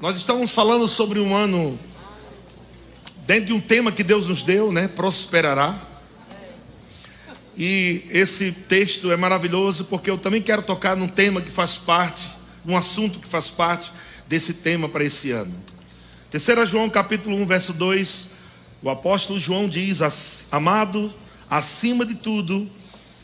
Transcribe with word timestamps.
Nós 0.00 0.16
estamos 0.16 0.52
falando 0.52 0.86
sobre 0.86 1.18
um 1.18 1.34
ano 1.34 1.76
dentro 3.26 3.46
de 3.46 3.52
um 3.52 3.60
tema 3.60 3.90
que 3.90 4.04
Deus 4.04 4.28
nos 4.28 4.44
deu, 4.44 4.70
né? 4.70 4.86
Prosperará. 4.86 5.76
E 7.56 8.04
esse 8.10 8.52
texto 8.52 9.10
é 9.10 9.16
maravilhoso 9.16 9.86
porque 9.86 10.08
eu 10.08 10.16
também 10.16 10.40
quero 10.40 10.62
tocar 10.62 10.96
num 10.96 11.08
tema 11.08 11.40
que 11.40 11.50
faz 11.50 11.74
parte, 11.74 12.28
num 12.64 12.76
assunto 12.76 13.18
que 13.18 13.26
faz 13.26 13.50
parte 13.50 13.90
desse 14.28 14.54
tema 14.54 14.88
para 14.88 15.02
esse 15.02 15.32
ano. 15.32 15.52
3 16.30 16.68
João 16.68 16.88
capítulo 16.88 17.36
1, 17.36 17.46
verso 17.46 17.72
2, 17.72 18.30
o 18.80 18.88
apóstolo 18.88 19.40
João 19.40 19.68
diz: 19.68 20.46
Amado, 20.52 21.12
acima 21.50 22.06
de 22.06 22.14
tudo, 22.14 22.70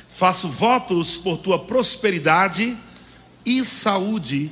faço 0.08 0.48
votos 0.48 1.14
por 1.14 1.38
tua 1.38 1.56
prosperidade 1.56 2.76
e 3.46 3.64
saúde 3.64 4.50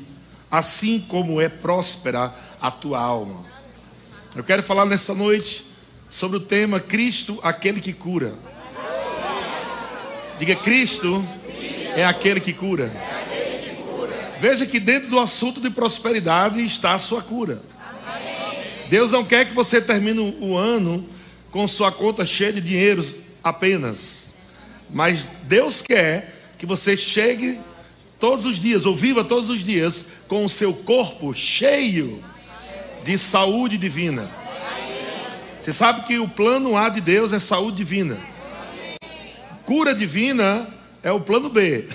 assim 0.52 1.00
como 1.00 1.40
é 1.40 1.48
próspera 1.48 2.34
a 2.60 2.70
tua 2.70 3.00
alma. 3.00 3.42
Eu 4.36 4.44
quero 4.44 4.62
falar 4.62 4.84
nessa 4.84 5.14
noite 5.14 5.64
sobre 6.10 6.36
o 6.36 6.40
tema 6.40 6.78
Cristo, 6.78 7.40
aquele 7.42 7.80
que 7.80 7.94
cura. 7.94 8.34
Diga, 10.38 10.54
Cristo 10.56 11.24
é 11.96 12.04
aquele 12.04 12.38
que 12.38 12.52
cura. 12.52 12.92
Veja 14.38 14.66
que 14.66 14.78
dentro 14.78 15.08
do 15.08 15.18
assunto 15.18 15.58
de 15.58 15.70
prosperidade 15.70 16.62
está 16.62 16.92
a 16.92 16.98
sua 16.98 17.22
cura. 17.22 17.62
Deus 18.90 19.12
não 19.12 19.24
quer 19.24 19.46
que 19.46 19.54
você 19.54 19.80
termine 19.80 20.36
o 20.38 20.54
ano 20.54 21.08
com 21.50 21.66
sua 21.66 21.90
conta 21.90 22.26
cheia 22.26 22.52
de 22.52 22.60
dinheiro 22.60 23.02
apenas. 23.42 24.34
Mas 24.90 25.26
Deus 25.44 25.80
quer 25.80 26.34
que 26.58 26.66
você 26.66 26.94
chegue 26.94 27.58
todos 28.22 28.46
os 28.46 28.60
dias, 28.60 28.86
ou 28.86 28.94
viva 28.94 29.24
todos 29.24 29.50
os 29.50 29.64
dias, 29.64 30.06
com 30.28 30.44
o 30.44 30.48
seu 30.48 30.72
corpo 30.72 31.34
cheio 31.34 32.22
de 33.02 33.18
saúde 33.18 33.76
divina. 33.76 34.30
Você 35.60 35.72
sabe 35.72 36.06
que 36.06 36.20
o 36.20 36.28
plano 36.28 36.76
A 36.76 36.88
de 36.88 37.00
Deus 37.00 37.32
é 37.32 37.40
saúde 37.40 37.78
divina. 37.78 38.16
Cura 39.64 39.92
divina 39.92 40.72
é 41.02 41.10
o 41.10 41.18
plano 41.18 41.48
B. 41.48 41.88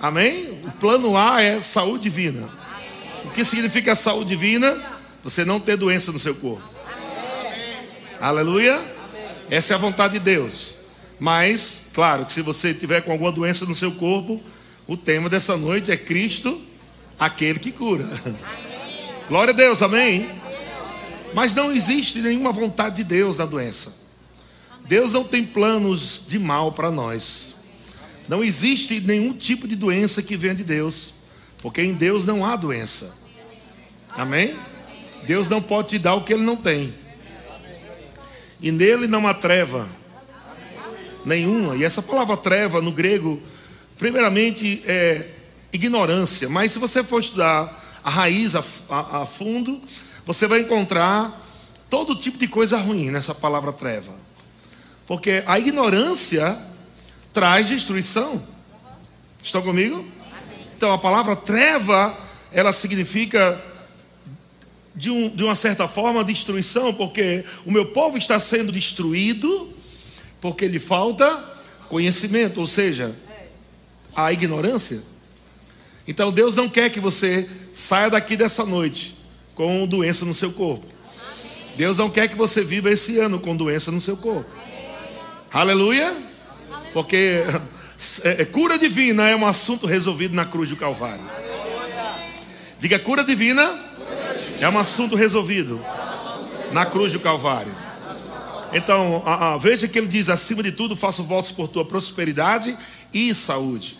Amém? 0.00 0.58
O 0.64 0.72
plano 0.72 1.16
A 1.16 1.40
é 1.40 1.60
saúde 1.60 2.02
divina. 2.02 2.48
O 3.24 3.30
que 3.30 3.44
significa 3.44 3.94
saúde 3.94 4.30
divina? 4.30 4.82
Você 5.22 5.44
não 5.44 5.60
ter 5.60 5.76
doença 5.76 6.10
no 6.10 6.18
seu 6.18 6.34
corpo. 6.34 6.68
Aleluia? 8.20 8.82
Essa 9.48 9.74
é 9.74 9.76
a 9.76 9.78
vontade 9.78 10.14
de 10.14 10.18
Deus. 10.18 10.74
Mas, 11.20 11.88
claro, 11.94 12.26
que 12.26 12.32
se 12.32 12.42
você 12.42 12.74
tiver 12.74 13.02
com 13.02 13.12
alguma 13.12 13.30
doença 13.30 13.64
no 13.64 13.76
seu 13.76 13.92
corpo, 13.92 14.42
o 14.88 14.96
tema 14.96 15.28
dessa 15.28 15.54
noite 15.54 15.92
é 15.92 15.96
Cristo, 15.98 16.60
aquele 17.18 17.58
que 17.58 17.70
cura. 17.70 18.08
Glória 19.28 19.52
a 19.52 19.56
Deus, 19.56 19.82
amém? 19.82 20.30
Mas 21.34 21.54
não 21.54 21.70
existe 21.70 22.22
nenhuma 22.22 22.50
vontade 22.50 22.96
de 22.96 23.04
Deus 23.04 23.36
na 23.36 23.44
doença. 23.44 24.08
Deus 24.86 25.12
não 25.12 25.22
tem 25.22 25.44
planos 25.44 26.24
de 26.26 26.38
mal 26.38 26.72
para 26.72 26.90
nós. 26.90 27.56
Não 28.26 28.42
existe 28.42 28.98
nenhum 28.98 29.34
tipo 29.34 29.68
de 29.68 29.76
doença 29.76 30.22
que 30.22 30.38
venha 30.38 30.54
de 30.54 30.64
Deus, 30.64 31.12
porque 31.58 31.82
em 31.82 31.92
Deus 31.92 32.24
não 32.24 32.42
há 32.42 32.56
doença. 32.56 33.14
Amém? 34.16 34.58
Deus 35.24 35.50
não 35.50 35.60
pode 35.60 35.90
te 35.90 35.98
dar 35.98 36.14
o 36.14 36.24
que 36.24 36.32
ele 36.32 36.42
não 36.42 36.56
tem. 36.56 36.94
E 38.58 38.72
nele 38.72 39.06
não 39.06 39.28
há 39.28 39.34
treva 39.34 39.86
nenhuma. 41.26 41.76
E 41.76 41.84
essa 41.84 42.00
palavra 42.00 42.38
treva 42.38 42.80
no 42.80 42.90
grego 42.90 43.42
primeiramente, 43.98 44.82
é 44.86 45.28
ignorância, 45.72 46.48
mas 46.48 46.72
se 46.72 46.78
você 46.78 47.02
for 47.02 47.20
estudar 47.20 48.00
a 48.02 48.10
raiz 48.10 48.54
a, 48.54 48.64
a, 48.88 49.22
a 49.22 49.26
fundo, 49.26 49.80
você 50.24 50.46
vai 50.46 50.60
encontrar 50.60 51.44
todo 51.90 52.14
tipo 52.14 52.38
de 52.38 52.46
coisa 52.46 52.78
ruim 52.78 53.10
nessa 53.10 53.34
palavra 53.34 53.72
treva. 53.72 54.12
Porque 55.06 55.42
a 55.46 55.58
ignorância 55.58 56.58
traz 57.32 57.68
destruição. 57.68 58.42
Estão 59.42 59.62
comigo? 59.62 60.06
Então 60.76 60.92
a 60.92 60.98
palavra 60.98 61.34
treva, 61.34 62.16
ela 62.52 62.72
significa 62.72 63.62
de, 64.94 65.10
um, 65.10 65.28
de 65.28 65.44
uma 65.44 65.54
certa 65.54 65.88
forma 65.88 66.24
destruição, 66.24 66.92
porque 66.92 67.44
o 67.64 67.70
meu 67.70 67.86
povo 67.86 68.18
está 68.18 68.38
sendo 68.38 68.70
destruído 68.70 69.74
porque 70.40 70.68
lhe 70.68 70.78
falta 70.78 71.56
conhecimento, 71.88 72.60
ou 72.60 72.66
seja, 72.66 73.14
a 74.18 74.32
ignorância. 74.32 75.00
Então 76.06 76.32
Deus 76.32 76.56
não 76.56 76.68
quer 76.68 76.90
que 76.90 76.98
você 76.98 77.48
saia 77.72 78.10
daqui 78.10 78.36
dessa 78.36 78.64
noite 78.64 79.16
com 79.54 79.86
doença 79.86 80.24
no 80.24 80.34
seu 80.34 80.52
corpo. 80.52 80.86
Deus 81.76 81.98
não 81.98 82.10
quer 82.10 82.26
que 82.26 82.34
você 82.34 82.64
viva 82.64 82.90
esse 82.90 83.20
ano 83.20 83.38
com 83.38 83.54
doença 83.54 83.92
no 83.92 84.00
seu 84.00 84.16
corpo. 84.16 84.50
Aleluia! 85.52 86.16
Porque 86.92 87.44
é, 88.24 88.42
é, 88.42 88.44
cura 88.44 88.76
divina 88.76 89.28
é 89.28 89.36
um 89.36 89.46
assunto 89.46 89.86
resolvido 89.86 90.34
na 90.34 90.44
cruz 90.44 90.68
do 90.68 90.76
Calvário. 90.76 91.24
Diga, 92.80 92.98
cura 92.98 93.22
divina 93.22 93.80
é 94.58 94.68
um 94.68 94.78
assunto 94.78 95.14
resolvido 95.14 95.80
na 96.72 96.84
cruz 96.84 97.12
do 97.12 97.20
Calvário. 97.20 97.74
Então, 98.72 99.22
veja 99.60 99.86
que 99.86 99.96
ele 99.96 100.08
diz: 100.08 100.28
acima 100.28 100.62
de 100.62 100.72
tudo, 100.72 100.96
faço 100.96 101.22
votos 101.22 101.52
por 101.52 101.68
tua 101.68 101.84
prosperidade 101.84 102.76
e 103.12 103.32
saúde. 103.32 103.96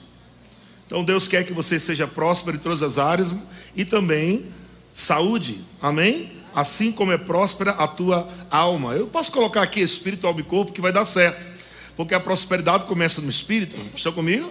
Então 0.88 1.04
Deus 1.04 1.28
quer 1.28 1.44
que 1.44 1.53
você 1.53 1.78
seja 1.78 2.06
próspero 2.06 2.56
em 2.56 2.60
todas 2.60 2.82
as 2.82 2.99
áreas 2.99 3.34
e 3.76 3.84
também 3.84 4.47
saúde. 4.91 5.62
Amém? 5.82 6.32
Assim 6.54 6.91
como 6.91 7.12
é 7.12 7.19
próspera 7.19 7.72
a 7.72 7.87
tua 7.87 8.26
alma. 8.50 8.94
Eu 8.94 9.06
posso 9.06 9.31
colocar 9.31 9.60
aqui 9.60 9.81
espírito, 9.81 10.27
alma 10.27 10.41
e 10.41 10.44
corpo 10.44 10.72
que 10.72 10.81
vai 10.81 10.91
dar 10.91 11.04
certo. 11.04 11.47
Porque 11.94 12.15
a 12.15 12.21
prosperidade 12.21 12.87
começa 12.87 13.21
no 13.21 13.28
espírito. 13.28 13.77
Estão 13.94 14.12
comigo? 14.12 14.50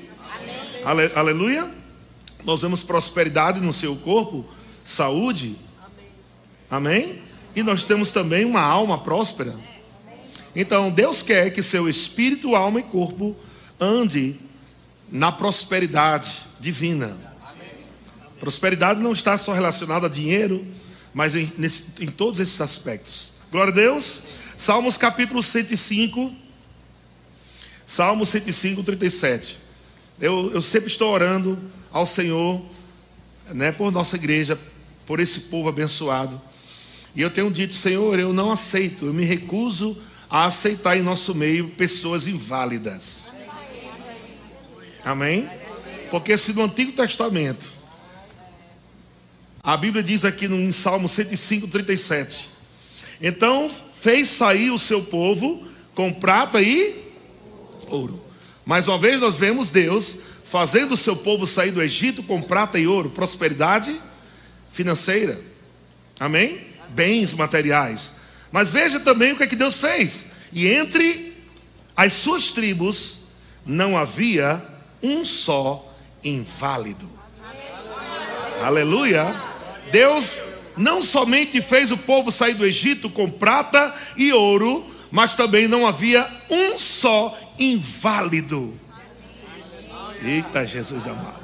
Ale, 0.85 1.11
aleluia. 1.15 1.71
Nós 2.45 2.61
vemos 2.61 2.83
prosperidade 2.83 3.59
no 3.59 3.73
seu 3.73 3.95
corpo, 3.95 4.45
saúde. 4.85 5.55
Amém? 6.69 7.19
E 7.55 7.63
nós 7.63 7.83
temos 7.83 8.11
também 8.11 8.45
uma 8.45 8.61
alma 8.61 8.99
próspera. 8.99 9.55
Então, 10.55 10.91
Deus 10.91 11.23
quer 11.23 11.49
que 11.49 11.63
seu 11.63 11.89
espírito, 11.89 12.55
alma 12.55 12.79
e 12.79 12.83
corpo 12.83 13.35
ande 13.79 14.35
na 15.11 15.31
prosperidade 15.31 16.45
divina. 16.59 17.17
Prosperidade 18.39 19.01
não 19.01 19.13
está 19.13 19.37
só 19.37 19.53
relacionada 19.53 20.07
a 20.07 20.09
dinheiro, 20.09 20.65
mas 21.13 21.35
em, 21.35 21.51
nesse, 21.57 21.85
em 21.99 22.07
todos 22.07 22.39
esses 22.39 22.59
aspectos. 22.61 23.33
Glória 23.51 23.71
a 23.71 23.75
Deus. 23.75 24.21
Salmos 24.55 24.97
capítulo 24.97 25.41
105. 25.41 26.33
Salmo 27.85 28.25
105, 28.25 28.83
37. 28.83 29.57
Eu, 30.19 30.51
eu 30.53 30.61
sempre 30.61 30.89
estou 30.89 31.11
orando 31.11 31.59
ao 31.91 32.05
Senhor, 32.05 32.61
né, 33.49 33.71
por 33.71 33.91
nossa 33.91 34.15
igreja, 34.15 34.59
por 35.05 35.19
esse 35.19 35.41
povo 35.41 35.69
abençoado. 35.69 36.39
E 37.15 37.21
eu 37.21 37.31
tenho 37.31 37.49
dito, 37.49 37.73
Senhor, 37.73 38.19
eu 38.19 38.33
não 38.33 38.51
aceito, 38.51 39.07
eu 39.07 39.13
me 39.13 39.23
recuso 39.23 39.97
a 40.29 40.45
aceitar 40.45 40.97
em 40.97 41.01
nosso 41.01 41.33
meio 41.33 41.69
pessoas 41.69 42.27
inválidas. 42.27 43.31
Amém? 45.07 45.49
Porque 46.11 46.37
se 46.37 46.51
no 46.51 46.65
Antigo 46.65 46.91
Testamento, 46.91 47.71
a 49.63 49.77
Bíblia 49.77 50.03
diz 50.03 50.25
aqui 50.25 50.49
no 50.49 50.73
Salmo 50.73 51.07
105, 51.07 51.65
37. 51.69 52.49
Então 53.21 53.69
fez 53.69 54.27
sair 54.27 54.69
o 54.69 54.77
seu 54.77 55.01
povo 55.01 55.65
com 55.95 56.11
prata 56.11 56.61
e 56.61 57.05
ouro. 57.87 58.21
Mais 58.65 58.85
uma 58.85 58.99
vez 58.99 59.21
nós 59.21 59.37
vemos 59.37 59.69
Deus 59.69 60.17
fazendo 60.43 60.93
o 60.93 60.97
seu 60.97 61.15
povo 61.15 61.47
sair 61.47 61.71
do 61.71 61.81
Egito 61.81 62.21
com 62.21 62.41
prata 62.41 62.77
e 62.77 62.85
ouro, 62.85 63.09
prosperidade 63.09 63.97
financeira. 64.69 65.39
Amém? 66.19 66.67
Bens 66.89 67.31
materiais. 67.31 68.15
Mas 68.51 68.71
veja 68.71 68.99
também 68.99 69.31
o 69.31 69.37
que 69.37 69.43
é 69.43 69.47
que 69.47 69.55
Deus 69.55 69.77
fez. 69.77 70.31
E 70.51 70.67
entre 70.67 71.33
as 71.95 72.11
suas 72.11 72.51
tribos 72.51 73.19
não 73.65 73.97
havia 73.97 74.75
um 75.01 75.23
só 75.23 75.85
inválido. 76.23 77.09
Aleluia. 78.63 79.35
Deus 79.91 80.41
não 80.75 81.01
somente 81.01 81.61
fez 81.61 81.91
o 81.91 81.97
povo 81.97 82.31
sair 82.31 82.53
do 82.53 82.65
Egito 82.65 83.09
com 83.09 83.29
prata 83.29 83.93
e 84.15 84.31
ouro, 84.33 84.85
mas 85.11 85.35
também 85.35 85.67
não 85.67 85.87
havia 85.87 86.27
um 86.49 86.77
só 86.77 87.37
inválido. 87.57 88.73
Eita, 90.21 90.65
Jesus 90.65 91.07
amado. 91.07 91.37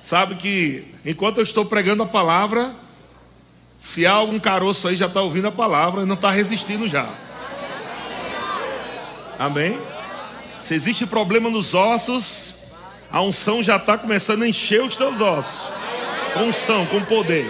Sabe 0.00 0.36
que 0.36 0.86
enquanto 1.04 1.38
eu 1.38 1.44
estou 1.44 1.64
pregando 1.64 2.02
a 2.02 2.06
palavra, 2.06 2.74
se 3.78 4.06
há 4.06 4.12
algum 4.12 4.38
caroço 4.38 4.86
aí 4.86 4.96
já 4.96 5.06
está 5.06 5.20
ouvindo 5.20 5.48
a 5.48 5.52
palavra, 5.52 6.06
não 6.06 6.14
está 6.14 6.30
resistindo 6.30 6.86
já. 6.86 7.08
Amém? 9.38 9.78
Se 10.60 10.74
existe 10.74 11.06
problema 11.06 11.50
nos 11.50 11.74
ossos, 11.74 12.54
a 13.10 13.22
unção 13.22 13.62
já 13.62 13.76
está 13.76 13.96
começando 13.96 14.42
a 14.42 14.48
encher 14.48 14.82
os 14.82 14.96
teus 14.96 15.20
ossos. 15.20 15.70
com 16.34 16.44
unção, 16.44 16.86
com 16.86 17.02
poder. 17.02 17.46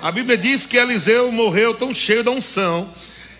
A 0.00 0.12
Bíblia 0.12 0.36
diz 0.36 0.64
que 0.64 0.76
Eliseu 0.76 1.30
morreu 1.32 1.74
tão 1.74 1.92
cheio 1.92 2.22
da 2.22 2.30
unção 2.30 2.88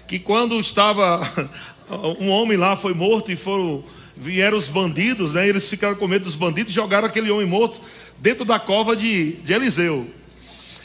que 0.06 0.18
quando 0.18 0.58
estava 0.60 1.20
um 2.18 2.30
homem 2.30 2.56
lá 2.56 2.76
foi 2.76 2.94
morto 2.94 3.30
e 3.30 3.36
foram 3.36 3.84
vieram 4.16 4.58
os 4.58 4.66
bandidos, 4.66 5.34
né? 5.34 5.48
Eles 5.48 5.68
ficaram 5.68 5.94
com 5.94 6.08
medo 6.08 6.24
dos 6.24 6.34
bandidos 6.34 6.72
e 6.72 6.74
jogaram 6.74 7.06
aquele 7.06 7.30
homem 7.30 7.46
morto 7.46 7.80
dentro 8.18 8.44
da 8.44 8.58
cova 8.58 8.96
de, 8.96 9.34
de 9.34 9.52
Eliseu. 9.52 10.08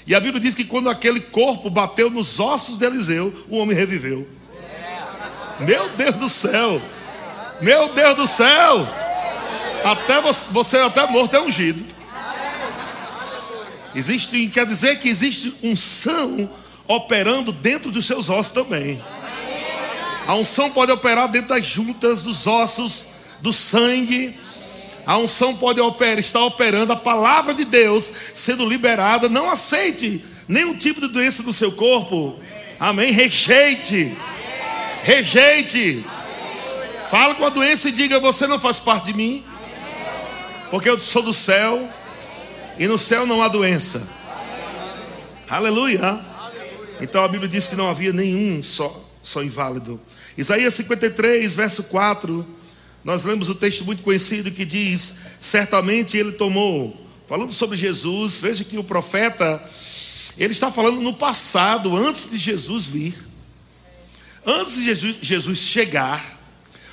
E 0.05 0.13
a 0.13 0.19
Bíblia 0.19 0.39
diz 0.39 0.53
que 0.53 0.63
quando 0.63 0.89
aquele 0.89 1.19
corpo 1.19 1.69
bateu 1.69 2.09
nos 2.09 2.39
ossos 2.39 2.77
de 2.77 2.85
Eliseu, 2.85 3.33
o 3.49 3.57
homem 3.57 3.75
reviveu. 3.75 4.27
Meu 5.59 5.89
Deus 5.89 6.15
do 6.15 6.29
céu! 6.29 6.81
Meu 7.61 7.89
Deus 7.93 8.15
do 8.15 8.27
céu! 8.27 8.87
Até 9.83 10.21
você, 10.21 10.45
você 10.49 10.77
até 10.77 11.05
morto 11.07 11.35
é 11.35 11.41
ungido. 11.41 11.83
Existe, 13.95 14.47
quer 14.47 14.65
dizer 14.65 14.99
que 14.99 15.07
existe 15.07 15.53
unção 15.61 16.49
operando 16.87 17.51
dentro 17.51 17.91
dos 17.91 18.07
seus 18.07 18.29
ossos 18.29 18.51
também. 18.51 19.01
A 20.25 20.35
unção 20.35 20.69
pode 20.69 20.91
operar 20.91 21.27
dentro 21.29 21.49
das 21.49 21.65
juntas, 21.65 22.23
dos 22.23 22.47
ossos, 22.47 23.09
do 23.41 23.51
sangue. 23.51 24.37
A 25.05 25.17
unção 25.17 25.55
pode 25.55 25.81
operar, 25.81 26.17
está 26.17 26.43
operando 26.43 26.93
a 26.93 26.95
palavra 26.95 27.53
de 27.53 27.65
Deus 27.65 28.11
sendo 28.33 28.65
liberada. 28.65 29.27
Não 29.27 29.49
aceite 29.49 30.23
nenhum 30.47 30.75
tipo 30.75 31.01
de 31.01 31.09
doença 31.09 31.43
no 31.43 31.53
seu 31.53 31.73
corpo. 31.73 32.39
Amém. 32.79 33.11
Rejeite. 33.11 34.17
Rejeite. 35.03 36.05
Fala 37.09 37.35
com 37.35 37.45
a 37.45 37.49
doença 37.49 37.89
e 37.89 37.91
diga: 37.91 38.19
Você 38.19 38.47
não 38.47 38.57
faz 38.57 38.79
parte 38.79 39.07
de 39.07 39.13
mim. 39.13 39.43
Porque 40.71 40.89
eu 40.89 40.97
sou 40.97 41.21
do 41.21 41.33
céu. 41.33 41.89
E 42.79 42.87
no 42.87 42.97
céu 42.97 43.27
não 43.27 43.43
há 43.43 43.49
doença. 43.49 44.07
Aleluia. 45.49 46.19
Então 47.01 47.21
a 47.21 47.27
Bíblia 47.27 47.49
diz 47.49 47.67
que 47.67 47.75
não 47.75 47.89
havia 47.89 48.13
nenhum 48.13 48.63
só, 48.63 49.05
só 49.21 49.43
inválido. 49.43 49.99
Isaías 50.37 50.73
53, 50.73 51.53
verso 51.53 51.83
4. 51.83 52.47
Nós 53.03 53.25
lemos 53.25 53.49
o 53.49 53.51
um 53.51 53.55
texto 53.55 53.83
muito 53.83 54.01
conhecido 54.03 54.49
que 54.49 54.63
diz: 54.63 55.17
Certamente 55.41 56.17
ele 56.17 56.31
tomou. 56.31 56.97
Falando 57.27 57.51
sobre 57.51 57.75
Jesus, 57.75 58.39
veja 58.39 58.63
que 58.63 58.77
o 58.77 58.83
profeta, 58.83 59.61
ele 60.37 60.53
está 60.53 60.71
falando 60.71 61.01
no 61.01 61.13
passado, 61.13 61.95
antes 61.95 62.29
de 62.31 62.37
Jesus 62.37 62.85
vir. 62.85 63.32
Antes 64.45 64.75
de 64.75 65.17
Jesus 65.21 65.59
chegar, 65.59 66.39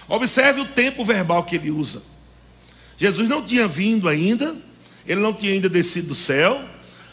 observe 0.08 0.60
o 0.60 0.66
tempo 0.66 1.04
verbal 1.04 1.44
que 1.44 1.56
ele 1.56 1.70
usa. 1.70 2.02
Jesus 2.96 3.28
não 3.28 3.42
tinha 3.42 3.66
vindo 3.66 4.08
ainda, 4.08 4.54
ele 5.06 5.20
não 5.20 5.32
tinha 5.32 5.52
ainda 5.52 5.68
descido 5.68 6.08
do 6.08 6.14
céu, 6.14 6.62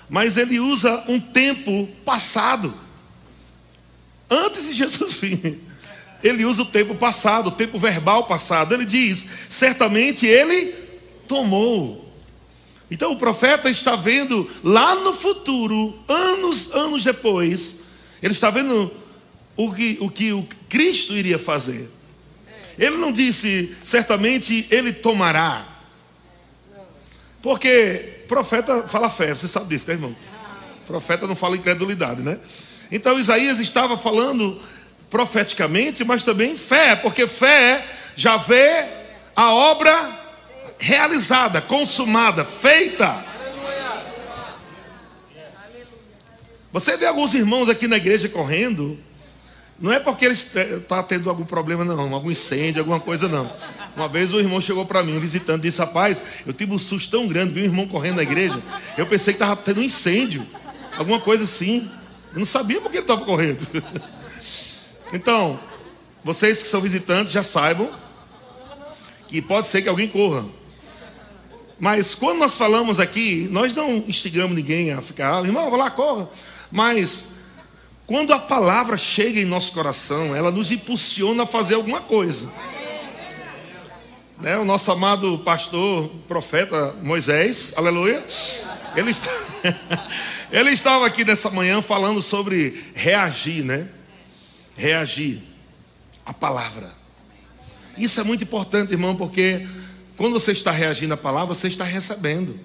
mas 0.10 0.38
ele 0.38 0.60
usa 0.60 1.04
um 1.08 1.20
tempo 1.20 1.88
passado. 2.06 2.74
Antes 4.30 4.68
de 4.68 4.74
Jesus 4.74 5.16
vir, 5.20 5.60
ele 6.24 6.46
usa 6.46 6.64
o 6.64 6.66
tempo 6.66 6.96
passado, 6.96 7.48
o 7.48 7.52
tempo 7.52 7.80
verbal 7.80 8.26
passado. 8.26 8.74
Ele 8.74 8.86
diz: 8.86 9.28
certamente 9.50 10.26
ele 10.26 10.74
tomou. 11.28 12.06
Então 12.90 13.12
o 13.12 13.18
profeta 13.18 13.70
está 13.70 13.96
vendo 13.96 14.50
lá 14.64 14.96
no 14.96 15.14
futuro, 15.14 15.98
anos, 16.08 16.72
anos 16.74 17.04
depois, 17.04 17.82
ele 18.22 18.34
está 18.34 18.50
vendo 18.50 18.92
o 19.58 19.74
que 19.74 19.98
o, 20.00 20.10
que 20.10 20.32
o 20.32 20.48
Cristo 20.70 21.14
iria 21.14 21.40
fazer. 21.40 21.90
Ele 22.78 22.98
não 22.98 23.12
disse, 23.12 23.76
certamente 23.84 24.68
ele 24.70 24.94
tomará. 24.94 25.68
Porque 27.42 28.24
profeta 28.28 28.88
fala 28.88 29.10
fé, 29.10 29.34
você 29.34 29.48
sabe 29.48 29.70
disso, 29.70 29.88
né, 29.88 29.94
irmão? 29.94 30.16
Profeta 30.86 31.28
não 31.28 31.36
fala 31.36 31.58
incredulidade, 31.58 32.22
né? 32.22 32.38
Então 32.92 33.20
Isaías 33.20 33.60
estava 33.60 33.98
falando 33.98 34.62
profeticamente, 35.10 36.04
mas 36.04 36.24
também 36.24 36.56
fé, 36.56 36.96
porque 36.96 37.28
fé 37.28 37.86
já 38.16 38.38
vê 38.38 38.86
a 39.36 39.54
obra 39.54 40.28
realizada, 40.78 41.62
consumada, 41.62 42.46
feita. 42.46 43.26
Você 46.72 46.96
vê 46.98 47.06
alguns 47.06 47.34
irmãos 47.34 47.70
aqui 47.70 47.88
na 47.88 47.98
igreja 47.98 48.30
correndo, 48.30 49.00
não 49.80 49.92
é 49.92 50.00
porque 50.00 50.26
ele 50.26 50.34
está 50.34 51.04
tendo 51.04 51.30
algum 51.30 51.46
problema, 51.46 51.86
não, 51.86 52.14
algum 52.14 52.32
incêndio, 52.32 52.82
alguma 52.82 53.00
coisa, 53.00 53.28
não. 53.28 53.52
Uma 53.96 54.08
vez 54.08 54.34
o 54.34 54.40
irmão 54.40 54.60
chegou 54.60 54.86
para 54.86 55.04
mim, 55.04 55.20
visitando, 55.20 55.62
disse: 55.62 55.80
Rapaz, 55.80 56.22
eu 56.46 56.54
tive 56.54 56.74
um 56.74 56.80
susto 56.80 57.12
tão 57.12 57.28
grande, 57.28 57.54
vi 57.54 57.62
um 57.62 57.66
irmão 57.66 57.88
correndo 57.88 58.16
na 58.16 58.24
igreja. 58.24 58.62
Eu 58.98 59.06
pensei 59.06 59.34
que 59.34 59.42
estava 59.42 59.56
tendo 59.56 59.80
um 59.80 59.84
incêndio, 59.84 60.46
alguma 60.98 61.20
coisa 61.20 61.44
assim. 61.44 61.90
Eu 62.34 62.40
não 62.40 62.46
sabia 62.46 62.82
porque 62.82 62.98
ele 62.98 63.04
estava 63.04 63.24
correndo. 63.24 63.66
Então, 65.14 65.58
vocês 66.22 66.62
que 66.62 66.68
são 66.68 66.82
visitantes 66.82 67.32
já 67.32 67.42
saibam 67.42 67.90
que 69.26 69.42
pode 69.42 69.68
ser 69.68 69.82
que 69.82 69.88
alguém 69.88 70.10
corra. 70.10 70.46
Mas 71.80 72.14
quando 72.14 72.40
nós 72.40 72.56
falamos 72.56 73.00
aqui, 73.00 73.48
nós 73.50 73.74
não 73.74 74.04
instigamos 74.06 74.54
ninguém 74.54 74.92
a 74.92 75.02
ficar, 75.02 75.40
ah, 75.40 75.42
irmão, 75.42 75.70
vá 75.70 75.78
lá, 75.78 75.90
corra. 75.90 76.30
Mas 76.70 77.37
quando 78.08 78.32
a 78.32 78.40
palavra 78.40 78.98
chega 78.98 79.38
em 79.38 79.46
nosso 79.46 79.74
coração, 79.74 80.34
ela 80.34 80.50
nos 80.50 80.72
impulsiona 80.72 81.44
a 81.44 81.46
fazer 81.46 81.76
alguma 81.76 82.00
coisa. 82.00 82.50
Né? 84.40 84.58
O 84.58 84.64
nosso 84.64 84.90
amado 84.90 85.40
pastor, 85.40 86.10
profeta 86.26 86.96
Moisés, 87.04 87.74
aleluia, 87.76 88.26
ele, 88.96 89.12
está... 89.12 89.30
ele 90.50 90.72
estava 90.72 91.06
aqui 91.06 91.26
nessa 91.26 91.50
manhã 91.50 91.82
falando 91.82 92.22
sobre 92.22 92.82
reagir, 92.96 93.66
né? 93.66 93.90
Reagir 94.78 95.42
à 96.26 96.34
palavra. 96.34 96.96
Isso 97.98 98.22
é 98.22 98.24
muito 98.24 98.46
importante, 98.46 98.94
irmão, 98.94 99.18
porque 99.18 99.68
quando 100.16 100.34
você 100.34 100.54
está 100.54 100.72
reagindo 100.72 101.14
à 101.14 101.18
palavra, 101.18 101.54
você 101.54 101.68
está 101.68 101.84
recebendo. 101.84 102.58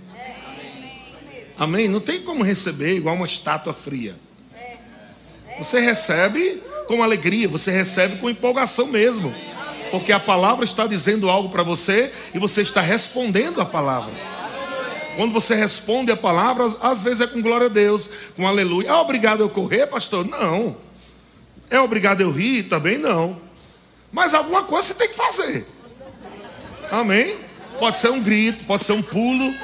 Amém? 1.59 1.88
Não 1.88 2.00
tem 2.00 2.23
como 2.23 2.45
receber 2.45 2.95
igual 2.95 3.17
uma 3.17 3.27
estátua 3.27 3.73
fria. 3.73 4.15
Você 5.58 5.81
recebe 5.81 6.62
com 6.87 7.02
alegria, 7.02 7.49
você 7.49 7.70
recebe 7.70 8.16
com 8.16 8.28
empolgação 8.28 8.87
mesmo. 8.87 9.34
Porque 9.90 10.12
a 10.12 10.20
palavra 10.20 10.64
está 10.64 10.87
dizendo 10.87 11.28
algo 11.28 11.49
para 11.49 11.62
você 11.62 12.10
e 12.34 12.38
você 12.38 12.62
está 12.62 12.81
respondendo 12.81 13.60
a 13.60 13.64
palavra. 13.64 14.12
Quando 15.16 15.32
você 15.32 15.54
responde 15.54 16.10
a 16.10 16.16
palavra, 16.16 16.66
às 16.81 17.02
vezes 17.02 17.20
é 17.20 17.26
com 17.26 17.43
glória 17.43 17.66
a 17.66 17.70
Deus, 17.70 18.10
com 18.34 18.46
aleluia. 18.46 18.88
É 18.88 18.94
obrigado 18.94 19.40
eu 19.40 19.50
correr, 19.50 19.87
pastor? 19.87 20.26
Não. 20.26 20.76
É 21.68 21.78
obrigado 21.78 22.23
eu 22.23 22.30
rir? 22.30 22.64
Também 22.64 22.97
não. 22.97 23.40
Mas 24.11 24.32
alguma 24.32 24.62
coisa 24.62 24.88
você 24.88 24.94
tem 24.94 25.09
que 25.09 25.14
fazer. 25.14 25.66
Amém? 26.90 27.37
Pode 27.78 27.97
ser 27.97 28.11
um 28.11 28.21
grito, 28.21 28.64
pode 28.64 28.85
ser 28.85 28.92
um 28.92 29.02
pulo. 29.02 29.54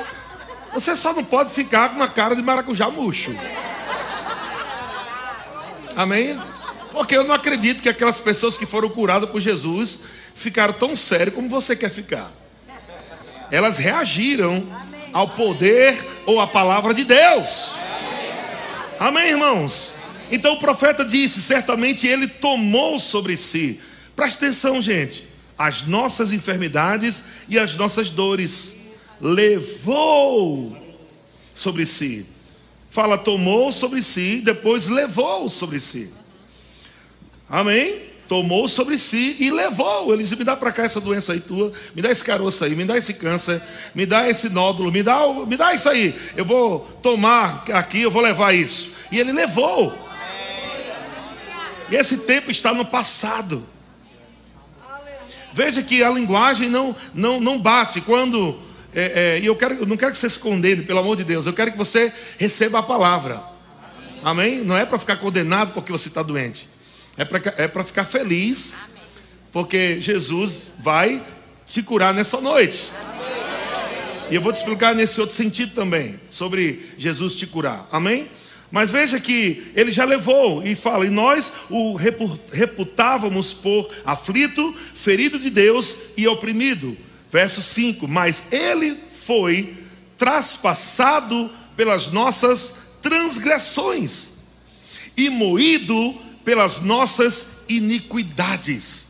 Você 0.74 0.94
só 0.94 1.12
não 1.12 1.24
pode 1.24 1.50
ficar 1.52 1.90
com 1.90 1.96
uma 1.96 2.08
cara 2.08 2.36
de 2.36 2.42
maracujá 2.42 2.90
murcho. 2.90 3.34
Amém? 5.98 6.40
Porque 6.92 7.16
eu 7.16 7.24
não 7.24 7.34
acredito 7.34 7.82
que 7.82 7.88
aquelas 7.88 8.20
pessoas 8.20 8.56
que 8.56 8.64
foram 8.64 8.88
curadas 8.88 9.28
por 9.28 9.40
Jesus 9.40 10.02
ficaram 10.32 10.72
tão 10.72 10.94
sérias 10.94 11.34
como 11.34 11.48
você 11.48 11.74
quer 11.74 11.90
ficar. 11.90 12.30
Elas 13.50 13.78
reagiram 13.78 14.64
ao 15.12 15.30
poder 15.30 15.98
ou 16.24 16.40
à 16.40 16.46
palavra 16.46 16.94
de 16.94 17.02
Deus. 17.02 17.72
Amém, 19.00 19.30
irmãos? 19.30 19.96
Então 20.30 20.52
o 20.52 20.60
profeta 20.60 21.04
disse: 21.04 21.42
certamente 21.42 22.06
ele 22.06 22.28
tomou 22.28 23.00
sobre 23.00 23.36
si. 23.36 23.80
Preste 24.14 24.36
atenção, 24.36 24.80
gente. 24.80 25.26
As 25.58 25.82
nossas 25.82 26.30
enfermidades 26.30 27.24
e 27.48 27.58
as 27.58 27.74
nossas 27.74 28.08
dores. 28.08 28.76
Levou 29.20 30.76
sobre 31.52 31.84
si. 31.84 32.37
Fala, 32.98 33.16
tomou 33.16 33.70
sobre 33.70 34.02
si, 34.02 34.40
depois 34.44 34.88
levou 34.88 35.48
sobre 35.48 35.78
si. 35.78 36.12
Amém? 37.48 38.02
Tomou 38.26 38.66
sobre 38.66 38.98
si 38.98 39.36
e 39.38 39.52
levou. 39.52 40.12
Ele 40.12 40.24
disse: 40.24 40.34
Me 40.34 40.42
dá 40.42 40.56
para 40.56 40.72
cá 40.72 40.82
essa 40.82 41.00
doença 41.00 41.32
aí 41.32 41.38
tua, 41.38 41.70
me 41.94 42.02
dá 42.02 42.10
esse 42.10 42.24
caroço 42.24 42.64
aí, 42.64 42.74
me 42.74 42.84
dá 42.84 42.96
esse 42.96 43.14
câncer, 43.14 43.62
me 43.94 44.04
dá 44.04 44.28
esse 44.28 44.48
nódulo, 44.48 44.90
me 44.90 45.00
dá, 45.04 45.20
me 45.46 45.56
dá 45.56 45.72
isso 45.72 45.88
aí. 45.88 46.12
Eu 46.36 46.44
vou 46.44 46.80
tomar 47.00 47.62
aqui, 47.72 48.00
eu 48.00 48.10
vou 48.10 48.20
levar 48.20 48.52
isso. 48.52 48.90
E 49.12 49.20
ele 49.20 49.30
levou. 49.30 49.96
E 51.88 51.94
esse 51.94 52.16
tempo 52.16 52.50
está 52.50 52.74
no 52.74 52.84
passado. 52.84 53.64
Veja 55.52 55.84
que 55.84 56.02
a 56.02 56.10
linguagem 56.10 56.68
não, 56.68 56.96
não, 57.14 57.38
não 57.38 57.60
bate 57.60 58.00
quando 58.00 58.58
é, 58.98 59.12
é, 59.14 59.40
e 59.40 59.46
eu, 59.46 59.54
quero, 59.54 59.74
eu 59.76 59.86
não 59.86 59.96
quero 59.96 60.10
que 60.10 60.18
você 60.18 60.28
se 60.28 60.40
condene, 60.40 60.82
pelo 60.82 60.98
amor 60.98 61.16
de 61.16 61.22
Deus. 61.22 61.46
Eu 61.46 61.52
quero 61.52 61.70
que 61.70 61.78
você 61.78 62.12
receba 62.36 62.80
a 62.80 62.82
palavra. 62.82 63.40
Amém? 64.24 64.64
Não 64.64 64.76
é 64.76 64.84
para 64.84 64.98
ficar 64.98 65.16
condenado 65.18 65.72
porque 65.72 65.92
você 65.92 66.08
está 66.08 66.20
doente. 66.20 66.68
É 67.16 67.24
para 67.24 67.40
é 67.56 67.84
ficar 67.84 68.04
feliz. 68.04 68.76
Porque 69.52 70.00
Jesus 70.00 70.70
vai 70.80 71.24
te 71.64 71.80
curar 71.80 72.12
nessa 72.12 72.40
noite. 72.40 72.90
E 74.30 74.34
eu 74.34 74.42
vou 74.42 74.52
te 74.52 74.56
explicar 74.56 74.96
nesse 74.96 75.20
outro 75.20 75.36
sentido 75.36 75.72
também, 75.74 76.18
sobre 76.28 76.90
Jesus 76.98 77.36
te 77.36 77.46
curar. 77.46 77.88
Amém? 77.92 78.28
Mas 78.70 78.90
veja 78.90 79.18
que 79.20 79.70
ele 79.74 79.92
já 79.92 80.04
levou 80.04 80.62
e 80.62 80.74
fala, 80.74 81.06
e 81.06 81.10
nós 81.10 81.52
o 81.70 81.94
reputávamos 82.52 83.54
por 83.54 83.88
aflito, 84.04 84.74
ferido 84.92 85.38
de 85.38 85.48
Deus 85.48 85.96
e 86.16 86.26
oprimido. 86.26 86.96
Verso 87.30 87.62
5: 87.62 88.06
Mas 88.08 88.44
ele 88.50 88.96
foi 89.12 89.76
traspassado 90.16 91.50
pelas 91.76 92.08
nossas 92.08 92.74
transgressões 93.00 94.32
e 95.16 95.30
moído 95.30 96.14
pelas 96.44 96.80
nossas 96.80 97.46
iniquidades. 97.68 99.08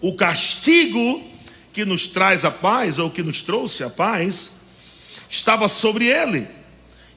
O 0.00 0.14
castigo 0.14 1.22
que 1.72 1.84
nos 1.84 2.06
traz 2.06 2.44
a 2.44 2.50
paz, 2.50 2.98
ou 2.98 3.10
que 3.10 3.22
nos 3.22 3.42
trouxe 3.42 3.84
a 3.84 3.90
paz, 3.90 4.60
estava 5.28 5.68
sobre 5.68 6.06
ele, 6.06 6.48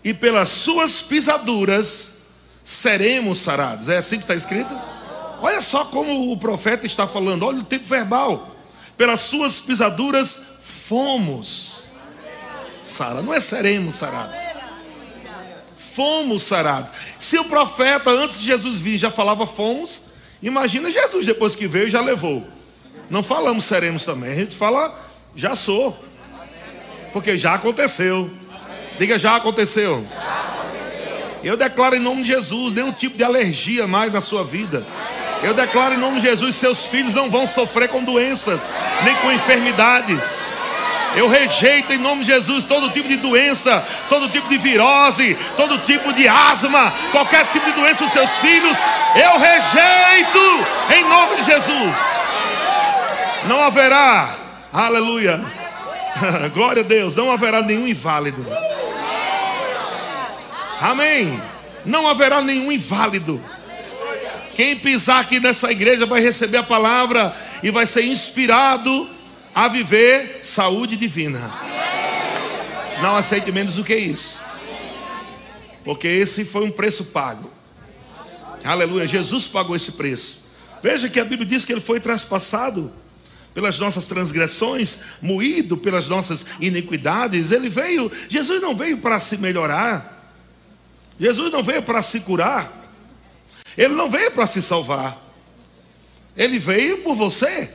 e 0.04 0.14
pelas 0.14 0.50
suas 0.50 1.02
pisaduras 1.02 2.24
seremos 2.64 3.40
sarados. 3.40 3.90
É 3.90 3.98
assim 3.98 4.18
que 4.18 4.24
está 4.24 4.36
escrito? 4.36 4.74
Olha 5.42 5.60
só 5.60 5.86
como 5.86 6.32
o 6.32 6.38
profeta 6.38 6.86
está 6.86 7.08
falando, 7.08 7.44
olha 7.44 7.60
o 7.60 7.64
tempo 7.64 7.86
verbal. 7.86 8.53
Pelas 8.98 9.22
suas 9.22 9.60
pisaduras 9.60 10.40
fomos 10.62 11.90
sarados, 12.82 13.26
não 13.26 13.34
é 13.34 13.40
seremos 13.40 13.96
sarados. 13.96 14.38
Fomos 15.78 16.44
sarados. 16.44 16.92
Se 17.20 17.38
o 17.38 17.46
profeta, 17.46 18.10
antes 18.10 18.40
de 18.40 18.46
Jesus 18.46 18.80
vir, 18.80 18.98
já 18.98 19.12
falava 19.12 19.46
fomos, 19.46 20.02
imagina 20.42 20.92
Jesus 20.92 21.26
depois 21.26 21.56
que 21.56 21.68
veio 21.68 21.90
já 21.90 22.02
levou. 22.02 22.46
Não 23.10 23.22
falamos 23.22 23.66
seremos 23.66 24.06
também, 24.06 24.32
a 24.32 24.36
gente 24.36 24.56
fala 24.56 24.98
já 25.36 25.56
sou. 25.56 25.98
Porque 27.12 27.38
já 27.38 27.54
aconteceu. 27.54 28.30
Diga 28.98 29.20
já 29.20 29.36
aconteceu. 29.36 30.06
Eu 31.44 31.58
declaro 31.58 31.96
em 31.96 32.00
nome 32.00 32.22
de 32.22 32.30
Jesus, 32.30 32.74
nenhum 32.74 32.94
tipo 32.94 33.18
de 33.18 33.24
alergia 33.24 33.86
mais 33.86 34.14
na 34.14 34.22
sua 34.22 34.46
vida. 34.46 34.86
Eu 35.42 35.54
declaro 35.54 35.94
em 35.94 35.98
nome 35.98 36.22
de 36.22 36.28
Jesus, 36.28 36.56
seus 36.56 36.86
filhos 36.86 37.14
não 37.14 37.30
vão 37.30 37.46
sofrer 37.46 37.90
com 37.90 38.02
doenças, 38.02 38.72
nem 39.04 39.14
com 39.16 39.30
enfermidades. 39.30 40.42
Eu 41.16 41.28
rejeito 41.28 41.92
em 41.92 41.98
nome 41.98 42.22
de 42.22 42.28
Jesus 42.28 42.64
todo 42.64 42.90
tipo 42.90 43.10
de 43.10 43.18
doença, 43.18 43.86
todo 44.08 44.30
tipo 44.30 44.48
de 44.48 44.58
virose, 44.58 45.38
todo 45.58 45.78
tipo 45.80 46.14
de 46.14 46.28
asma, 46.28 46.94
qualquer 47.12 47.46
tipo 47.48 47.66
de 47.66 47.74
doença 47.74 48.06
dos 48.06 48.14
seus 48.14 48.38
filhos. 48.38 48.78
Eu 49.14 49.38
rejeito 49.38 50.66
em 50.96 51.04
nome 51.04 51.36
de 51.36 51.44
Jesus. 51.44 51.96
Não 53.48 53.62
haverá, 53.62 54.34
aleluia, 54.72 55.44
glória 56.54 56.82
a 56.82 56.86
Deus, 56.86 57.18
não 57.18 57.30
haverá 57.30 57.62
nenhum 57.62 57.86
inválido. 57.86 58.46
Amém. 60.84 61.42
Não 61.86 62.06
haverá 62.10 62.44
nenhum 62.44 62.70
inválido. 62.70 63.42
Quem 64.54 64.76
pisar 64.76 65.22
aqui 65.22 65.40
nessa 65.40 65.72
igreja 65.72 66.06
vai 66.06 66.22
receber 66.22 66.58
a 66.58 66.64
palavra 66.64 67.34
e 67.64 67.72
vai 67.72 67.86
ser 67.86 68.04
inspirado 68.04 69.10
a 69.56 69.70
viver 69.70 70.40
saúde 70.42 70.98
divina. 70.98 71.54
Não 73.02 73.16
aceite 73.16 73.50
menos 73.50 73.76
do 73.76 73.84
que 73.86 73.96
isso. 73.96 74.44
Porque 75.86 76.06
esse 76.06 76.44
foi 76.44 76.66
um 76.66 76.72
preço 76.72 77.06
pago. 77.06 77.50
Aleluia. 78.62 79.08
Jesus 79.08 79.48
pagou 79.48 79.78
esse 79.78 79.94
preço. 79.94 80.52
Veja 80.84 81.08
que 81.08 81.20
a 81.20 81.24
Bíblia 81.24 81.48
diz 81.48 81.64
que 81.64 81.72
ele 81.72 81.80
foi 81.80 82.02
traspassado 82.02 82.92
pelas 83.54 83.80
nossas 83.80 84.06
transgressões, 84.06 85.00
moído 85.22 85.78
pelas 85.78 86.10
nossas 86.10 86.46
iniquidades. 86.60 87.52
Ele 87.52 87.70
veio, 87.70 88.12
Jesus 88.28 88.62
não 88.62 88.76
veio 88.76 88.98
para 88.98 89.18
se 89.22 89.38
melhorar. 89.38 90.13
Jesus 91.20 91.52
não 91.52 91.64
veio 91.64 91.84
para 91.84 92.02
se 92.02 92.20
curar. 92.22 92.82
Ele 93.78 93.94
não 93.94 94.10
veio 94.10 94.32
para 94.32 94.46
se 94.46 94.62
salvar. 94.62 95.18
Ele 96.36 96.60
veio 96.60 97.00
por 97.00 97.16
você. 97.16 97.70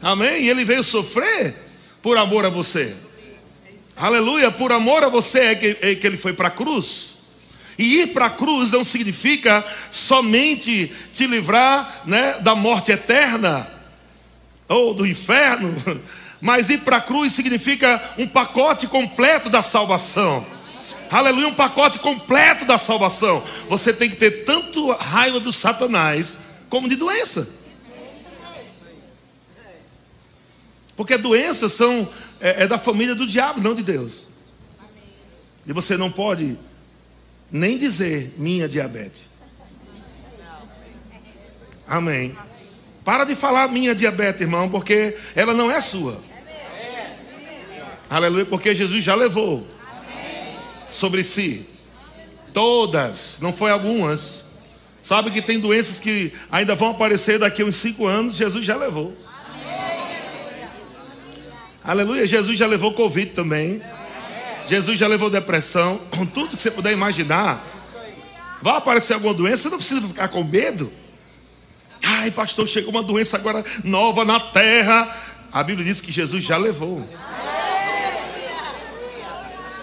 Amém? 0.00 0.46
Ele 0.46 0.64
veio 0.64 0.82
sofrer 0.82 1.56
por 2.02 2.16
amor 2.16 2.44
a 2.44 2.48
você. 2.48 2.94
Aleluia, 3.96 4.50
por 4.50 4.72
amor 4.72 5.02
a 5.02 5.08
você 5.08 5.40
é 5.40 5.54
que, 5.54 5.76
é 5.80 5.94
que 5.94 6.06
ele 6.06 6.16
foi 6.16 6.32
para 6.32 6.48
a 6.48 6.52
cruz. 6.52 7.18
E 7.76 8.00
ir 8.00 8.08
para 8.08 8.26
a 8.26 8.30
cruz 8.30 8.72
não 8.72 8.84
significa 8.84 9.64
somente 9.90 10.92
te 11.12 11.26
livrar 11.26 12.02
né, 12.04 12.38
da 12.40 12.54
morte 12.54 12.92
eterna 12.92 13.68
ou 14.68 14.92
do 14.92 15.06
inferno, 15.06 15.74
mas 16.40 16.70
ir 16.70 16.78
para 16.78 16.98
a 16.98 17.00
cruz 17.00 17.32
significa 17.32 18.00
um 18.18 18.26
pacote 18.26 18.86
completo 18.86 19.48
da 19.48 19.62
salvação. 19.62 20.46
Aleluia, 21.10 21.48
um 21.48 21.54
pacote 21.54 21.98
completo 21.98 22.64
da 22.64 22.76
salvação. 22.76 23.42
Você 23.68 23.92
tem 23.92 24.10
que 24.10 24.16
ter 24.16 24.44
tanto 24.44 24.92
raiva 24.92 25.40
do 25.40 25.52
Satanás 25.52 26.38
como 26.68 26.88
de 26.88 26.96
doença. 26.96 27.48
Porque 30.96 31.16
doenças 31.16 31.72
são 31.72 32.08
é, 32.40 32.64
é 32.64 32.66
da 32.66 32.76
família 32.76 33.14
do 33.14 33.26
diabo, 33.26 33.60
não 33.60 33.74
de 33.74 33.82
Deus. 33.82 34.28
E 35.66 35.72
você 35.72 35.96
não 35.96 36.10
pode 36.10 36.58
nem 37.50 37.78
dizer 37.78 38.34
minha 38.36 38.68
diabetes. 38.68 39.28
Amém. 41.86 42.36
Para 43.04 43.24
de 43.24 43.34
falar 43.34 43.68
minha 43.68 43.94
diabetes, 43.94 44.42
irmão, 44.42 44.68
porque 44.68 45.16
ela 45.34 45.54
não 45.54 45.70
é 45.70 45.80
sua. 45.80 46.20
Aleluia, 48.10 48.44
porque 48.44 48.74
Jesus 48.74 49.02
já 49.02 49.14
levou 49.14 49.66
sobre 50.88 51.22
si. 51.22 51.66
Todas, 52.52 53.38
não 53.40 53.52
foi 53.52 53.70
algumas. 53.70 54.44
Sabe 55.02 55.30
que 55.30 55.40
tem 55.40 55.58
doenças 55.58 56.00
que 56.00 56.32
ainda 56.50 56.74
vão 56.74 56.90
aparecer 56.90 57.38
daqui 57.38 57.62
a 57.62 57.64
uns 57.64 57.76
cinco 57.76 58.06
anos, 58.06 58.36
Jesus 58.36 58.64
já 58.64 58.76
levou. 58.76 59.14
Aleluia, 61.84 62.26
Jesus 62.26 62.58
já 62.58 62.66
levou 62.66 62.92
Covid 62.92 63.30
também. 63.30 63.80
Jesus 64.68 64.98
já 64.98 65.06
levou 65.06 65.30
depressão, 65.30 65.98
tudo 66.34 66.56
que 66.56 66.62
você 66.62 66.70
puder 66.70 66.92
imaginar. 66.92 67.64
Vai 68.60 68.76
aparecer 68.76 69.14
alguma 69.14 69.32
doença, 69.32 69.70
não 69.70 69.78
precisa 69.78 70.06
ficar 70.06 70.28
com 70.28 70.44
medo. 70.44 70.92
Ai, 72.02 72.30
pastor, 72.30 72.68
chegou 72.68 72.90
uma 72.90 73.02
doença 73.02 73.36
agora 73.36 73.64
nova 73.82 74.24
na 74.24 74.38
terra. 74.38 75.08
A 75.50 75.62
Bíblia 75.62 75.86
diz 75.86 76.00
que 76.00 76.12
Jesus 76.12 76.44
já 76.44 76.56
levou. 76.56 77.08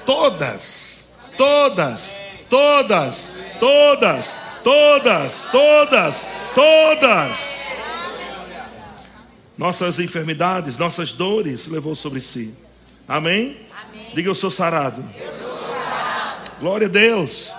Todas, 0.06 1.16
todas, 1.38 2.24
todas, 2.50 3.34
todas, 3.60 4.42
todas, 4.64 5.48
todas, 5.52 6.28
todas. 6.54 7.68
Nossas 9.58 10.00
enfermidades, 10.00 10.78
nossas 10.78 11.14
dores 11.14 11.68
levou 11.68 11.96
sobre 11.96 12.20
si. 12.22 12.54
Amém? 13.08 13.58
Amém. 13.72 14.12
Diga 14.14 14.30
eu 14.30 14.36
sou 14.36 14.52
sarado. 14.52 15.04
Eu 15.18 15.32
sou 15.32 15.58
sarado. 15.70 16.52
Glória 16.60 16.88
a 16.88 16.90
Deus. 16.90 17.54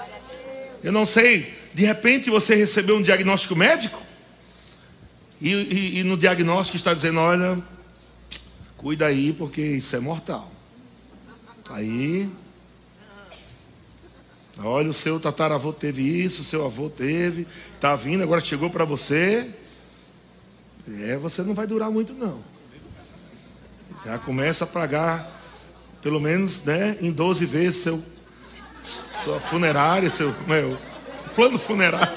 Eu 0.85 0.93
não 0.93 1.07
sei, 1.07 1.55
de 1.75 1.85
repente 1.85 2.31
você 2.31 2.55
recebeu 2.55 2.97
um 2.97 3.03
diagnóstico 3.03 3.57
médico 3.57 4.00
e, 5.41 5.50
e, 5.50 5.99
e 6.00 6.05
no 6.05 6.17
diagnóstico 6.17 6.76
está 6.76 6.95
dizendo: 6.95 7.21
olha, 7.21 7.59
cuida 8.76 9.07
aí 9.07 9.33
porque 9.33 9.61
isso 9.61 9.97
é 9.97 10.00
mortal. 10.00 10.55
Aí 11.70 12.30
Olha, 14.62 14.88
o 14.88 14.94
seu 14.94 15.20
tataravô 15.20 15.70
teve 15.70 16.02
isso, 16.02 16.40
o 16.40 16.44
seu 16.44 16.64
avô 16.64 16.88
teve, 16.88 17.46
está 17.75 17.94
vindo, 17.94 18.23
agora 18.23 18.40
chegou 18.40 18.70
para 18.70 18.87
você. 18.87 19.50
É, 21.02 21.16
você 21.16 21.42
não 21.42 21.52
vai 21.52 21.66
durar 21.66 21.90
muito 21.90 22.14
não. 22.14 22.42
Já 24.04 24.18
começa 24.18 24.64
a 24.64 24.66
pagar, 24.66 25.30
pelo 26.00 26.18
menos, 26.18 26.62
né, 26.62 26.96
em 27.02 27.12
12 27.12 27.44
vezes 27.44 27.82
seu, 27.82 28.02
sua 29.23 29.38
funerária, 29.38 30.08
seu 30.08 30.35
meu, 30.46 30.78
plano 31.35 31.58
funerário. 31.58 32.16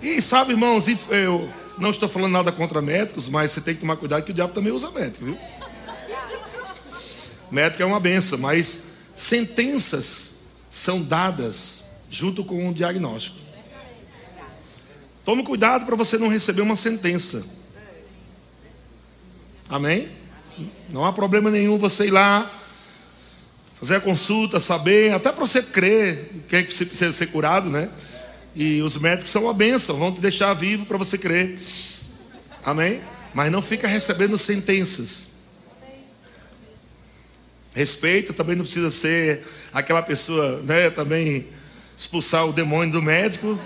E 0.00 0.22
sabe, 0.22 0.52
irmãos, 0.52 0.86
eu 1.10 1.50
não 1.76 1.90
estou 1.90 2.08
falando 2.08 2.32
nada 2.32 2.52
contra 2.52 2.80
médicos, 2.80 3.28
mas 3.28 3.50
você 3.50 3.60
tem 3.60 3.74
que 3.74 3.80
tomar 3.80 3.96
cuidado 3.96 4.22
que 4.22 4.30
o 4.30 4.34
diabo 4.34 4.52
também 4.52 4.72
usa 4.72 4.90
médico, 4.92 5.24
viu? 5.24 5.38
Médico 7.56 7.82
é 7.82 7.86
uma 7.86 7.98
benção, 7.98 8.38
mas 8.38 8.82
sentenças 9.14 10.32
são 10.68 11.00
dadas 11.00 11.82
junto 12.10 12.44
com 12.44 12.68
o 12.68 12.74
diagnóstico. 12.74 13.38
Tome 15.24 15.42
cuidado 15.42 15.86
para 15.86 15.96
você 15.96 16.18
não 16.18 16.28
receber 16.28 16.60
uma 16.60 16.76
sentença. 16.76 17.46
Amém? 19.70 20.10
Não 20.90 21.02
há 21.02 21.14
problema 21.14 21.50
nenhum 21.50 21.78
você 21.78 22.08
ir 22.08 22.10
lá, 22.10 22.54
fazer 23.72 23.96
a 23.96 24.00
consulta, 24.00 24.60
saber, 24.60 25.14
até 25.14 25.32
para 25.32 25.46
você 25.46 25.62
crer 25.62 26.44
que 26.46 26.62
você 26.64 26.84
precisa 26.84 27.10
ser 27.10 27.28
curado, 27.28 27.70
né? 27.70 27.90
E 28.54 28.82
os 28.82 28.98
médicos 28.98 29.30
são 29.30 29.44
uma 29.44 29.54
benção, 29.54 29.96
vão 29.96 30.12
te 30.12 30.20
deixar 30.20 30.52
vivo 30.52 30.84
para 30.84 30.98
você 30.98 31.16
crer. 31.16 31.58
Amém? 32.62 33.00
Mas 33.32 33.50
não 33.50 33.62
fica 33.62 33.88
recebendo 33.88 34.36
sentenças. 34.36 35.35
Respeita, 37.76 38.32
também 38.32 38.56
não 38.56 38.64
precisa 38.64 38.90
ser 38.90 39.42
aquela 39.70 40.00
pessoa, 40.00 40.62
né, 40.62 40.88
também 40.88 41.48
expulsar 41.94 42.46
o 42.46 42.52
demônio 42.52 42.90
do 42.90 43.02
médico. 43.02 43.60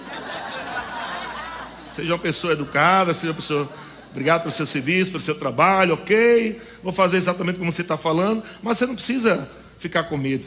Seja 1.92 2.12
uma 2.12 2.18
pessoa 2.18 2.54
educada, 2.54 3.14
seja 3.14 3.28
uma 3.28 3.36
pessoa. 3.36 3.70
Obrigado 4.10 4.40
pelo 4.40 4.50
seu 4.50 4.66
serviço, 4.66 5.12
pelo 5.12 5.22
seu 5.22 5.36
trabalho, 5.36 5.94
ok. 5.94 6.60
Vou 6.82 6.92
fazer 6.92 7.18
exatamente 7.18 7.60
como 7.60 7.70
você 7.72 7.82
está 7.82 7.96
falando, 7.96 8.42
mas 8.60 8.78
você 8.78 8.86
não 8.86 8.96
precisa 8.96 9.48
ficar 9.78 10.02
com 10.02 10.16
medo. 10.16 10.46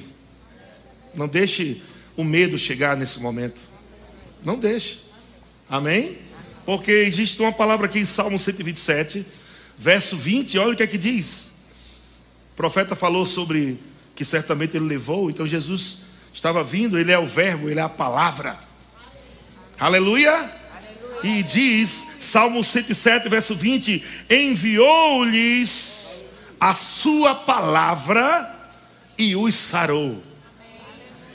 Não 1.15 1.29
deixe 1.29 1.82
o 2.17 2.25
medo 2.25 2.60
chegar 2.60 2.98
nesse 2.98 3.22
momento. 3.22 3.62
Não 4.43 4.60
deixe. 4.60 5.00
Amém? 5.70 6.17
Porque 6.65 6.91
existe 6.91 7.41
uma 7.41 7.53
palavra 7.53 7.86
aqui 7.86 8.00
em 8.00 8.05
Salmo 8.05 8.38
127, 8.38 9.25
verso 9.77 10.17
20, 10.17 10.58
olha 10.58 10.74
o 10.74 10.75
que 10.75 10.84
é 10.84 10.88
que 10.88 10.98
diz. 10.98 11.53
O 12.54 12.56
profeta 12.56 12.96
falou 12.96 13.26
sobre 13.26 13.80
que 14.16 14.24
certamente 14.24 14.78
ele 14.78 14.86
levou, 14.86 15.28
então 15.32 15.46
Jesus 15.46 16.02
estava 16.32 16.64
vindo, 16.64 17.00
ele 17.00 17.12
é 17.12 17.18
o 17.18 17.26
verbo, 17.26 17.68
ele 17.68 17.80
é 17.80 17.84
a 17.84 17.90
palavra. 17.90 18.60
Aleluia! 19.80 20.32
Aleluia. 20.32 20.64
E 21.24 21.42
diz, 21.42 22.08
Salmo 22.20 22.64
107, 22.64 23.28
verso 23.28 23.56
20: 23.56 24.04
Enviou-lhes 24.30 26.22
a 26.60 26.76
sua 26.76 27.34
palavra 27.34 28.56
e 29.18 29.36
os 29.36 29.56
sarou, 29.56 30.22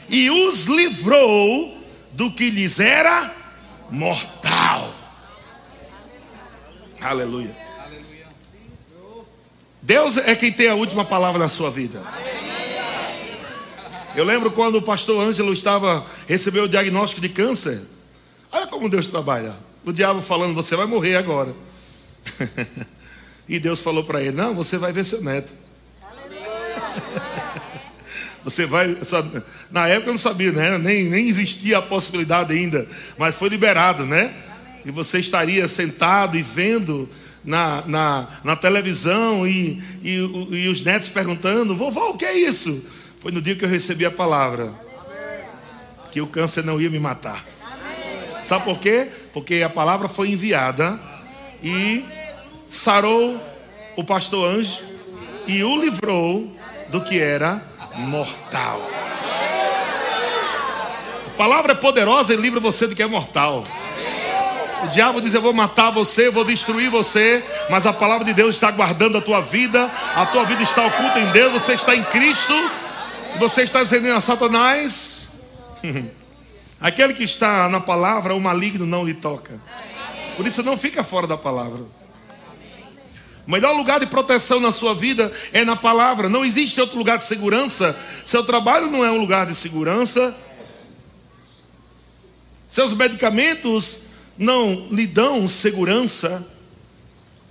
e 0.08 0.30
os 0.30 0.66
livrou 0.66 1.76
do 2.12 2.30
que 2.30 2.48
lhes 2.48 2.78
era 2.78 3.34
mortal. 3.90 4.94
Aleluia. 7.00 7.67
Deus 9.88 10.18
é 10.18 10.36
quem 10.36 10.52
tem 10.52 10.68
a 10.68 10.74
última 10.74 11.02
palavra 11.02 11.38
na 11.38 11.48
sua 11.48 11.70
vida. 11.70 12.02
Eu 14.14 14.22
lembro 14.22 14.50
quando 14.50 14.74
o 14.74 14.82
pastor 14.82 15.26
Ângelo 15.26 15.50
estava 15.50 16.04
recebeu 16.26 16.64
o 16.64 16.68
diagnóstico 16.68 17.22
de 17.22 17.30
câncer. 17.30 17.80
Olha 18.52 18.66
como 18.66 18.86
Deus 18.86 19.06
trabalha. 19.06 19.56
O 19.86 19.90
diabo 19.90 20.20
falando: 20.20 20.54
"Você 20.54 20.76
vai 20.76 20.84
morrer 20.84 21.16
agora". 21.16 21.54
e 23.48 23.58
Deus 23.58 23.80
falou 23.80 24.04
para 24.04 24.20
ele: 24.20 24.32
"Não, 24.32 24.52
você 24.52 24.76
vai 24.76 24.92
ver 24.92 25.06
seu 25.06 25.22
neto". 25.22 25.54
Você 28.44 28.66
vai. 28.66 28.96
Na 29.70 29.88
época 29.88 30.10
eu 30.10 30.14
não 30.14 30.18
sabia, 30.18 30.52
né? 30.52 30.78
nem, 30.78 31.04
nem 31.04 31.28
existia 31.28 31.78
a 31.78 31.82
possibilidade 31.82 32.54
ainda, 32.54 32.86
mas 33.18 33.34
foi 33.34 33.48
liberado, 33.48 34.06
né? 34.06 34.34
E 34.86 34.90
você 34.90 35.18
estaria 35.18 35.68
sentado 35.68 36.36
e 36.36 36.42
vendo 36.42 37.08
na, 37.44 37.82
na, 37.86 38.28
na 38.44 38.56
televisão 38.56 39.46
e, 39.46 39.82
e, 40.02 40.14
e 40.50 40.68
os 40.68 40.82
netos 40.82 41.08
perguntando: 41.08 41.76
vovó, 41.76 42.10
o 42.10 42.16
que 42.16 42.24
é 42.24 42.36
isso? 42.36 42.84
Foi 43.20 43.32
no 43.32 43.42
dia 43.42 43.56
que 43.56 43.64
eu 43.64 43.68
recebi 43.68 44.04
a 44.04 44.10
palavra 44.10 44.72
que 46.10 46.20
o 46.20 46.26
câncer 46.26 46.64
não 46.64 46.80
ia 46.80 46.90
me 46.90 46.98
matar. 46.98 47.44
Sabe 48.44 48.64
por 48.64 48.78
quê? 48.78 49.10
Porque 49.32 49.62
a 49.62 49.68
palavra 49.68 50.08
foi 50.08 50.30
enviada 50.30 50.98
e 51.62 52.04
sarou 52.68 53.38
o 53.96 54.04
pastor 54.04 54.48
anjo 54.48 54.84
e 55.46 55.62
o 55.62 55.80
livrou 55.80 56.50
do 56.88 57.02
que 57.02 57.18
era 57.18 57.62
mortal. 57.94 58.88
A 61.26 61.36
palavra 61.36 61.72
é 61.72 61.74
poderosa 61.74 62.32
e 62.32 62.36
livra 62.36 62.58
você 62.58 62.86
do 62.86 62.96
que 62.96 63.02
é 63.02 63.06
mortal. 63.06 63.64
O 64.84 64.88
diabo 64.88 65.20
diz: 65.20 65.34
Eu 65.34 65.42
vou 65.42 65.52
matar 65.52 65.90
você, 65.90 66.28
eu 66.28 66.32
vou 66.32 66.44
destruir 66.44 66.90
você. 66.90 67.44
Mas 67.68 67.86
a 67.86 67.92
palavra 67.92 68.24
de 68.24 68.32
Deus 68.32 68.54
está 68.54 68.70
guardando 68.70 69.18
a 69.18 69.20
tua 69.20 69.40
vida. 69.40 69.90
A 70.14 70.26
tua 70.26 70.44
vida 70.44 70.62
está 70.62 70.86
oculta 70.86 71.18
em 71.18 71.30
Deus. 71.30 71.52
Você 71.52 71.74
está 71.74 71.94
em 71.94 72.04
Cristo. 72.04 72.54
Você 73.38 73.62
está 73.62 73.82
dizendo 73.82 74.12
a 74.12 74.20
Satanás. 74.20 75.28
Aquele 76.80 77.12
que 77.12 77.24
está 77.24 77.68
na 77.68 77.80
palavra, 77.80 78.34
o 78.34 78.40
maligno 78.40 78.86
não 78.86 79.04
lhe 79.04 79.14
toca. 79.14 79.60
Por 80.36 80.46
isso, 80.46 80.62
não 80.62 80.76
fica 80.76 81.02
fora 81.02 81.26
da 81.26 81.36
palavra. 81.36 81.80
O 83.44 83.50
melhor 83.50 83.74
lugar 83.74 83.98
de 83.98 84.06
proteção 84.06 84.60
na 84.60 84.70
sua 84.70 84.94
vida 84.94 85.32
é 85.52 85.64
na 85.64 85.74
palavra. 85.74 86.28
Não 86.28 86.44
existe 86.44 86.80
outro 86.80 86.98
lugar 86.98 87.16
de 87.16 87.24
segurança. 87.24 87.96
Seu 88.24 88.44
trabalho 88.44 88.90
não 88.90 89.04
é 89.04 89.10
um 89.10 89.18
lugar 89.18 89.46
de 89.46 89.54
segurança. 89.54 90.36
Seus 92.68 92.92
medicamentos 92.92 94.02
não 94.38 94.86
lhe 94.90 95.06
dão 95.06 95.48
segurança 95.48 96.46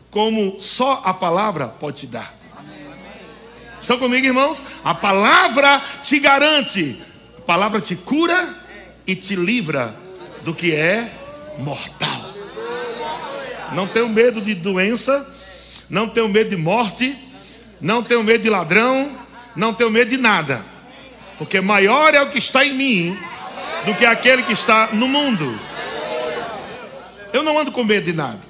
como 0.09 0.59
só 0.59 1.01
a 1.03 1.13
palavra 1.13 1.67
pode 1.67 1.97
te 1.97 2.07
dar. 2.07 2.35
Estão 3.79 3.99
comigo, 3.99 4.25
irmãos? 4.25 4.63
A 4.83 4.93
palavra 4.95 5.81
te 6.01 6.19
garante, 6.19 6.99
a 7.37 7.41
palavra 7.41 7.79
te 7.79 7.95
cura 7.95 8.55
e 9.05 9.15
te 9.15 9.35
livra 9.35 9.93
do 10.43 10.53
que 10.53 10.73
é 10.73 11.13
mortal. 11.59 12.33
Não 13.73 13.85
tenho 13.85 14.09
medo 14.09 14.41
de 14.41 14.55
doença, 14.55 15.27
não 15.89 16.07
tenho 16.07 16.27
medo 16.29 16.49
de 16.49 16.57
morte, 16.57 17.17
não 17.79 18.01
tenho 18.01 18.23
medo 18.23 18.41
de 18.41 18.49
ladrão, 18.49 19.11
não 19.55 19.73
tenho 19.73 19.91
medo 19.91 20.09
de 20.09 20.17
nada, 20.17 20.63
porque 21.37 21.61
maior 21.61 22.15
é 22.15 22.21
o 22.21 22.29
que 22.29 22.39
está 22.39 22.65
em 22.65 22.73
mim 22.73 23.17
do 23.85 23.93
que 23.93 24.05
aquele 24.05 24.43
que 24.43 24.53
está 24.53 24.89
no 24.93 25.07
mundo. 25.07 25.59
Eu 27.33 27.43
não 27.43 27.57
ando 27.57 27.71
com 27.71 27.83
medo 27.83 28.05
de 28.05 28.13
nada. 28.13 28.41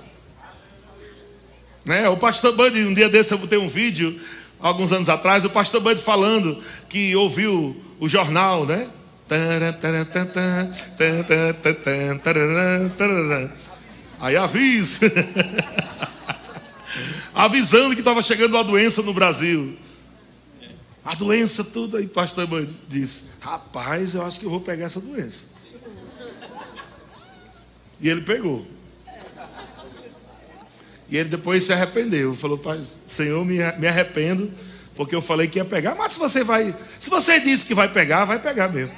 Né? 1.86 2.08
O 2.10 2.18
pastor 2.18 2.56
Bud, 2.56 2.84
um 2.84 2.94
dia 2.94 3.08
desse 3.08 3.34
eu 3.34 3.38
botei 3.38 3.58
um 3.58 3.68
vídeo, 3.68 4.20
alguns 4.60 4.92
anos 4.92 5.10
atrás, 5.10 5.46
o 5.46 5.50
pastor 5.50 5.82
Bud 5.82 6.02
falando 6.02 6.62
que 6.90 7.16
ouviu 7.16 7.82
o 8.00 8.10
jornal, 8.10 8.66
né? 8.66 8.88
Aí 14.20 14.36
avisa. 14.36 15.00
Avisando 17.34 17.94
que 17.94 18.02
estava 18.02 18.22
chegando 18.22 18.56
uma 18.56 18.64
doença 18.64 19.02
no 19.02 19.14
Brasil. 19.14 19.78
A 21.06 21.14
doença 21.14 21.64
toda. 21.64 22.02
E 22.02 22.06
o 22.06 22.10
pastor 22.10 22.48
Bud 22.48 22.74
disse: 22.88 23.26
Rapaz, 23.40 24.16
eu 24.16 24.26
acho 24.26 24.40
que 24.40 24.46
eu 24.46 24.50
vou 24.50 24.60
pegar 24.60 24.86
essa 24.86 25.00
doença. 25.00 25.46
E 28.00 28.10
ele 28.10 28.22
pegou. 28.22 28.66
E 31.10 31.18
ele 31.18 31.30
depois 31.30 31.64
se 31.64 31.74
arrependeu. 31.74 32.34
Falou, 32.34 32.58
Pai, 32.58 32.84
Senhor, 33.08 33.44
me, 33.46 33.58
me 33.78 33.88
arrependo, 33.88 34.52
porque 34.96 35.16
eu 35.16 35.22
falei 35.22 35.48
que 35.48 35.58
ia 35.58 35.66
pegar. 35.66 35.96
Mas 35.96 36.14
se 36.14 36.20
você 36.20 36.44
vai, 36.44 36.76
se 37.00 37.10
você 37.10 37.40
disse 37.40 37.66
que 37.66 37.74
vai 37.74 37.88
pegar, 37.88 38.26
vai 38.26 38.40
pegar 38.40 38.68
mesmo. 38.68 38.94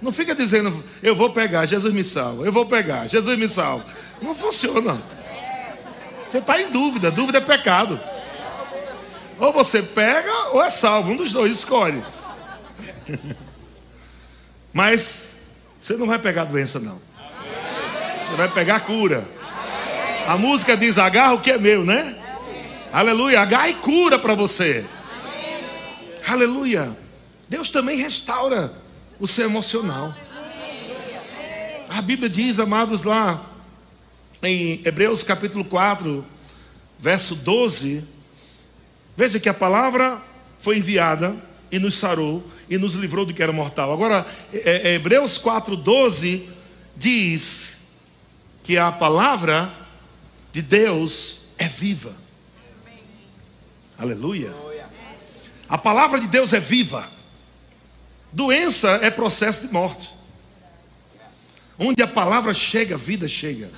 Não 0.00 0.10
fica 0.10 0.34
dizendo, 0.34 0.82
eu 1.00 1.14
vou 1.14 1.30
pegar, 1.30 1.64
Jesus 1.64 1.94
me 1.94 2.02
salva, 2.02 2.44
eu 2.44 2.50
vou 2.50 2.66
pegar, 2.66 3.06
Jesus 3.06 3.38
me 3.38 3.46
salva. 3.46 3.86
Não 4.20 4.34
funciona. 4.34 5.00
Você 6.28 6.38
está 6.38 6.60
em 6.60 6.70
dúvida, 6.70 7.10
dúvida 7.10 7.38
é 7.38 7.40
pecado. 7.40 8.00
Ou 9.38 9.52
você 9.52 9.80
pega 9.80 10.48
ou 10.50 10.62
é 10.62 10.70
salvo, 10.70 11.12
um 11.12 11.16
dos 11.16 11.32
dois, 11.32 11.52
escolhe. 11.52 12.02
Mas 14.72 15.36
você 15.80 15.96
não 15.96 16.06
vai 16.06 16.18
pegar 16.18 16.44
doença, 16.44 16.80
não. 16.80 17.00
Você 18.32 18.36
vai 18.36 18.50
pegar 18.50 18.80
cura. 18.80 19.28
A 20.26 20.38
música 20.38 20.74
diz: 20.74 20.96
agarra 20.96 21.34
o 21.34 21.40
que 21.40 21.50
é 21.50 21.58
meu, 21.58 21.84
né? 21.84 22.16
Aleluia. 22.90 23.42
Agarra 23.42 23.68
e 23.68 23.74
cura 23.74 24.18
para 24.18 24.34
você. 24.34 24.86
Aleluia. 26.26 26.96
Deus 27.46 27.68
também 27.68 27.98
restaura 27.98 28.72
o 29.20 29.28
seu 29.28 29.44
emocional. 29.44 30.14
A 31.90 32.00
Bíblia 32.00 32.30
diz, 32.30 32.58
amados, 32.58 33.02
lá 33.02 33.44
em 34.42 34.80
Hebreus 34.82 35.22
capítulo 35.22 35.62
4, 35.62 36.24
verso 36.98 37.34
12. 37.34 38.02
Veja 39.14 39.38
que 39.38 39.48
a 39.50 39.54
palavra 39.54 40.22
foi 40.58 40.78
enviada 40.78 41.36
e 41.70 41.78
nos 41.78 41.98
sarou 41.98 42.42
e 42.66 42.78
nos 42.78 42.94
livrou 42.94 43.26
do 43.26 43.34
que 43.34 43.42
era 43.42 43.52
mortal. 43.52 43.92
Agora, 43.92 44.26
é, 44.54 44.92
é, 44.92 44.94
Hebreus 44.94 45.36
4, 45.36 45.76
12 45.76 46.48
diz 46.96 47.81
que 48.62 48.78
a 48.78 48.92
palavra 48.92 49.72
de 50.52 50.62
Deus 50.62 51.40
é 51.58 51.66
viva. 51.66 52.14
Aleluia. 53.98 54.52
A 55.68 55.78
palavra 55.78 56.20
de 56.20 56.26
Deus 56.26 56.52
é 56.52 56.60
viva. 56.60 57.08
Doença 58.32 58.98
é 59.02 59.10
processo 59.10 59.66
de 59.66 59.72
morte. 59.72 60.12
Onde 61.78 62.02
a 62.02 62.06
palavra 62.06 62.52
chega, 62.54 62.96
vida 62.96 63.28
chega. 63.28 63.70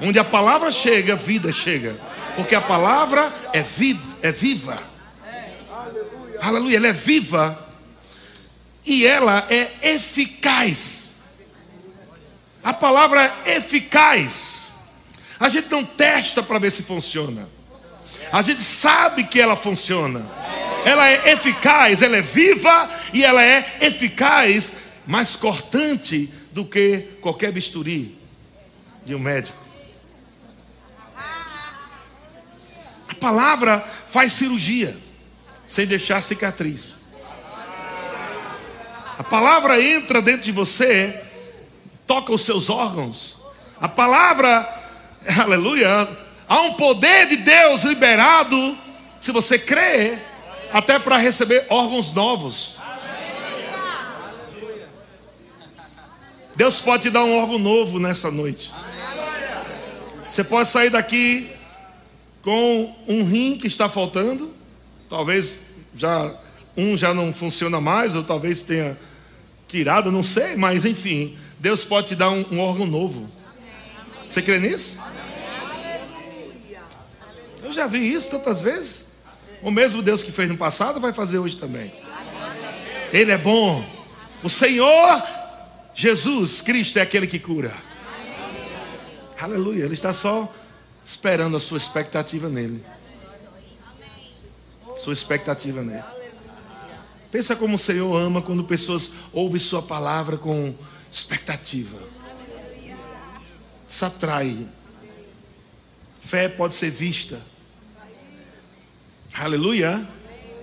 Onde 0.00 0.18
a 0.18 0.24
palavra 0.24 0.70
chega, 0.70 1.16
vida 1.16 1.52
chega. 1.52 1.96
Porque 2.34 2.54
a 2.54 2.60
palavra 2.60 3.32
é, 3.52 3.62
vi 3.62 3.98
é 4.22 4.30
viva. 4.30 4.82
Aleluia. 6.40 6.76
Ela 6.76 6.88
é 6.88 6.92
viva. 6.92 7.66
E 8.84 9.06
ela 9.06 9.46
é 9.50 9.94
eficaz. 9.94 11.05
A 12.66 12.74
palavra 12.74 13.32
é 13.44 13.58
eficaz. 13.58 14.72
A 15.38 15.48
gente 15.48 15.70
não 15.70 15.84
testa 15.84 16.42
para 16.42 16.58
ver 16.58 16.72
se 16.72 16.82
funciona. 16.82 17.48
A 18.32 18.42
gente 18.42 18.60
sabe 18.60 19.22
que 19.22 19.40
ela 19.40 19.54
funciona. 19.54 20.28
Ela 20.84 21.08
é 21.08 21.30
eficaz, 21.30 22.02
ela 22.02 22.16
é 22.16 22.22
viva 22.22 22.90
e 23.12 23.24
ela 23.24 23.40
é 23.40 23.78
eficaz, 23.82 24.72
mais 25.06 25.36
cortante 25.36 26.28
do 26.50 26.64
que 26.64 27.18
qualquer 27.20 27.52
bisturi 27.52 28.18
de 29.04 29.14
um 29.14 29.20
médico. 29.20 29.56
A 33.08 33.14
palavra 33.14 33.88
faz 34.08 34.32
cirurgia 34.32 34.96
sem 35.64 35.86
deixar 35.86 36.20
cicatriz. 36.20 36.96
A 39.16 39.22
palavra 39.22 39.80
entra 39.80 40.20
dentro 40.20 40.42
de 40.42 40.50
você, 40.50 41.22
toca 42.06 42.32
os 42.32 42.44
seus 42.44 42.70
órgãos. 42.70 43.38
A 43.80 43.88
palavra, 43.88 44.68
aleluia, 45.38 46.08
há 46.48 46.60
um 46.62 46.74
poder 46.74 47.26
de 47.26 47.36
Deus 47.36 47.82
liberado, 47.82 48.78
se 49.18 49.32
você 49.32 49.58
crê, 49.58 50.18
até 50.72 50.98
para 50.98 51.16
receber 51.16 51.66
órgãos 51.68 52.12
novos. 52.12 52.76
Deus 56.54 56.80
pode 56.80 57.02
te 57.02 57.10
dar 57.10 57.22
um 57.22 57.36
órgão 57.36 57.58
novo 57.58 57.98
nessa 57.98 58.30
noite. 58.30 58.72
Você 60.26 60.42
pode 60.42 60.68
sair 60.68 60.88
daqui 60.88 61.50
com 62.40 62.94
um 63.06 63.24
rim 63.24 63.58
que 63.58 63.66
está 63.66 63.88
faltando, 63.88 64.52
talvez 65.08 65.58
já 65.94 66.34
um 66.76 66.96
já 66.96 67.12
não 67.12 67.32
funciona 67.32 67.80
mais, 67.80 68.14
ou 68.14 68.22
talvez 68.22 68.62
tenha 68.62 68.98
tirado, 69.68 70.10
não 70.10 70.22
sei, 70.22 70.56
mas 70.56 70.84
enfim, 70.84 71.36
Deus 71.58 71.84
pode 71.84 72.08
te 72.08 72.14
dar 72.14 72.30
um, 72.30 72.44
um 72.52 72.60
órgão 72.60 72.86
novo. 72.86 73.28
Você 74.28 74.42
crê 74.42 74.58
nisso? 74.58 74.98
Eu 77.62 77.72
já 77.72 77.86
vi 77.86 78.12
isso 78.12 78.30
tantas 78.30 78.60
vezes. 78.60 79.06
O 79.62 79.70
mesmo 79.70 80.02
Deus 80.02 80.22
que 80.22 80.30
fez 80.30 80.48
no 80.48 80.56
passado 80.56 81.00
vai 81.00 81.12
fazer 81.12 81.38
hoje 81.38 81.56
também. 81.56 81.92
Ele 83.12 83.32
é 83.32 83.38
bom. 83.38 83.84
O 84.42 84.50
Senhor 84.50 85.22
Jesus 85.94 86.60
Cristo 86.60 86.98
é 86.98 87.02
aquele 87.02 87.26
que 87.26 87.38
cura. 87.38 87.74
Aleluia. 89.40 89.84
Ele 89.84 89.94
está 89.94 90.12
só 90.12 90.52
esperando 91.02 91.56
a 91.56 91.60
sua 91.60 91.78
expectativa 91.78 92.48
nele. 92.48 92.84
Sua 94.98 95.12
expectativa 95.12 95.82
nele. 95.82 96.04
Pensa 97.30 97.56
como 97.56 97.76
o 97.76 97.78
Senhor 97.78 98.14
ama 98.14 98.40
quando 98.40 98.64
pessoas 98.64 99.12
ouvem 99.32 99.58
Sua 99.58 99.82
palavra 99.82 100.36
com 100.36 100.74
expectativa. 101.16 101.98
Isso 103.88 104.04
atrai. 104.04 104.68
Fé 106.20 106.46
pode 106.46 106.74
ser 106.74 106.90
vista. 106.90 107.40
Aleluia. 109.32 110.06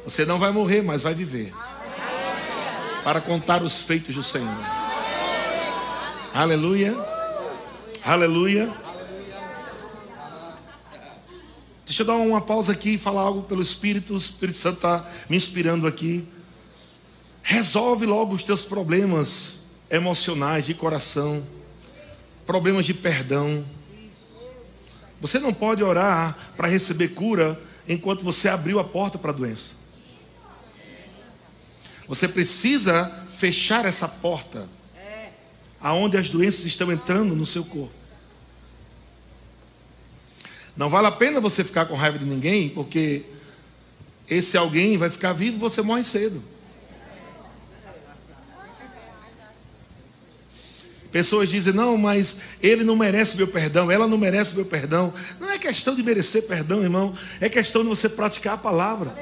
Você 0.04 0.26
não 0.26 0.38
vai 0.38 0.52
morrer, 0.52 0.84
mas 0.84 1.02
vai 1.02 1.16
viver. 1.16 1.52
Para 3.04 3.20
contar 3.20 3.63
os 3.63 3.82
feitos 3.82 4.13
do 4.13 4.22
Senhor. 4.22 4.56
Aleluia. 6.34 6.96
Aleluia. 8.06 8.72
Deixa 11.84 12.04
eu 12.04 12.06
dar 12.06 12.13
uma 12.13 12.42
pausa 12.42 12.74
aqui 12.74 12.94
e 12.94 12.98
falar 12.98 13.22
algo 13.22 13.42
pelo 13.42 13.62
Espírito. 13.62 14.13
O 14.13 14.18
Espírito 14.18 14.58
Santo 14.60 14.76
está 14.76 15.10
me 15.28 15.36
inspirando 15.36 15.88
aqui. 15.88 16.28
Resolve 17.42 18.06
logo 18.06 18.36
os 18.36 18.44
teus 18.44 18.62
problemas 18.62 19.62
emocionais 19.94 20.66
de 20.66 20.74
coração, 20.74 21.44
problemas 22.48 22.84
de 22.84 22.96
perdão. 22.96 23.64
Você 25.22 25.38
não 25.38 25.54
pode 25.54 25.84
orar 25.84 26.36
para 26.58 26.68
receber 26.68 27.10
cura 27.10 27.62
enquanto 27.88 28.24
você 28.24 28.50
abriu 28.50 28.80
a 28.80 28.84
porta 28.84 29.20
para 29.20 29.30
a 29.30 29.36
doença. 29.36 29.76
Você 32.08 32.28
precisa 32.28 33.06
fechar 33.30 33.86
essa 33.86 34.08
porta 34.08 34.68
aonde 35.80 36.18
as 36.18 36.28
doenças 36.28 36.66
estão 36.66 36.92
entrando 36.92 37.36
no 37.36 37.46
seu 37.46 37.64
corpo. 37.64 37.94
Não 40.76 40.90
vale 40.90 41.06
a 41.06 41.12
pena 41.12 41.40
você 41.40 41.64
ficar 41.64 41.86
com 41.86 41.94
raiva 41.94 42.18
de 42.18 42.26
ninguém, 42.26 42.68
porque 42.68 43.26
esse 44.28 44.58
alguém 44.58 44.98
vai 44.98 45.12
ficar 45.12 45.34
vivo 45.34 45.58
e 45.58 45.60
você 45.60 45.84
morre 45.84 46.04
cedo. 46.04 46.42
Pessoas 51.13 51.47
dizem, 51.47 51.71
não, 51.71 51.95
mas 51.95 52.38
ele 52.60 52.84
não 52.84 52.95
merece 52.95 53.38
meu 53.38 53.47
perdão, 53.47 53.91
ela 53.91 54.08
não 54.08 54.17
merece 54.17 54.56
meu 54.56 54.65
perdão. 54.65 55.13
Não 55.39 55.47
é 55.47 55.60
questão 55.60 55.93
de 55.93 56.02
merecer 56.02 56.47
perdão, 56.47 56.82
irmão, 56.82 57.13
é 57.39 57.47
questão 57.47 57.84
de 57.84 57.89
você 57.89 58.10
praticar 58.10 58.56
a 58.56 58.58
palavra. 58.58 59.13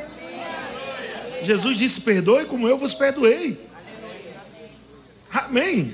Jesus 1.44 1.78
disse: 1.78 2.00
perdoe 2.00 2.46
como 2.46 2.66
eu 2.66 2.78
vos 2.78 2.94
perdoei. 2.94 3.60
Amém. 5.30 5.94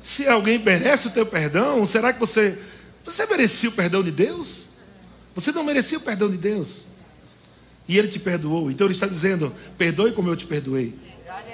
Se 0.00 0.26
alguém 0.26 0.58
merece 0.58 1.08
o 1.08 1.10
teu 1.10 1.26
perdão, 1.26 1.84
será 1.84 2.10
que 2.10 2.18
você 2.18 2.58
você 3.04 3.26
merecia 3.26 3.68
o 3.68 3.72
perdão 3.72 4.02
de 4.02 4.10
Deus? 4.10 4.66
Você 5.34 5.52
não 5.52 5.64
merecia 5.64 5.98
o 5.98 6.00
perdão 6.00 6.30
de 6.30 6.38
Deus. 6.38 6.86
E 7.86 7.98
ele 7.98 8.08
te 8.08 8.18
perdoou. 8.18 8.70
Então 8.70 8.86
ele 8.86 8.94
está 8.94 9.06
dizendo: 9.06 9.52
perdoe 9.76 10.12
como 10.12 10.30
eu 10.30 10.36
te 10.36 10.46
perdoei. 10.46 10.94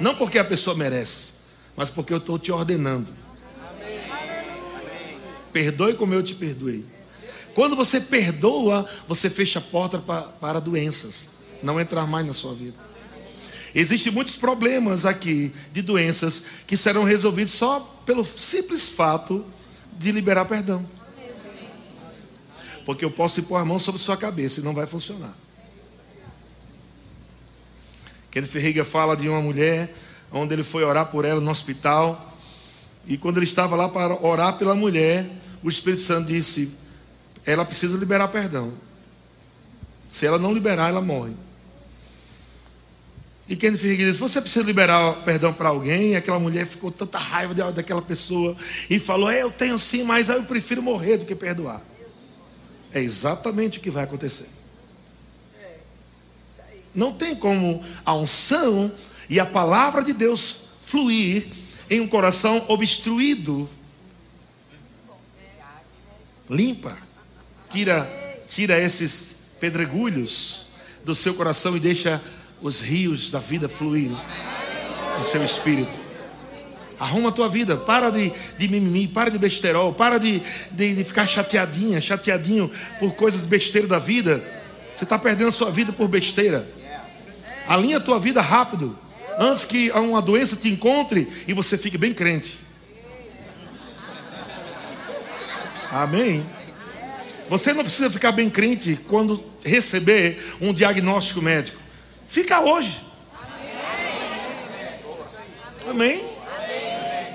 Não 0.01 0.15
porque 0.15 0.39
a 0.39 0.45
pessoa 0.45 0.77
merece, 0.77 1.33
mas 1.75 1.91
porque 1.91 2.13
eu 2.13 2.19
estou 2.19 2.39
te 2.39 2.53
ordenando. 2.53 3.20
Perdoe 5.53 5.95
como 5.95 6.15
eu 6.15 6.23
te 6.23 6.35
perdoei. 6.35 6.85
Quando 7.55 7.75
você 7.75 8.01
perdoa, 8.01 8.89
você 9.09 9.29
fecha 9.29 9.59
a 9.59 9.63
porta 9.63 9.99
para, 9.99 10.23
para 10.23 10.61
doenças 10.61 11.41
não 11.63 11.81
entrar 11.81 12.07
mais 12.07 12.27
na 12.27 12.33
sua 12.33 12.55
vida. 12.55 12.79
Existem 13.75 14.13
muitos 14.13 14.37
problemas 14.37 15.07
aqui 15.07 15.53
de 15.73 15.83
doenças 15.83 16.45
que 16.67 16.77
serão 16.77 17.05
resolvidos 17.05 17.55
só 17.55 17.81
pelo 18.05 18.25
simples 18.25 18.89
fato 18.89 19.45
de 19.97 20.11
liberar 20.11 20.45
perdão. 20.45 20.85
Porque 22.85 23.05
eu 23.05 23.11
posso 23.11 23.43
pôr 23.43 23.57
a 23.57 23.65
mão 23.65 23.79
sobre 23.79 24.01
sua 24.01 24.17
cabeça 24.17 24.61
e 24.61 24.65
não 24.65 24.75
vai 24.75 24.87
funcionar. 24.87 25.35
Kenneth 28.31 28.49
Ferreira 28.49 28.85
fala 28.85 29.17
de 29.17 29.29
uma 29.29 29.41
mulher 29.41 29.95
onde 30.33 30.55
ele 30.55 30.65
foi 30.65 30.83
orar 30.85 31.07
por 31.07 31.25
ela 31.25 31.41
no 31.41 31.51
hospital 31.51 32.30
e 33.11 33.19
quando 33.19 33.39
ele 33.39 33.45
estava 33.45 33.75
lá 33.75 33.89
para 33.89 34.25
orar 34.25 34.57
pela 34.57 34.73
mulher, 34.73 35.29
o 35.65 35.69
Espírito 35.69 36.01
Santo 36.01 36.29
disse: 36.29 36.79
ela 37.45 37.65
precisa 37.65 37.99
liberar 37.99 38.29
perdão. 38.29 38.73
Se 40.09 40.27
ela 40.27 40.39
não 40.39 40.53
liberar, 40.55 40.89
ela 40.89 41.01
morre. 41.01 41.35
E 43.49 43.57
quem 43.57 43.77
fica 43.77 44.05
disse: 44.05 44.19
Você 44.21 44.41
precisa 44.41 44.65
liberar 44.65 45.25
perdão 45.25 45.53
para 45.53 45.71
alguém? 45.71 46.13
E 46.13 46.17
aquela 46.17 46.39
mulher 46.39 46.67
ficou 46.67 46.91
tanta 46.91 47.19
raiva 47.19 47.73
daquela 47.73 48.01
pessoa 48.01 48.57
e 48.89 49.01
falou: 49.01 49.29
é, 49.29 49.43
Eu 49.43 49.51
tenho 49.51 49.77
sim, 49.77 50.05
mas 50.05 50.29
eu 50.29 50.43
prefiro 50.45 50.81
morrer 50.81 51.17
do 51.17 51.25
que 51.25 51.35
perdoar. 51.35 51.83
É 52.93 53.01
exatamente 53.01 53.79
o 53.79 53.81
que 53.81 53.91
vai 53.91 54.05
acontecer. 54.05 54.49
Não 56.95 57.13
tem 57.13 57.35
como 57.35 57.85
a 58.05 58.15
unção 58.15 58.93
e 59.29 59.41
a 59.41 59.47
palavra 59.47 60.03
de 60.03 60.13
Deus 60.13 60.59
fluir 60.83 61.49
em 61.91 62.01
um 62.01 62.07
coração 62.07 62.65
obstruído. 62.69 63.69
Limpa, 66.49 66.97
tira, 67.69 68.09
tira 68.49 68.79
esses 68.79 69.41
pedregulhos 69.59 70.67
do 71.05 71.15
seu 71.15 71.35
coração 71.35 71.77
e 71.77 71.81
deixa 71.81 72.23
os 72.63 72.81
rios 72.81 73.31
da 73.31 73.41
vida 73.41 73.69
fluir 73.69 74.11
no 75.19 75.25
seu 75.25 75.43
espírito. 75.43 75.99
Arruma 76.99 77.31
a 77.31 77.33
tua 77.33 77.49
vida, 77.49 77.77
para 77.77 78.11
de, 78.11 78.33
de 78.59 78.69
mimimi, 78.69 79.09
para 79.09 79.31
de 79.31 79.39
besterol, 79.39 79.93
para 79.93 80.19
de, 80.19 80.43
de, 80.71 80.95
de 80.95 81.05
ficar 81.05 81.27
chateadinha, 81.27 82.01
chateadinho 82.01 82.71
por 82.99 83.15
coisas 83.15 83.47
besteiras 83.47 83.89
da 83.89 83.99
vida. 83.99 84.43
Você 84.95 85.05
está 85.05 85.19
perdendo 85.19 85.49
a 85.49 85.53
sua 85.53 85.71
vida 85.71 85.93
por 85.93 86.09
besteira. 86.09 86.69
Alinha 87.67 87.97
a 87.97 88.01
tua 88.01 88.21
vida 88.21 88.41
rápido 88.43 88.99
antes 89.39 89.65
que 89.65 89.91
uma 89.91 90.23
doença 90.23 90.57
te 90.57 90.69
encontre 90.69 91.29
e 91.47 91.53
você 91.53 91.77
fique 91.79 91.99
bem 91.99 92.13
crente. 92.13 92.59
Amém. 95.91 96.47
Você 97.49 97.73
não 97.73 97.83
precisa 97.83 98.11
ficar 98.11 98.31
bem 98.33 98.49
crente 98.49 98.99
quando 99.09 99.43
receber 99.65 100.55
um 100.61 100.73
diagnóstico 100.73 101.43
médico. 101.43 101.79
Fica 102.29 102.61
hoje. 102.61 103.01
Amém. 105.89 106.25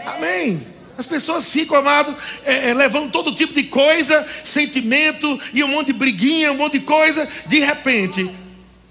Amém. 0.06 0.62
As 0.98 1.06
pessoas 1.06 1.50
ficam, 1.50 1.76
amado, 1.76 2.16
é, 2.46 2.70
é, 2.70 2.74
levando 2.74 3.12
todo 3.12 3.36
tipo 3.36 3.54
de 3.54 3.64
coisa, 3.64 4.26
sentimento 4.44 5.38
e 5.54 5.62
um 5.62 5.68
monte 5.68 5.88
de 5.88 5.94
briguinha, 5.94 6.54
um 6.54 6.58
monte 6.58 6.80
de 6.80 6.86
coisa. 6.86 7.28
De 7.48 7.60
repente, 7.60 8.30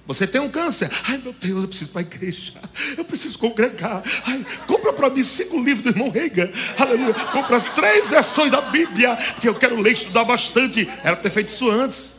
você 0.06 0.26
tem 0.26 0.40
um 0.40 0.50
câncer. 0.50 0.90
Ai, 1.08 1.16
meu 1.16 1.32
Deus, 1.32 1.62
eu 1.62 1.68
preciso 1.68 1.90
para 1.90 2.02
a 2.02 2.04
igreja. 2.04 2.52
Eu 2.96 3.04
preciso 3.04 3.38
congregar. 3.38 4.02
Ai, 4.26 4.44
compra 4.66 4.92
para 4.92 5.08
mim 5.08 5.22
cinco 5.22 5.58
livros 5.58 5.80
do 5.80 5.88
irmão 5.88 6.10
Reiga. 6.10 6.52
Aleluia. 6.78 7.14
Compra 7.14 7.56
as 7.56 7.64
três 7.74 8.08
versões 8.08 8.50
da 8.50 8.60
Bíblia. 8.60 9.16
Porque 9.16 9.48
eu 9.48 9.54
quero 9.54 9.80
ler 9.80 9.90
e 9.90 9.94
estudar 9.94 10.24
bastante. 10.24 10.86
Era 11.02 11.16
para 11.16 11.22
ter 11.22 11.30
feito 11.30 11.48
isso 11.48 11.70
antes. 11.70 12.16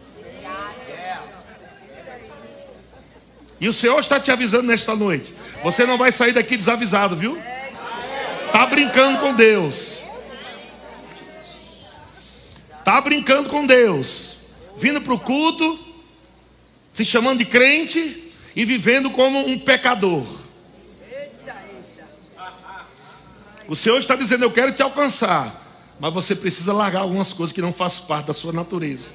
E 3.62 3.70
o 3.70 3.74
Senhor 3.74 4.00
está 4.00 4.20
te 4.20 4.32
avisando 4.32 4.64
nesta 4.64 4.96
noite. 4.96 5.36
Você 5.64 5.86
não 5.86 5.98
vai 5.98 6.12
sair 6.12 6.34
daqui 6.34 6.58
desavisado, 6.58 7.16
viu? 7.16 7.38
Tá 8.52 8.66
brincando 8.66 9.20
com 9.20 9.34
Deus. 9.34 10.00
Tá 12.84 13.00
brincando 13.00 13.48
com 13.48 13.66
Deus. 13.66 14.38
Vindo 14.76 15.00
para 15.02 15.14
o 15.14 15.20
culto, 15.20 15.85
se 16.96 17.04
chamando 17.04 17.40
de 17.40 17.46
crente 17.46 18.32
e 18.56 18.64
vivendo 18.66 19.12
como 19.12 19.46
um 19.46 19.60
pecador. 19.60 20.26
O 23.68 23.76
Senhor 23.76 24.00
está 24.00 24.16
dizendo: 24.16 24.46
Eu 24.46 24.52
quero 24.52 24.72
te 24.72 24.82
alcançar. 24.82 25.64
Mas 26.00 26.14
você 26.14 26.36
precisa 26.36 26.74
largar 26.74 27.02
algumas 27.02 27.32
coisas 27.32 27.54
que 27.54 27.62
não 27.62 27.72
fazem 27.72 28.06
parte 28.06 28.28
da 28.28 28.34
sua 28.34 28.52
natureza, 28.52 29.14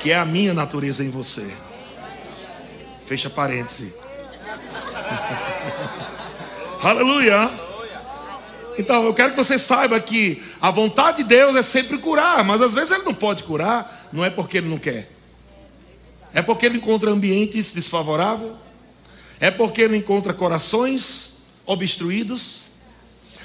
que 0.00 0.10
é 0.10 0.16
a 0.16 0.24
minha 0.24 0.54
natureza 0.54 1.04
em 1.04 1.10
você. 1.10 1.46
Fecha 3.04 3.28
parêntese. 3.28 3.92
Aleluia. 6.82 7.50
Então, 8.78 9.04
eu 9.04 9.12
quero 9.12 9.30
que 9.30 9.36
você 9.36 9.58
saiba 9.58 10.00
que 10.00 10.42
a 10.60 10.70
vontade 10.70 11.18
de 11.18 11.24
Deus 11.24 11.56
é 11.56 11.62
sempre 11.62 11.98
curar, 11.98 12.42
mas 12.42 12.62
às 12.62 12.72
vezes 12.72 12.90
ele 12.90 13.02
não 13.02 13.12
pode 13.12 13.42
curar, 13.42 14.08
não 14.12 14.24
é 14.24 14.30
porque 14.30 14.58
ele 14.58 14.68
não 14.68 14.78
quer. 14.78 15.17
É 16.38 16.42
porque 16.42 16.66
ele 16.66 16.76
encontra 16.76 17.10
ambientes 17.10 17.72
desfavoráveis, 17.72 18.52
é 19.40 19.50
porque 19.50 19.82
ele 19.82 19.96
encontra 19.96 20.32
corações 20.32 21.38
obstruídos, 21.66 22.66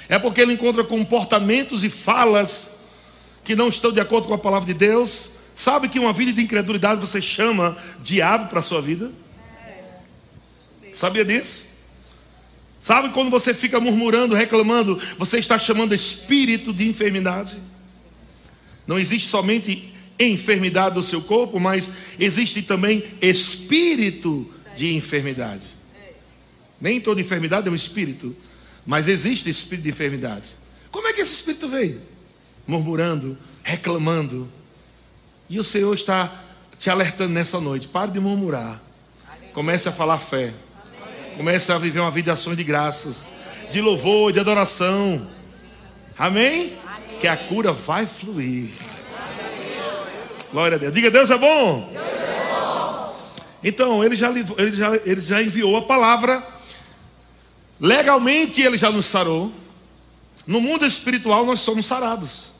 é 0.08 0.16
porque 0.16 0.40
ele 0.40 0.52
encontra 0.52 0.84
comportamentos 0.84 1.82
e 1.82 1.90
falas 1.90 2.84
que 3.42 3.56
não 3.56 3.68
estão 3.68 3.90
de 3.90 3.98
acordo 3.98 4.28
com 4.28 4.34
a 4.34 4.38
palavra 4.38 4.68
de 4.68 4.74
Deus. 4.74 5.30
Sabe 5.56 5.88
que 5.88 5.98
uma 5.98 6.12
vida 6.12 6.32
de 6.32 6.40
incredulidade 6.40 7.00
você 7.00 7.20
chama 7.20 7.76
diabo 8.00 8.48
para 8.48 8.60
a 8.60 8.62
sua 8.62 8.80
vida? 8.80 9.10
Sabia 10.94 11.24
disso? 11.24 11.64
Sabe 12.80 13.08
quando 13.08 13.28
você 13.28 13.52
fica 13.52 13.80
murmurando, 13.80 14.36
reclamando, 14.36 15.00
você 15.18 15.40
está 15.40 15.58
chamando 15.58 15.96
espírito 15.96 16.72
de 16.72 16.86
enfermidade? 16.86 17.58
Não 18.86 19.00
existe 19.00 19.28
somente 19.28 19.92
enfermidade 20.18 20.94
do 20.94 21.02
seu 21.02 21.20
corpo, 21.20 21.58
mas 21.58 21.90
existe 22.18 22.62
também 22.62 23.02
espírito 23.20 24.48
de 24.76 24.94
enfermidade. 24.94 25.64
Nem 26.80 27.00
toda 27.00 27.20
enfermidade 27.20 27.68
é 27.68 27.70
um 27.70 27.74
espírito. 27.74 28.34
Mas 28.86 29.08
existe 29.08 29.48
espírito 29.48 29.84
de 29.84 29.90
enfermidade. 29.90 30.50
Como 30.90 31.08
é 31.08 31.12
que 31.12 31.20
esse 31.20 31.32
espírito 31.32 31.66
veio? 31.66 32.00
Murmurando, 32.66 33.38
reclamando. 33.62 34.48
E 35.48 35.58
o 35.58 35.64
Senhor 35.64 35.94
está 35.94 36.44
te 36.78 36.90
alertando 36.90 37.32
nessa 37.32 37.60
noite. 37.60 37.88
Pare 37.88 38.10
de 38.10 38.20
murmurar. 38.20 38.82
Comece 39.52 39.88
a 39.88 39.92
falar 39.92 40.18
fé. 40.18 40.52
Comece 41.36 41.72
a 41.72 41.78
viver 41.78 42.00
uma 42.00 42.10
vida 42.10 42.26
de 42.26 42.30
ações 42.30 42.56
de 42.56 42.62
graças, 42.62 43.28
de 43.70 43.80
louvor, 43.80 44.32
de 44.32 44.38
adoração. 44.38 45.26
Amém? 46.18 46.76
Que 47.20 47.26
a 47.26 47.36
cura 47.36 47.72
vai 47.72 48.06
fluir. 48.06 48.68
Glória 50.54 50.76
a 50.76 50.78
Deus. 50.78 50.94
Diga, 50.94 51.10
Deus 51.10 51.30
é 51.30 51.36
bom. 51.36 51.90
Deus 51.92 52.06
é 52.06 52.48
bom. 52.54 53.16
Então, 53.62 54.02
ele 54.02 54.14
já, 54.16 54.30
ele, 54.30 54.72
já, 54.72 54.96
ele 55.04 55.20
já 55.20 55.42
enviou 55.42 55.76
a 55.76 55.82
palavra 55.82 56.54
Legalmente 57.80 58.62
ele 58.62 58.76
já 58.76 58.90
nos 58.90 59.06
sarou. 59.06 59.52
No 60.46 60.60
mundo 60.60 60.84
espiritual 60.84 61.44
nós 61.44 61.60
somos 61.60 61.86
sarados. 61.86 62.52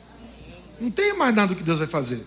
Não 0.79 0.91
tem 0.91 1.13
mais 1.13 1.33
nada 1.33 1.55
que 1.55 1.63
Deus 1.63 1.79
vai 1.79 1.87
fazer. 1.87 2.25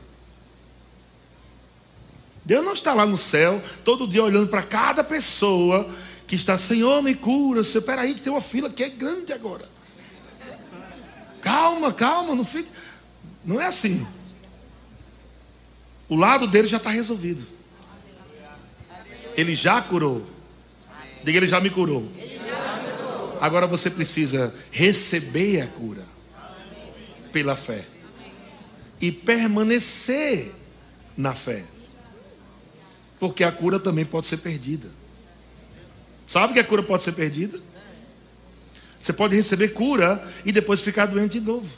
Deus 2.44 2.64
não 2.64 2.72
está 2.72 2.94
lá 2.94 3.04
no 3.04 3.16
céu, 3.16 3.62
todo 3.84 4.08
dia 4.08 4.24
olhando 4.24 4.48
para 4.48 4.62
cada 4.62 5.04
pessoa 5.04 5.88
que 6.26 6.34
está, 6.34 6.56
Senhor, 6.56 7.02
me 7.02 7.14
cura. 7.14 7.62
Senhor, 7.62 7.84
peraí, 7.84 8.14
que 8.14 8.22
tem 8.22 8.32
uma 8.32 8.40
fila 8.40 8.70
que 8.70 8.82
é 8.82 8.88
grande 8.88 9.32
agora. 9.32 9.66
Calma, 11.42 11.92
calma, 11.92 12.34
não 12.34 12.44
fique. 12.44 12.70
Não 13.44 13.60
é 13.60 13.66
assim. 13.66 14.06
O 16.08 16.16
lado 16.16 16.46
dele 16.46 16.66
já 16.66 16.78
está 16.78 16.90
resolvido. 16.90 17.46
Ele 19.36 19.54
já 19.54 19.80
curou. 19.80 20.24
Diga, 21.22 21.38
ele 21.38 21.46
já 21.46 21.60
me 21.60 21.70
curou. 21.70 22.08
Agora 23.40 23.66
você 23.66 23.90
precisa 23.90 24.54
receber 24.70 25.60
a 25.60 25.66
cura 25.66 26.04
pela 27.32 27.54
fé 27.54 27.84
e 29.00 29.12
permanecer 29.12 30.52
na 31.16 31.34
fé. 31.34 31.64
Porque 33.20 33.44
a 33.44 33.52
cura 33.52 33.78
também 33.78 34.04
pode 34.04 34.26
ser 34.26 34.38
perdida. 34.38 34.88
Sabe 36.26 36.54
que 36.54 36.60
a 36.60 36.64
cura 36.64 36.82
pode 36.82 37.02
ser 37.02 37.12
perdida? 37.12 37.60
Você 39.00 39.12
pode 39.12 39.36
receber 39.36 39.68
cura 39.68 40.22
e 40.44 40.52
depois 40.52 40.80
ficar 40.80 41.06
doente 41.06 41.38
de 41.38 41.46
novo. 41.46 41.68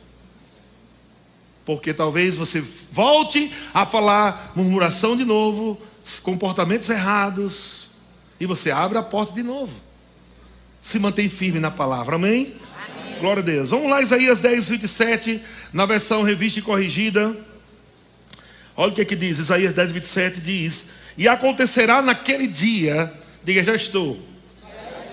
Porque 1.70 1.94
talvez 1.94 2.34
você 2.34 2.60
volte 2.90 3.52
a 3.72 3.86
falar 3.86 4.52
murmuração 4.56 5.16
de 5.16 5.24
novo, 5.24 5.80
comportamentos 6.22 6.90
errados, 6.90 7.90
e 8.40 8.46
você 8.46 8.72
abre 8.72 8.98
a 8.98 9.02
porta 9.02 9.32
de 9.32 9.42
novo 9.42 9.72
se 10.80 10.98
mantém 10.98 11.28
firme 11.28 11.60
na 11.60 11.70
palavra. 11.70 12.16
Amém? 12.16 12.54
Amém? 12.98 13.18
Glória 13.20 13.40
a 13.40 13.44
Deus. 13.44 13.70
Vamos 13.70 13.88
lá, 13.88 14.00
Isaías 14.00 14.40
10, 14.40 14.68
27, 14.68 15.40
na 15.72 15.86
versão 15.86 16.22
revista 16.22 16.58
e 16.58 16.62
corrigida. 16.62 17.36
Olha 18.76 18.90
o 18.90 18.94
que 18.94 19.02
é 19.02 19.16
diz, 19.16 19.38
Isaías 19.38 19.72
10, 19.72 19.92
27 19.92 20.40
diz: 20.40 20.88
E 21.16 21.28
acontecerá 21.28 22.02
naquele 22.02 22.48
dia, 22.48 23.12
diga, 23.44 23.62
já 23.62 23.76
estou. 23.76 24.18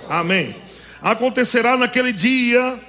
Amém. 0.09 0.55
Acontecerá 1.01 1.77
naquele 1.77 2.11
dia 2.11 2.79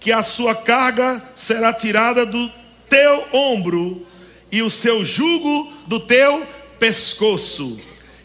que 0.00 0.12
a 0.12 0.22
sua 0.22 0.54
carga 0.54 1.22
será 1.34 1.74
tirada 1.74 2.24
do 2.24 2.50
teu 2.88 3.26
ombro 3.32 4.06
e 4.50 4.62
o 4.62 4.70
seu 4.70 5.04
jugo 5.04 5.70
do 5.86 6.00
teu 6.00 6.46
pescoço, 6.78 7.78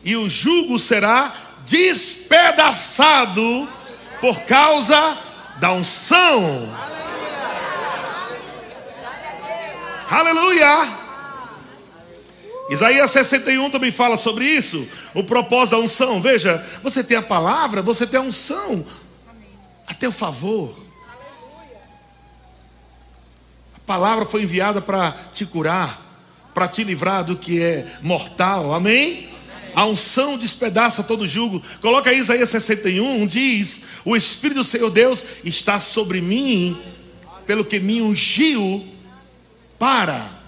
e 0.03 0.15
o 0.15 0.29
jugo 0.29 0.79
será 0.79 1.35
despedaçado 1.65 3.67
por 4.21 4.41
causa 4.41 5.17
da 5.59 5.73
unção. 5.73 6.69
Aleluia! 10.09 11.03
Isaías 12.69 13.11
61 13.11 13.69
também 13.69 13.91
fala 13.91 14.15
sobre 14.15 14.45
isso, 14.45 14.87
o 15.13 15.23
propósito 15.23 15.75
da 15.75 15.83
unção. 15.83 16.21
Veja, 16.21 16.65
você 16.81 17.03
tem 17.03 17.17
a 17.17 17.21
palavra, 17.21 17.81
você 17.81 18.07
tem 18.07 18.19
a 18.19 18.23
unção 18.23 18.85
a 19.87 19.93
teu 19.93 20.11
favor. 20.11 20.75
A 23.72 23.72
palavra 23.85 24.25
foi 24.25 24.43
enviada 24.43 24.81
para 24.81 25.11
te 25.33 25.45
curar, 25.45 26.01
para 26.53 26.67
te 26.67 26.83
livrar 26.83 27.23
do 27.23 27.37
que 27.37 27.61
é 27.61 27.97
mortal. 28.01 28.73
Amém? 28.73 29.29
A 29.75 29.85
unção 29.85 30.37
despedaça 30.37 31.03
todo 31.03 31.25
jugo. 31.25 31.61
Coloca 31.81 32.09
aí 32.09 32.19
Isaías 32.19 32.49
61, 32.49 33.25
diz: 33.25 33.83
O 34.05 34.15
Espírito 34.15 34.57
do 34.57 34.63
Senhor 34.63 34.89
Deus 34.89 35.25
está 35.43 35.79
sobre 35.79 36.21
mim, 36.21 36.79
pelo 37.45 37.65
que 37.65 37.79
me 37.79 38.01
ungiu 38.01 38.87
para. 39.79 40.41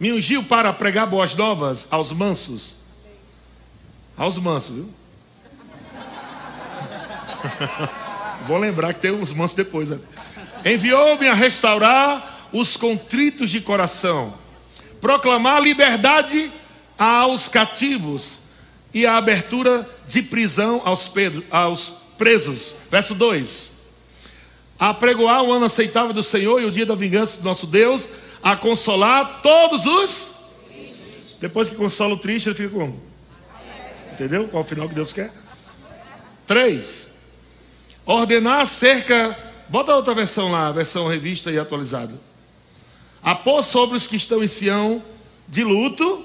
Me 0.00 0.12
ungiu 0.12 0.42
para 0.42 0.72
pregar 0.72 1.06
boas 1.06 1.36
novas 1.36 1.86
aos 1.90 2.10
mansos. 2.10 2.76
Aos 4.16 4.38
mansos, 4.38 4.74
viu? 4.76 4.88
Vou 8.46 8.58
lembrar 8.58 8.92
que 8.94 9.00
tem 9.00 9.12
uns 9.12 9.32
mansos 9.32 9.56
depois. 9.56 9.90
Né? 9.90 9.98
Enviou-me 10.64 11.28
a 11.28 11.34
restaurar 11.34 12.48
os 12.52 12.76
contritos 12.76 13.50
de 13.50 13.60
coração, 13.60 14.34
proclamar 15.00 15.60
liberdade 15.60 16.50
aos 16.98 17.48
cativos 17.48 18.38
e 18.92 19.04
a 19.04 19.16
abertura 19.16 19.88
de 20.06 20.22
prisão 20.22 20.80
aos, 20.84 21.12
aos 21.50 21.92
presos. 22.16 22.76
Verso 22.90 23.14
2: 23.14 23.74
Apregoar 24.78 25.42
o 25.42 25.52
ano 25.52 25.66
aceitável 25.66 26.12
do 26.12 26.22
Senhor 26.22 26.62
e 26.62 26.64
o 26.64 26.70
dia 26.70 26.86
da 26.86 26.94
vingança 26.94 27.38
do 27.38 27.44
nosso 27.44 27.66
Deus, 27.66 28.08
a 28.42 28.56
consolar 28.56 29.40
todos 29.42 29.84
os. 29.84 30.32
Depois 31.40 31.68
que 31.68 31.74
consola 31.74 32.14
o 32.14 32.18
triste, 32.18 32.48
ele 32.48 32.56
fica 32.56 32.70
como? 32.70 33.02
Entendeu? 34.12 34.48
Qual 34.48 34.62
é 34.62 34.64
o 34.64 34.68
final 34.68 34.88
que 34.88 34.94
Deus 34.94 35.12
quer? 35.12 35.32
3. 36.46 37.12
Ordenar 38.06 38.60
acerca. 38.60 39.36
Bota 39.74 39.90
a 39.90 39.96
outra 39.96 40.14
versão 40.14 40.52
lá, 40.52 40.68
a 40.68 40.70
versão 40.70 41.08
revista 41.08 41.50
e 41.50 41.58
atualizada. 41.58 42.14
Após 43.20 43.66
sobre 43.66 43.96
os 43.96 44.06
que 44.06 44.14
estão 44.14 44.40
em 44.40 44.46
Sião 44.46 45.02
de 45.48 45.64
luto 45.64 46.24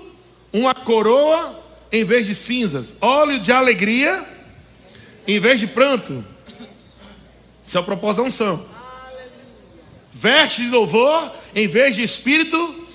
uma 0.53 0.75
coroa 0.75 1.59
em 1.91 2.03
vez 2.03 2.27
de 2.27 2.35
cinzas, 2.35 2.95
óleo 3.01 3.39
de 3.39 3.51
alegria 3.51 4.23
em 5.27 5.39
vez 5.39 5.59
de 5.59 5.65
pranto. 5.65 6.23
Isso 7.65 7.75
é 7.75 7.81
o 7.81 7.83
propósito 7.83 8.21
da 8.21 8.27
unção. 8.27 8.63
Veste 10.13 10.61
de 10.61 10.69
louvor 10.69 11.31
em 11.55 11.67
vez 11.67 11.95
de 11.95 12.03
espírito 12.03 12.87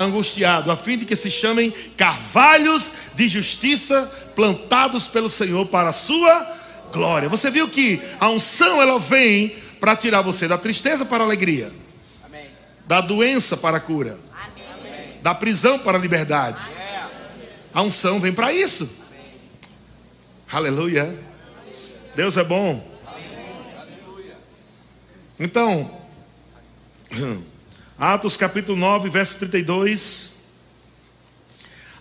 angustiado, 0.00 0.70
a 0.70 0.76
fim 0.76 0.96
de 0.96 1.04
que 1.04 1.16
se 1.16 1.30
chamem 1.30 1.70
carvalhos 1.98 2.92
de 3.14 3.28
justiça 3.28 4.10
plantados 4.34 5.06
pelo 5.06 5.28
Senhor 5.28 5.66
para 5.66 5.90
a 5.90 5.92
sua 5.92 6.50
glória. 6.90 7.28
Você 7.28 7.50
viu 7.50 7.68
que 7.68 8.00
a 8.18 8.30
unção 8.30 8.80
ela 8.80 8.98
vem 8.98 9.67
para 9.80 9.96
tirar 9.96 10.22
você 10.22 10.48
da 10.48 10.58
tristeza 10.58 11.04
para 11.04 11.22
a 11.22 11.26
alegria, 11.26 11.72
Amém. 12.24 12.46
da 12.86 13.00
doença 13.00 13.56
para 13.56 13.76
a 13.78 13.80
cura, 13.80 14.18
Amém. 14.32 15.20
da 15.22 15.34
prisão 15.34 15.78
para 15.78 15.96
a 15.98 16.00
liberdade. 16.00 16.60
A 17.72 17.82
unção 17.82 18.18
vem 18.18 18.32
para 18.32 18.52
isso. 18.52 18.90
Amém. 19.08 19.40
Aleluia. 20.50 21.18
Deus 22.14 22.36
é 22.36 22.42
bom. 22.42 22.98
Então, 25.38 25.96
Atos 27.96 28.36
capítulo 28.36 28.76
9, 28.76 29.08
verso 29.08 29.38
32. 29.38 30.32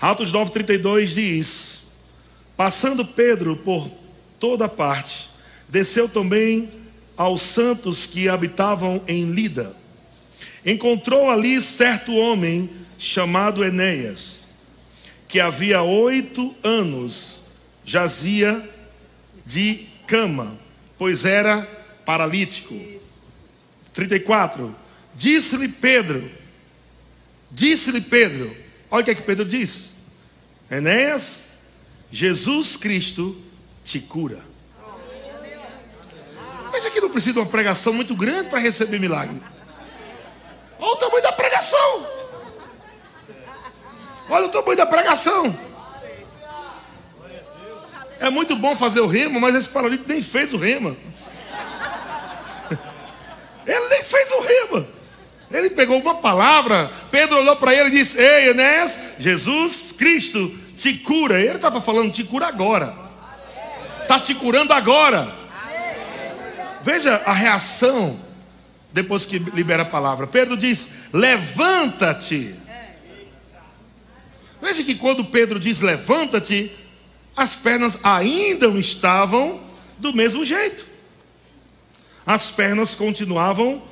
Atos 0.01 0.31
9, 0.31 0.51
32 0.51 1.11
diz: 1.11 1.87
Passando 2.55 3.05
Pedro 3.05 3.55
por 3.57 3.91
toda 4.39 4.67
parte, 4.67 5.29
desceu 5.69 6.09
também 6.09 6.69
aos 7.17 7.41
santos 7.41 8.05
que 8.05 8.29
habitavam 8.29 9.01
em 9.07 9.31
Lida. 9.31 9.75
Encontrou 10.63 11.29
ali 11.31 11.59
certo 11.59 12.15
homem 12.15 12.69
chamado 12.99 13.65
Enéas, 13.65 14.45
que 15.27 15.39
havia 15.39 15.81
oito 15.81 16.55
anos 16.63 17.41
jazia 17.83 18.69
de 19.45 19.87
cama, 20.05 20.57
pois 20.97 21.25
era 21.25 21.63
paralítico. 22.05 22.75
34. 23.93 24.75
Disse-lhe 25.15 25.67
Pedro, 25.67 26.29
disse-lhe 27.49 28.01
Pedro, 28.01 28.55
olha 28.91 29.01
o 29.01 29.05
que 29.05 29.11
é 29.11 29.15
que 29.15 29.21
Pedro 29.23 29.43
diz: 29.43 29.95
Enéas, 30.69 31.53
Jesus 32.11 32.77
Cristo 32.77 33.35
te 33.83 33.99
cura. 33.99 34.43
Veja 36.77 36.91
que 36.91 37.01
não 37.01 37.09
precisa 37.09 37.33
de 37.33 37.39
uma 37.39 37.45
pregação 37.47 37.91
muito 37.91 38.15
grande 38.15 38.49
para 38.49 38.59
receber 38.59 38.99
milagre. 38.99 39.41
Olha 40.77 40.91
o 40.91 40.95
tamanho 40.95 41.23
da 41.23 41.31
pregação. 41.31 42.07
Olha 44.29 44.45
o 44.45 44.49
tamanho 44.49 44.77
da 44.77 44.85
pregação. 44.85 45.57
É 48.19 48.29
muito 48.29 48.55
bom 48.55 48.75
fazer 48.75 48.99
o 48.99 49.07
rema, 49.07 49.39
mas 49.39 49.55
esse 49.55 49.67
paralítico 49.69 50.07
nem 50.07 50.21
fez 50.21 50.53
o 50.53 50.57
rema. 50.57 50.95
Ele 53.65 53.87
nem 53.89 54.03
fez 54.03 54.29
o 54.33 54.39
rema. 54.39 54.87
Ele 55.49 55.71
pegou 55.71 55.97
uma 55.97 56.17
palavra, 56.17 56.91
Pedro 57.09 57.39
olhou 57.39 57.55
para 57.55 57.73
ele 57.73 57.87
e 57.87 57.91
disse: 57.93 58.19
Ei, 58.19 58.49
Enéas, 58.49 58.99
Jesus 59.17 59.93
Cristo 59.93 60.55
te 60.75 60.93
cura. 60.93 61.39
Ele 61.39 61.55
estava 61.55 61.81
falando, 61.81 62.11
te 62.11 62.23
cura 62.23 62.45
agora. 62.45 62.93
Está 64.03 64.19
te 64.19 64.35
curando 64.35 64.73
agora. 64.73 65.46
Veja 66.81 67.15
a 67.25 67.33
reação 67.33 68.19
depois 68.91 69.25
que 69.25 69.37
libera 69.39 69.83
a 69.83 69.85
palavra. 69.85 70.27
Pedro 70.27 70.55
diz: 70.55 70.91
Levanta-te. 71.13 72.55
Veja 74.61 74.83
que 74.83 74.95
quando 74.95 75.23
Pedro 75.25 75.59
diz 75.59 75.81
levanta-te, 75.81 76.71
as 77.35 77.55
pernas 77.55 77.99
ainda 78.03 78.67
estavam 78.79 79.61
do 79.99 80.13
mesmo 80.13 80.43
jeito. 80.43 80.87
As 82.25 82.49
pernas 82.49 82.95
continuavam 82.95 83.83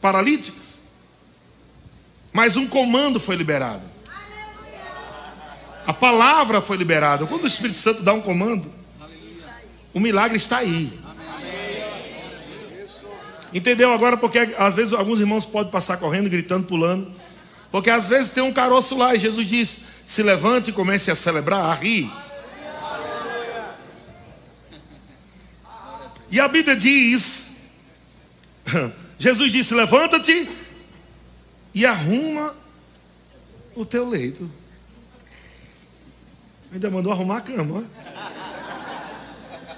paralíticas. 0.00 0.82
Mas 2.32 2.56
um 2.56 2.66
comando 2.66 3.18
foi 3.18 3.34
liberado. 3.34 3.82
A 5.86 5.92
palavra 5.92 6.60
foi 6.60 6.76
liberada. 6.76 7.26
Quando 7.26 7.44
o 7.44 7.46
Espírito 7.46 7.78
Santo 7.78 8.02
dá 8.02 8.12
um 8.12 8.20
comando, 8.20 8.72
o 9.92 9.98
milagre 9.98 10.36
está 10.36 10.58
aí. 10.58 10.92
Entendeu 13.52 13.92
agora? 13.92 14.16
Porque 14.16 14.38
às 14.56 14.74
vezes 14.74 14.92
alguns 14.92 15.20
irmãos 15.20 15.44
podem 15.44 15.70
passar 15.70 15.96
correndo, 15.96 16.28
gritando, 16.28 16.66
pulando. 16.66 17.10
Porque 17.70 17.90
às 17.90 18.08
vezes 18.08 18.30
tem 18.30 18.42
um 18.42 18.52
caroço 18.52 18.96
lá 18.96 19.14
e 19.14 19.18
Jesus 19.18 19.46
diz: 19.46 19.84
se 20.04 20.22
levante 20.22 20.70
e 20.70 20.72
comece 20.72 21.10
a 21.10 21.16
celebrar, 21.16 21.64
a 21.64 21.74
rir. 21.74 22.10
E 26.30 26.38
a 26.38 26.46
Bíblia 26.48 26.76
diz: 26.76 27.56
Jesus 29.18 29.52
disse: 29.52 29.74
levanta-te 29.74 30.48
e 31.74 31.86
arruma 31.86 32.54
o 33.74 33.84
teu 33.84 34.08
leito. 34.08 34.50
Ainda 36.72 36.90
mandou 36.90 37.12
arrumar 37.12 37.38
a 37.38 37.40
cama. 37.40 37.84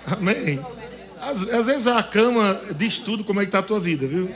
Amém. 0.06 0.60
Às, 1.22 1.48
às 1.48 1.66
vezes 1.66 1.86
a 1.86 2.02
cama 2.02 2.60
diz 2.76 2.98
tudo 2.98 3.22
como 3.22 3.40
é 3.40 3.44
que 3.44 3.48
está 3.48 3.60
a 3.60 3.62
tua 3.62 3.78
vida, 3.78 4.04
viu? 4.08 4.28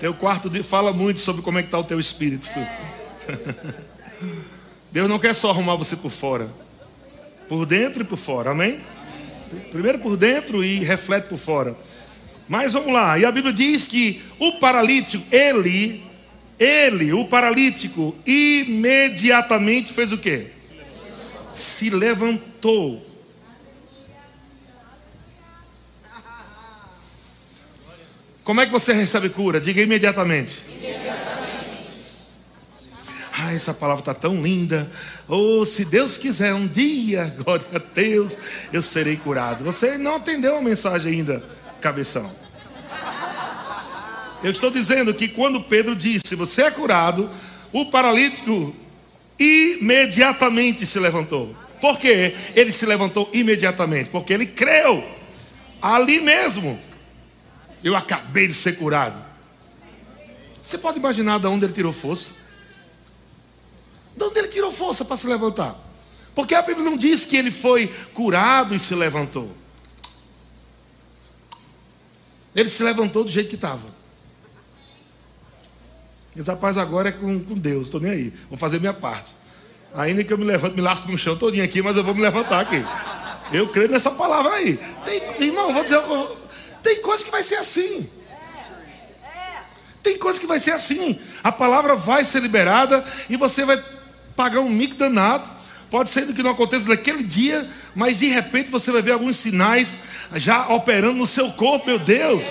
Teu 0.00 0.14
quarto 0.14 0.50
fala 0.64 0.94
muito 0.94 1.20
sobre 1.20 1.42
como 1.42 1.58
é 1.58 1.62
que 1.62 1.68
está 1.68 1.78
o 1.78 1.84
teu 1.84 2.00
espírito. 2.00 2.48
Deus 4.90 5.08
não 5.08 5.18
quer 5.18 5.34
só 5.34 5.50
arrumar 5.50 5.74
você 5.76 5.94
por 5.94 6.10
fora. 6.10 6.50
Por 7.46 7.66
dentro 7.66 8.02
e 8.02 8.04
por 8.04 8.16
fora, 8.16 8.52
amém? 8.52 8.80
Primeiro 9.70 9.98
por 9.98 10.16
dentro 10.16 10.64
e 10.64 10.78
reflete 10.78 11.28
por 11.28 11.36
fora. 11.36 11.76
Mas 12.48 12.72
vamos 12.72 12.92
lá, 12.94 13.18
e 13.18 13.26
a 13.26 13.30
Bíblia 13.30 13.52
diz 13.52 13.86
que 13.86 14.22
o 14.38 14.52
paralítico, 14.52 15.22
ele, 15.30 16.02
ele, 16.58 17.12
o 17.12 17.26
paralítico, 17.26 18.16
imediatamente 18.26 19.92
fez 19.92 20.12
o 20.12 20.18
quê? 20.18 20.52
Se 21.52 21.90
levantou. 21.90 23.07
Como 28.48 28.62
é 28.62 28.64
que 28.64 28.72
você 28.72 28.94
recebe 28.94 29.28
cura? 29.28 29.60
Diga 29.60 29.82
imediatamente. 29.82 30.62
Imediatamente. 30.70 31.84
Ah, 33.30 33.52
essa 33.52 33.74
palavra 33.74 34.00
está 34.00 34.14
tão 34.14 34.40
linda. 34.42 34.90
Oh, 35.28 35.66
se 35.66 35.84
Deus 35.84 36.16
quiser, 36.16 36.54
um 36.54 36.66
dia, 36.66 37.26
glória 37.44 37.66
a 37.74 37.78
Deus, 37.78 38.38
eu 38.72 38.80
serei 38.80 39.18
curado. 39.18 39.62
Você 39.64 39.98
não 39.98 40.16
atendeu 40.16 40.56
a 40.56 40.62
mensagem 40.62 41.12
ainda 41.12 41.42
cabeção. 41.78 42.32
Eu 44.42 44.50
estou 44.50 44.70
dizendo 44.70 45.12
que 45.12 45.28
quando 45.28 45.60
Pedro 45.60 45.94
disse: 45.94 46.34
Você 46.34 46.62
é 46.62 46.70
curado, 46.70 47.28
o 47.70 47.90
paralítico 47.90 48.74
imediatamente 49.38 50.86
se 50.86 50.98
levantou. 50.98 51.54
Por 51.82 51.98
quê? 51.98 52.34
Ele 52.56 52.72
se 52.72 52.86
levantou 52.86 53.28
imediatamente, 53.30 54.08
porque 54.08 54.32
ele 54.32 54.46
creu 54.46 55.06
ali 55.82 56.18
mesmo. 56.22 56.87
Eu 57.82 57.96
acabei 57.96 58.46
de 58.46 58.54
ser 58.54 58.76
curado. 58.76 59.22
Você 60.62 60.76
pode 60.76 60.98
imaginar 60.98 61.38
de 61.38 61.46
onde 61.46 61.64
ele 61.64 61.72
tirou 61.72 61.92
força? 61.92 62.32
De 64.16 64.24
onde 64.24 64.38
ele 64.38 64.48
tirou 64.48 64.70
força 64.70 65.04
para 65.04 65.16
se 65.16 65.26
levantar? 65.26 65.76
Porque 66.34 66.54
a 66.54 66.62
Bíblia 66.62 66.84
não 66.84 66.96
diz 66.96 67.24
que 67.24 67.36
ele 67.36 67.50
foi 67.50 67.86
curado 68.12 68.74
e 68.74 68.78
se 68.78 68.94
levantou. 68.94 69.50
Ele 72.54 72.68
se 72.68 72.82
levantou 72.82 73.24
do 73.24 73.30
jeito 73.30 73.48
que 73.48 73.54
estava. 73.54 73.86
Esse 76.36 76.48
rapaz 76.48 76.76
agora 76.76 77.08
é 77.08 77.12
com, 77.12 77.40
com 77.40 77.54
Deus, 77.54 77.86
estou 77.86 78.00
nem 78.00 78.10
aí. 78.10 78.32
Vou 78.48 78.58
fazer 78.58 78.78
minha 78.78 78.92
parte. 78.92 79.34
Ainda 79.94 80.22
que 80.22 80.32
eu 80.32 80.38
me 80.38 80.44
levante, 80.44 80.76
me 80.76 80.82
lasco 80.82 81.10
no 81.10 81.18
chão 81.18 81.36
todinho 81.36 81.64
aqui, 81.64 81.82
mas 81.82 81.96
eu 81.96 82.04
vou 82.04 82.14
me 82.14 82.20
levantar 82.20 82.60
aqui. 82.60 82.84
Eu 83.52 83.68
creio 83.68 83.90
nessa 83.90 84.10
palavra 84.10 84.52
aí. 84.52 84.76
Tem, 85.04 85.46
irmão, 85.46 85.72
vou 85.72 85.82
dizer, 85.82 86.00
tem 86.82 87.00
coisa 87.02 87.24
que 87.24 87.30
vai 87.30 87.42
ser 87.42 87.56
assim. 87.56 88.08
Tem 90.02 90.16
coisa 90.16 90.38
que 90.38 90.46
vai 90.46 90.58
ser 90.58 90.72
assim. 90.72 91.18
A 91.42 91.52
palavra 91.52 91.94
vai 91.94 92.24
ser 92.24 92.40
liberada 92.40 93.04
e 93.28 93.36
você 93.36 93.64
vai 93.64 93.82
pagar 94.36 94.60
um 94.60 94.70
mico 94.70 94.94
danado. 94.94 95.50
Pode 95.90 96.10
ser 96.10 96.26
que 96.26 96.42
não 96.42 96.50
aconteça 96.50 96.86
naquele 96.88 97.22
dia, 97.22 97.68
mas 97.94 98.18
de 98.18 98.26
repente 98.26 98.70
você 98.70 98.92
vai 98.92 99.00
ver 99.00 99.12
alguns 99.12 99.36
sinais 99.36 99.98
já 100.34 100.68
operando 100.68 101.18
no 101.18 101.26
seu 101.26 101.50
corpo, 101.52 101.86
meu 101.86 101.98
Deus. 101.98 102.44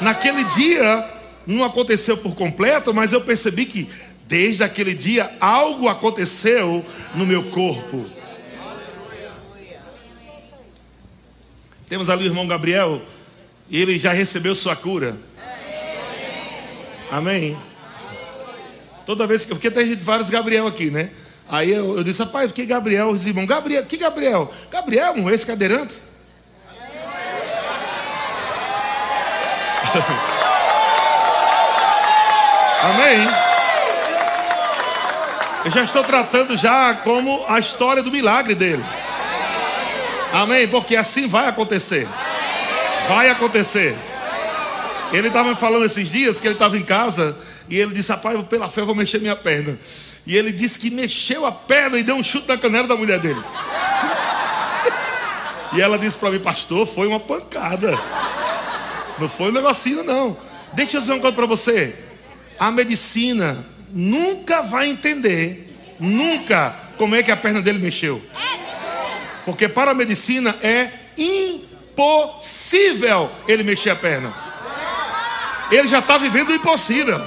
Naquele 0.00 0.42
dia 0.44 1.08
não 1.46 1.64
aconteceu 1.64 2.16
por 2.16 2.34
completo, 2.34 2.94
mas 2.94 3.12
eu 3.12 3.20
percebi 3.20 3.66
que 3.66 3.88
desde 4.26 4.64
aquele 4.64 4.94
dia 4.94 5.30
algo 5.38 5.88
aconteceu 5.88 6.84
no 7.14 7.26
meu 7.26 7.42
corpo. 7.44 8.06
Temos 11.88 12.08
ali 12.08 12.24
o 12.24 12.26
irmão 12.26 12.46
Gabriel, 12.46 13.02
ele 13.80 13.98
já 13.98 14.12
recebeu 14.12 14.54
sua 14.54 14.76
cura. 14.76 15.16
Amém. 17.10 17.56
Toda 19.06 19.26
vez 19.26 19.44
que. 19.44 19.52
Porque 19.52 19.70
tem 19.70 19.96
vários 19.96 20.28
Gabriel 20.28 20.66
aqui, 20.66 20.90
né? 20.90 21.10
Aí 21.48 21.70
eu, 21.70 21.96
eu 21.96 22.04
disse, 22.04 22.22
rapaz, 22.22 22.50
que 22.52 22.64
Gabriel? 22.64 23.08
Os 23.08 23.26
irmãos, 23.26 23.46
Gabriel, 23.46 23.84
que 23.84 23.96
Gabriel? 23.96 24.52
Gabriel, 24.70 25.14
um 25.14 25.28
ex-cadeirante. 25.28 26.00
Amém? 32.82 33.28
Eu 35.64 35.70
já 35.70 35.84
estou 35.84 36.02
tratando 36.02 36.56
já 36.56 36.94
como 36.94 37.44
a 37.46 37.58
história 37.58 38.02
do 38.02 38.10
milagre 38.10 38.54
dele. 38.54 38.82
Amém? 40.32 40.66
Porque 40.66 40.96
assim 40.96 41.28
vai 41.28 41.46
acontecer. 41.46 42.08
Vai 43.08 43.28
acontecer. 43.28 43.96
Ele 45.12 45.28
estava 45.28 45.54
falando 45.54 45.84
esses 45.84 46.10
dias 46.10 46.40
que 46.40 46.46
ele 46.46 46.54
estava 46.54 46.76
em 46.76 46.82
casa 46.82 47.36
e 47.68 47.78
ele 47.78 47.94
disse: 47.94 48.10
Rapaz, 48.10 48.42
pela 48.44 48.68
fé 48.68 48.80
eu 48.80 48.86
vou 48.86 48.94
mexer 48.94 49.20
minha 49.20 49.36
perna. 49.36 49.78
E 50.26 50.36
ele 50.36 50.52
disse 50.52 50.78
que 50.78 50.90
mexeu 50.90 51.44
a 51.44 51.52
perna 51.52 51.98
e 51.98 52.02
deu 52.02 52.14
um 52.14 52.22
chute 52.22 52.48
na 52.48 52.56
canela 52.56 52.86
da 52.86 52.96
mulher 52.96 53.18
dele. 53.18 53.42
E 55.74 55.80
ela 55.80 55.98
disse 55.98 56.16
para 56.16 56.30
mim, 56.30 56.38
pastor, 56.38 56.86
foi 56.86 57.06
uma 57.06 57.18
pancada. 57.18 57.98
Não 59.18 59.28
foi 59.28 59.48
um 59.50 59.52
negocinho, 59.52 60.04
não. 60.04 60.36
Deixa 60.72 60.96
eu 60.96 61.00
dizer 61.00 61.12
uma 61.12 61.20
coisa 61.20 61.34
para 61.34 61.46
você. 61.46 61.94
A 62.58 62.70
medicina 62.70 63.64
nunca 63.90 64.62
vai 64.62 64.88
entender, 64.88 65.74
nunca, 65.98 66.76
como 66.96 67.14
é 67.16 67.22
que 67.22 67.30
a 67.30 67.36
perna 67.36 67.60
dele 67.60 67.78
mexeu. 67.78 68.22
Porque 69.44 69.68
para 69.68 69.90
a 69.90 69.94
medicina 69.94 70.56
é 70.62 70.90
impossível 71.16 71.71
ele 73.46 73.62
mexer 73.62 73.90
a 73.90 73.96
perna. 73.96 74.32
Ele 75.70 75.88
já 75.88 76.00
está 76.00 76.18
vivendo 76.18 76.50
o 76.50 76.54
impossível. 76.54 77.20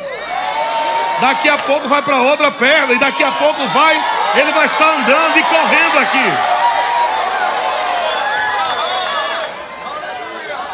Daqui 1.19 1.47
a 1.47 1.57
pouco 1.57 1.87
vai 1.87 2.01
para 2.01 2.21
outra 2.21 2.51
perna 2.51 2.93
e 2.93 2.99
daqui 2.99 3.23
a 3.23 3.31
pouco 3.31 3.65
vai, 3.67 3.95
ele 4.35 4.51
vai 4.51 4.65
estar 4.65 4.89
andando 4.97 5.37
e 5.37 5.43
correndo 5.43 5.99
aqui. 5.99 6.55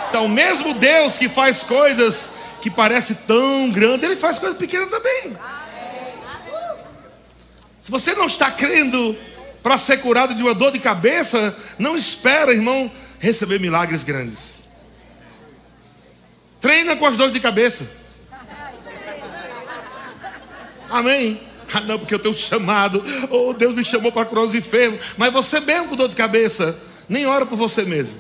Então, 0.10 0.28
mesmo 0.28 0.74
Deus 0.74 1.18
que 1.18 1.30
faz 1.30 1.64
coisas 1.64 2.32
que 2.62 2.70
parece 2.70 3.16
tão 3.16 3.70
grande, 3.70 4.06
ele 4.06 4.16
faz 4.16 4.38
coisas 4.38 4.58
pequenas 4.58 4.90
também. 4.90 5.38
Se 7.82 7.90
você 7.90 8.14
não 8.14 8.26
está 8.26 8.52
crendo 8.52 9.18
para 9.64 9.78
ser 9.78 9.98
curado 9.98 10.34
de 10.34 10.44
uma 10.44 10.54
dor 10.54 10.72
de 10.72 10.80
cabeça, 10.80 11.56
não 11.78 11.96
espera, 11.96 12.52
irmão, 12.52 12.92
receber 13.22 13.60
milagres 13.60 14.04
grandes. 14.04 14.60
Treina 16.60 16.96
com 16.96 17.06
as 17.06 17.18
dores 17.18 17.34
de 17.34 17.40
cabeça. 17.40 17.90
Amém. 20.90 21.40
Ah, 21.74 21.80
não, 21.80 21.98
porque 21.98 22.14
eu 22.14 22.20
tenho 22.20 22.34
chamado. 22.34 23.02
Oh, 23.30 23.54
Deus 23.54 23.74
me 23.74 23.86
chamou 23.86 24.12
para 24.12 24.26
curar 24.26 24.44
os 24.44 24.54
enfermos. 24.54 25.14
Mas 25.18 25.32
você 25.32 25.60
mesmo 25.60 25.90
com 25.90 25.96
dor 25.96 26.10
de 26.10 26.16
cabeça, 26.16 26.78
nem 27.08 27.26
ora 27.26 27.46
por 27.46 27.56
você 27.56 27.84
mesmo. 27.84 28.20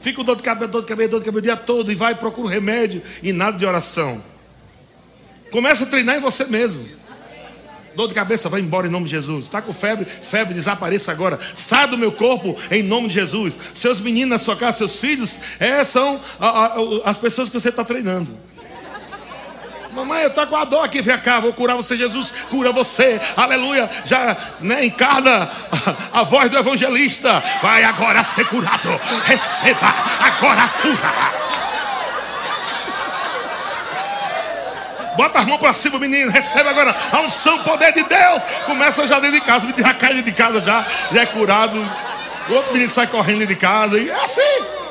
Fica 0.00 0.16
com 0.16 0.24
dor 0.24 0.36
de 0.36 0.42
cabeça, 0.42 0.68
dor 0.70 0.82
de 0.82 0.86
cabeça, 0.86 1.10
dor 1.10 1.20
de 1.20 1.24
cabeça 1.24 1.38
o 1.38 1.42
dia 1.42 1.56
todo 1.56 1.90
e 1.90 1.94
vai 1.94 2.14
procura 2.14 2.46
um 2.46 2.50
remédio 2.50 3.02
e 3.22 3.32
nada 3.32 3.56
de 3.56 3.64
oração. 3.64 4.22
Começa 5.50 5.84
a 5.84 5.86
treinar 5.86 6.16
em 6.16 6.20
você 6.20 6.44
mesmo. 6.44 6.86
Dor 7.94 8.08
de 8.08 8.14
cabeça, 8.14 8.48
vai 8.48 8.60
embora 8.60 8.86
em 8.86 8.90
nome 8.90 9.06
de 9.06 9.10
Jesus. 9.12 9.44
Está 9.44 9.60
com 9.60 9.72
febre? 9.72 10.04
Febre, 10.04 10.54
desapareça 10.54 11.12
agora. 11.12 11.38
Sai 11.54 11.86
do 11.86 11.98
meu 11.98 12.12
corpo 12.12 12.56
em 12.70 12.82
nome 12.82 13.08
de 13.08 13.14
Jesus. 13.14 13.58
Seus 13.74 14.00
meninos 14.00 14.30
na 14.30 14.38
sua 14.38 14.56
casa, 14.56 14.78
seus 14.78 14.96
filhos, 14.96 15.38
é, 15.58 15.84
são 15.84 16.20
a, 16.40 16.48
a, 16.48 16.74
as 17.04 17.18
pessoas 17.18 17.48
que 17.48 17.54
você 17.54 17.68
está 17.68 17.84
treinando. 17.84 18.36
Mamãe, 19.92 20.22
eu 20.22 20.28
estou 20.28 20.46
com 20.46 20.56
a 20.56 20.64
dor 20.64 20.82
aqui, 20.82 21.02
vem 21.02 21.18
cá, 21.18 21.38
vou 21.38 21.52
curar 21.52 21.76
você, 21.76 21.96
Jesus, 21.98 22.32
cura 22.48 22.72
você, 22.72 23.20
aleluia. 23.36 23.90
Já 24.06 24.36
né, 24.60 24.86
encarna 24.86 25.50
a, 26.10 26.22
voz 26.22 26.50
do 26.50 26.56
evangelista. 26.56 27.42
Vai 27.60 27.84
agora 27.84 28.24
ser 28.24 28.46
curado, 28.46 28.88
receba 29.24 29.94
agora 30.18 30.62
a 30.62 30.68
cura. 30.68 31.42
Bota 35.16 35.38
as 35.40 35.44
mãos 35.44 35.58
para 35.58 35.72
cima, 35.74 35.98
menino. 35.98 36.30
Recebe 36.30 36.68
agora 36.68 36.94
a 37.12 37.20
unção, 37.20 37.62
poder 37.62 37.92
de 37.92 38.02
Deus. 38.02 38.42
Começa 38.66 39.06
já 39.06 39.20
dentro 39.20 39.38
de 39.38 39.44
casa. 39.44 39.68
Já 39.76 39.94
cai 39.94 40.22
de 40.22 40.32
casa 40.32 40.60
já. 40.60 40.86
Já 41.12 41.22
é 41.22 41.26
curado. 41.26 41.76
O 42.48 42.54
outro 42.54 42.72
menino 42.72 42.90
sai 42.90 43.06
correndo 43.06 43.46
de 43.46 43.54
casa. 43.54 43.98
E 43.98 44.08
é 44.08 44.14
assim. 44.14 44.82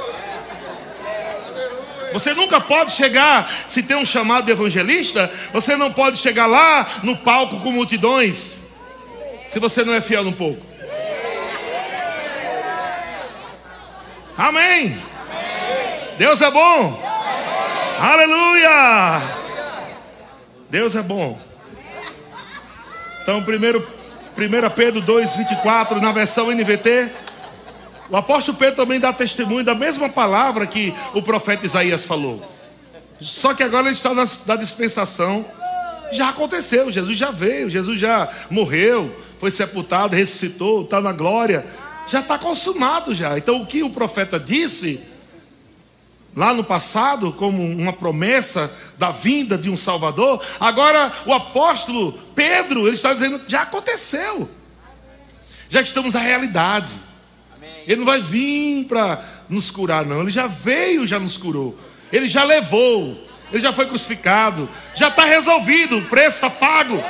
Você 2.14 2.34
nunca 2.34 2.60
pode 2.60 2.92
chegar, 2.92 3.50
se 3.68 3.82
tem 3.82 3.96
um 3.96 4.06
chamado 4.06 4.46
de 4.46 4.52
evangelista, 4.52 5.32
você 5.54 5.78
não 5.78 5.92
pode 5.94 6.18
chegar 6.18 6.46
lá 6.46 6.86
no 7.04 7.18
palco 7.18 7.62
com 7.62 7.72
multidões, 7.72 8.58
se 9.48 9.60
você 9.60 9.86
não 9.86 9.94
é 9.94 10.02
fiel 10.02 10.28
um 10.28 10.34
pouco. 10.34 10.62
Amém. 14.38 15.02
Deus 16.18 16.42
é 16.42 16.52
bom. 16.52 17.02
Aleluia. 18.00 19.41
Deus 20.72 20.96
é 20.96 21.02
bom. 21.02 21.38
Então, 23.22 23.44
primeiro, 23.44 23.86
1 24.38 24.70
Pedro 24.74 25.02
2, 25.02 25.36
24, 25.36 26.00
na 26.00 26.14
versão 26.14 26.50
NVT. 26.50 27.12
O 28.10 28.16
apóstolo 28.16 28.58
Pedro 28.58 28.78
também 28.78 28.98
dá 28.98 29.12
testemunho 29.12 29.66
da 29.66 29.76
mesma 29.76 30.08
palavra 30.08 30.66
que 30.66 30.94
o 31.14 31.22
profeta 31.22 31.66
Isaías 31.66 32.06
falou. 32.06 32.50
Só 33.20 33.54
que 33.54 33.64
agora 33.64 33.88
ele 33.88 33.96
está 33.96 34.14
na, 34.14 34.24
na 34.46 34.56
dispensação. 34.56 35.46
Já 36.14 36.30
aconteceu, 36.30 36.90
Jesus 36.90 37.18
já 37.18 37.32
veio, 37.32 37.70
Jesus 37.70 38.00
já 38.00 38.30
morreu, 38.50 39.14
foi 39.40 39.52
sepultado, 39.52 40.16
ressuscitou, 40.16 40.84
está 40.84 41.02
na 41.02 41.12
glória. 41.12 41.66
Já 42.08 42.22
está 42.22 42.40
consumado 42.40 43.14
já. 43.14 43.38
Então 43.38 43.62
o 43.62 43.66
que 43.66 43.84
o 43.84 43.90
profeta 43.90 44.40
disse 44.40 45.02
lá 46.36 46.54
no 46.54 46.64
passado, 46.64 47.32
como 47.34 47.64
uma 47.64 47.94
promessa 47.94 48.72
da 48.98 49.12
vinda 49.12 49.58
de 49.58 49.70
um 49.70 49.76
Salvador, 49.76 50.42
agora 50.60 51.12
o 51.26 51.34
apóstolo 51.34 52.14
Pedro, 52.34 52.88
ele 52.88 52.96
está 52.96 53.14
dizendo, 53.14 53.42
já 53.48 53.64
aconteceu. 53.64 54.50
Já 55.70 55.82
estamos 55.82 56.14
na 56.14 56.20
realidade. 56.20 56.94
Ele 57.88 57.98
não 57.98 58.06
vai 58.06 58.22
vir 58.22 58.86
para 58.86 59.24
nos 59.50 59.72
curar, 59.72 60.06
não. 60.06 60.22
Ele 60.22 60.30
já 60.30 60.48
veio, 60.48 61.08
já 61.08 61.20
nos 61.20 61.38
curou. 61.38 61.78
Ele 62.12 62.28
já 62.28 62.44
levou. 62.44 63.18
Ele 63.52 63.62
já 63.62 63.74
foi 63.74 63.86
crucificado. 63.86 64.70
Já 64.94 65.08
está 65.08 65.26
resolvido. 65.26 65.98
O 65.98 66.06
preço 66.06 66.36
está 66.36 66.50
pago. 66.50 67.02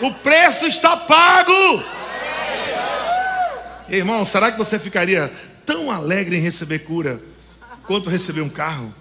O 0.00 0.12
preço 0.12 0.66
está 0.66 0.96
pago. 0.96 1.82
Irmão, 3.88 4.24
será 4.24 4.50
que 4.50 4.58
você 4.58 4.78
ficaria 4.78 5.32
tão 5.72 5.90
alegre 5.90 6.36
em 6.36 6.40
receber 6.40 6.80
cura 6.80 7.18
quanto 7.86 8.10
receber 8.10 8.42
um 8.42 8.48
carro? 8.48 8.94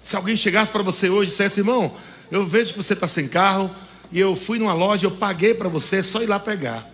Se 0.00 0.14
alguém 0.14 0.36
chegasse 0.36 0.70
para 0.70 0.84
você 0.84 1.10
hoje 1.10 1.30
e 1.30 1.32
dissesse, 1.32 1.58
irmão, 1.58 1.92
eu 2.30 2.46
vejo 2.46 2.72
que 2.72 2.76
você 2.76 2.92
está 2.92 3.08
sem 3.08 3.26
carro, 3.26 3.74
e 4.12 4.20
eu 4.20 4.36
fui 4.36 4.60
numa 4.60 4.72
loja, 4.72 5.08
eu 5.08 5.10
paguei 5.10 5.52
para 5.52 5.68
você, 5.68 5.96
é 5.96 6.02
só 6.04 6.22
ir 6.22 6.26
lá 6.26 6.38
pegar. 6.38 6.88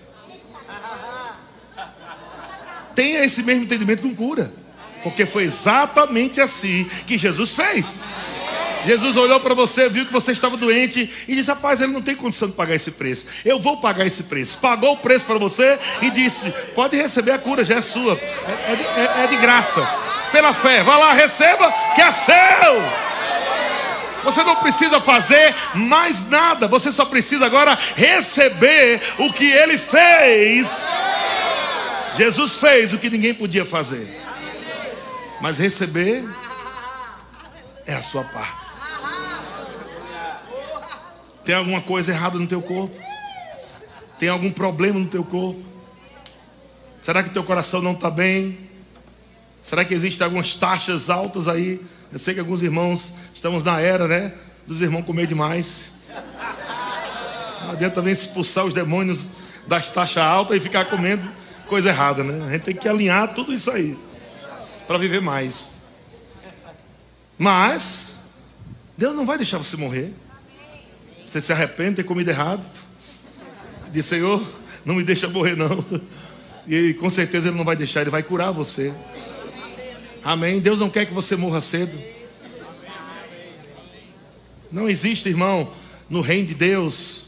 Tenha 2.94 3.22
esse 3.22 3.42
mesmo 3.42 3.64
entendimento 3.64 4.02
com 4.02 4.14
cura, 4.14 4.50
porque 5.02 5.26
foi 5.26 5.44
exatamente 5.44 6.40
assim 6.40 6.86
que 7.06 7.18
Jesus 7.18 7.52
fez. 7.52 8.00
Jesus 8.84 9.16
olhou 9.16 9.38
para 9.40 9.54
você, 9.54 9.88
viu 9.88 10.04
que 10.04 10.12
você 10.12 10.32
estava 10.32 10.56
doente 10.56 11.10
e 11.28 11.34
disse: 11.34 11.48
Rapaz, 11.48 11.80
ele 11.80 11.92
não 11.92 12.02
tem 12.02 12.14
condição 12.14 12.48
de 12.48 12.54
pagar 12.54 12.74
esse 12.74 12.92
preço. 12.92 13.26
Eu 13.44 13.60
vou 13.60 13.76
pagar 13.76 14.06
esse 14.06 14.24
preço. 14.24 14.58
Pagou 14.58 14.92
o 14.92 14.96
preço 14.96 15.24
para 15.24 15.38
você 15.38 15.78
e 16.00 16.10
disse: 16.10 16.50
Pode 16.74 16.96
receber 16.96 17.32
a 17.32 17.38
cura, 17.38 17.64
já 17.64 17.76
é 17.76 17.80
sua. 17.80 18.14
É, 18.14 18.72
é, 18.72 18.76
de, 18.76 18.82
é, 18.82 19.24
é 19.24 19.26
de 19.28 19.36
graça. 19.36 19.86
Pela 20.32 20.52
fé. 20.52 20.82
Vá 20.82 20.96
lá, 20.96 21.12
receba, 21.12 21.72
que 21.94 22.00
é 22.00 22.10
seu. 22.10 22.32
Você 24.24 24.42
não 24.44 24.56
precisa 24.56 25.00
fazer 25.00 25.54
mais 25.74 26.28
nada, 26.28 26.68
você 26.68 26.92
só 26.92 27.04
precisa 27.04 27.44
agora 27.44 27.76
receber 27.96 29.00
o 29.18 29.32
que 29.32 29.50
ele 29.50 29.76
fez. 29.76 30.88
Jesus 32.16 32.54
fez 32.54 32.92
o 32.92 32.98
que 32.98 33.10
ninguém 33.10 33.34
podia 33.34 33.64
fazer, 33.64 34.08
mas 35.40 35.58
receber 35.58 36.24
é 37.86 37.94
a 37.94 38.02
sua 38.02 38.22
parte. 38.24 38.61
Tem 41.44 41.54
alguma 41.54 41.80
coisa 41.80 42.12
errada 42.12 42.38
no 42.38 42.46
teu 42.46 42.62
corpo? 42.62 42.96
Tem 44.18 44.28
algum 44.28 44.50
problema 44.50 44.98
no 44.98 45.06
teu 45.06 45.24
corpo? 45.24 45.60
Será 47.02 47.22
que 47.22 47.30
teu 47.30 47.42
coração 47.42 47.82
não 47.82 47.92
está 47.92 48.10
bem? 48.10 48.58
Será 49.62 49.84
que 49.84 49.92
existem 49.92 50.24
algumas 50.24 50.54
taxas 50.54 51.10
altas 51.10 51.48
aí? 51.48 51.80
Eu 52.12 52.18
sei 52.18 52.34
que 52.34 52.40
alguns 52.40 52.62
irmãos 52.62 53.12
estamos 53.34 53.64
na 53.64 53.80
era, 53.80 54.06
né? 54.06 54.32
Dos 54.66 54.80
irmãos 54.80 55.04
comer 55.04 55.26
demais. 55.26 55.90
Não 57.62 57.72
adianta 57.72 57.96
também 57.96 58.12
expulsar 58.12 58.64
os 58.64 58.72
demônios 58.72 59.28
das 59.66 59.88
taxas 59.88 60.22
altas 60.22 60.56
e 60.56 60.60
ficar 60.60 60.84
comendo 60.84 61.28
coisa 61.66 61.88
errada, 61.88 62.22
né? 62.22 62.46
A 62.46 62.50
gente 62.52 62.62
tem 62.62 62.76
que 62.76 62.88
alinhar 62.88 63.34
tudo 63.34 63.52
isso 63.52 63.70
aí 63.70 63.98
para 64.86 64.98
viver 64.98 65.20
mais. 65.20 65.74
Mas 67.36 68.16
Deus 68.96 69.16
não 69.16 69.26
vai 69.26 69.36
deixar 69.36 69.58
você 69.58 69.76
morrer. 69.76 70.12
Você 71.32 71.40
se 71.40 71.50
arrepende 71.50 71.92
de 71.92 71.96
ter 71.96 72.04
comido 72.04 72.28
errado. 72.28 72.62
Diz, 73.90 74.04
Senhor, 74.04 74.46
não 74.84 74.96
me 74.96 75.02
deixa 75.02 75.26
morrer 75.26 75.56
não. 75.56 75.82
E 76.68 76.92
com 76.92 77.08
certeza 77.08 77.48
Ele 77.48 77.56
não 77.56 77.64
vai 77.64 77.74
deixar, 77.74 78.02
Ele 78.02 78.10
vai 78.10 78.22
curar 78.22 78.52
você. 78.52 78.92
Amém. 80.22 80.60
Deus 80.60 80.78
não 80.78 80.90
quer 80.90 81.06
que 81.06 81.14
você 81.14 81.34
morra 81.34 81.62
cedo. 81.62 81.98
Não 84.70 84.86
existe, 84.90 85.26
irmão, 85.30 85.72
no 86.06 86.20
reino 86.20 86.48
de 86.48 86.54
Deus, 86.54 87.24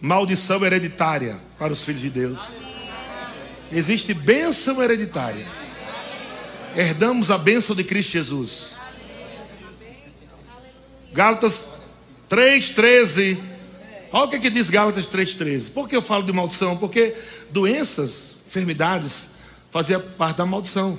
maldição 0.00 0.64
hereditária 0.66 1.38
para 1.56 1.72
os 1.72 1.84
filhos 1.84 2.00
de 2.00 2.10
Deus. 2.10 2.48
Existe 3.70 4.12
bênção 4.12 4.82
hereditária. 4.82 5.46
Herdamos 6.74 7.30
a 7.30 7.38
bênção 7.38 7.76
de 7.76 7.84
Cristo 7.84 8.10
Jesus. 8.10 8.74
Gálatas 11.12 11.73
3,13. 12.34 13.38
Olha 14.12 14.24
o 14.24 14.28
que, 14.28 14.36
é 14.36 14.38
que 14.40 14.50
diz 14.50 14.68
Gálatas 14.68 15.06
3,13. 15.06 15.72
Por 15.72 15.88
que 15.88 15.94
eu 15.94 16.02
falo 16.02 16.24
de 16.24 16.32
maldição? 16.32 16.76
Porque 16.76 17.14
doenças, 17.50 18.38
enfermidades, 18.44 19.30
fazia 19.70 20.00
parte 20.00 20.38
da 20.38 20.46
maldição. 20.46 20.98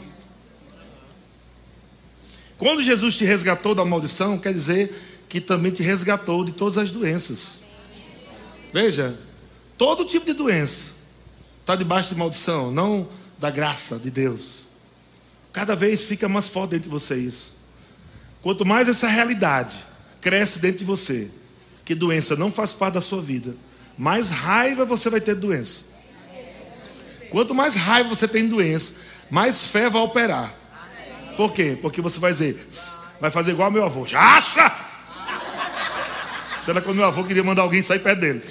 Quando 2.58 2.82
Jesus 2.82 3.18
te 3.18 3.26
resgatou 3.26 3.76
da 3.76 3.84
maldição, 3.84 4.38
quer 4.38 4.54
dizer 4.54 5.26
que 5.28 5.42
também 5.42 5.74
te 5.74 5.84
resgatou 5.84 6.46
de 6.46 6.54
todas 6.54 6.78
as 6.78 6.90
doenças. 6.90 7.66
Veja, 8.72 9.20
todo 9.78 10.06
tipo 10.06 10.26
de 10.26 10.34
doença 10.34 10.92
está 11.60 11.76
debaixo 11.76 12.14
de 12.14 12.16
maldição, 12.16 12.72
não 12.72 13.10
da 13.38 13.50
graça 13.50 14.00
de 14.00 14.10
Deus. 14.10 14.64
Cada 15.52 15.76
vez 15.76 16.02
fica 16.02 16.30
mais 16.30 16.48
forte 16.48 16.72
dentro 16.72 16.86
de 16.86 16.90
você 16.90 17.18
isso. 17.18 17.58
Quanto 18.42 18.66
mais 18.66 18.88
essa 18.88 19.10
realidade 19.10 19.95
cresce 20.26 20.58
dentro 20.58 20.80
de 20.80 20.86
você, 20.86 21.30
que 21.86 21.94
doença 21.94 22.36
não 22.36 22.52
faz 22.52 22.74
parte 22.74 22.96
da 22.96 23.02
sua 23.02 23.22
vida, 23.22 23.56
mais 23.96 24.32
raiva 24.32 24.84
você 24.84 25.08
vai 25.08 25.22
ter 25.22 25.36
de 25.36 25.42
doença. 25.42 25.86
Quanto 27.30 27.54
mais 27.54 27.76
raiva 27.76 28.10
você 28.10 28.28
tem 28.28 28.42
de 28.46 28.50
doença, 28.50 28.96
mais 29.30 29.68
fé 29.68 29.88
vai 29.88 30.02
operar. 30.02 30.52
Por 31.38 31.54
quê? 31.54 31.78
Porque 31.80 32.02
você 32.02 32.20
vai 32.20 32.32
dizer, 32.32 32.68
vai 33.22 33.30
fazer 33.30 33.52
igual 33.52 33.70
meu 33.70 33.86
avô. 33.86 34.08
Acha! 34.16 34.76
Será 36.60 36.82
que 36.82 36.90
o 36.90 36.96
meu 36.96 37.06
avô 37.06 37.24
queria 37.24 37.44
mandar 37.44 37.62
alguém 37.62 37.84
sair 37.84 38.00
perto 38.00 38.22
dele? 38.22 38.42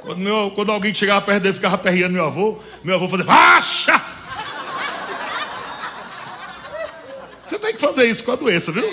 Quando, 0.00 0.18
meu, 0.18 0.50
quando 0.52 0.72
alguém 0.72 0.92
chegava 0.92 1.24
perto 1.24 1.44
dele 1.44 1.54
ficava 1.54 1.78
perreando 1.78 2.14
meu 2.14 2.24
avô, 2.24 2.58
meu 2.82 2.96
avô 2.96 3.08
fazia, 3.08 3.32
acha! 3.32 4.23
Você 7.44 7.58
tem 7.58 7.74
que 7.74 7.80
fazer 7.80 8.06
isso 8.06 8.24
com 8.24 8.32
a 8.32 8.36
doença, 8.36 8.72
viu? 8.72 8.84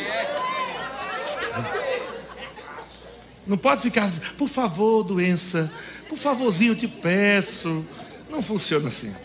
Não 3.48 3.58
pode 3.58 3.82
ficar, 3.82 4.10
por 4.38 4.48
favor, 4.48 5.04
doença, 5.04 5.72
por 6.10 6.18
favorzinho, 6.18 6.74
eu 6.74 6.76
te 6.76 6.88
peço. 6.88 7.86
Não 8.30 8.42
funciona 8.42 8.90
assim. 8.90 9.16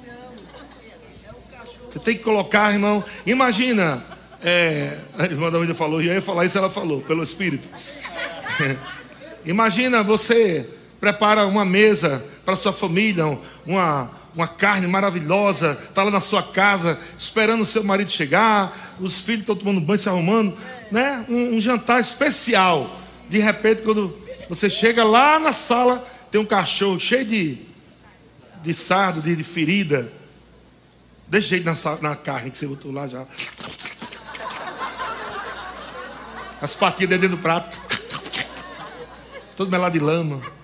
Você 1.91 1.99
tem 1.99 2.17
que 2.17 2.23
colocar, 2.23 2.73
irmão. 2.73 3.05
Imagina, 3.27 4.05
é, 4.43 4.99
a 5.19 5.25
irmã 5.25 5.51
da 5.51 5.75
falou, 5.75 6.01
e 6.01 6.07
eu 6.07 6.15
ia 6.15 6.23
falar 6.23 6.45
isso, 6.45 6.57
ela 6.57 6.71
falou, 6.71 7.01
pelo 7.01 7.23
Espírito. 7.23 7.69
Imagina 9.45 10.03
você 10.03 10.69
prepara 11.07 11.47
uma 11.47 11.65
mesa 11.65 12.25
para 12.45 12.57
sua 12.57 12.73
família, 12.73 13.39
uma, 13.65 14.11
uma 14.35 14.49
carne 14.49 14.89
maravilhosa, 14.89 15.79
está 15.89 16.03
lá 16.03 16.11
na 16.11 16.21
sua 16.21 16.43
casa, 16.43 16.99
esperando 17.17 17.61
o 17.61 17.65
seu 17.65 17.85
marido 17.85 18.11
chegar, 18.11 18.97
os 18.99 19.21
filhos 19.21 19.43
estão 19.43 19.55
tomando 19.55 19.81
banho, 19.81 20.01
se 20.01 20.09
arrumando, 20.09 20.57
né? 20.91 21.25
Um, 21.29 21.57
um, 21.57 21.61
jantar 21.61 22.01
especial. 22.01 23.01
De 23.29 23.39
repente, 23.39 23.83
quando 23.83 24.19
você 24.49 24.69
chega 24.69 25.05
lá 25.05 25.39
na 25.39 25.53
sala, 25.53 26.05
tem 26.29 26.41
um 26.41 26.45
cachorro 26.45 26.99
cheio 26.99 27.25
de, 27.25 27.59
de 28.65 28.75
sardo, 28.75 29.23
de, 29.23 29.37
de 29.37 29.45
ferida. 29.45 30.13
Desse 31.29 31.49
jeito 31.49 31.65
na, 31.65 31.75
na 32.01 32.17
carne 32.17 32.51
que 32.51 32.59
você 32.59 32.67
botou 32.67 32.91
lá 32.91 33.07
já. 33.07 33.25
As 36.61 36.75
patinhas 36.75 37.11
dentro 37.11 37.29
do 37.29 37.39
prato. 37.39 37.81
Todo 39.57 39.71
melado 39.71 39.93
de 39.93 40.05
lama. 40.05 40.56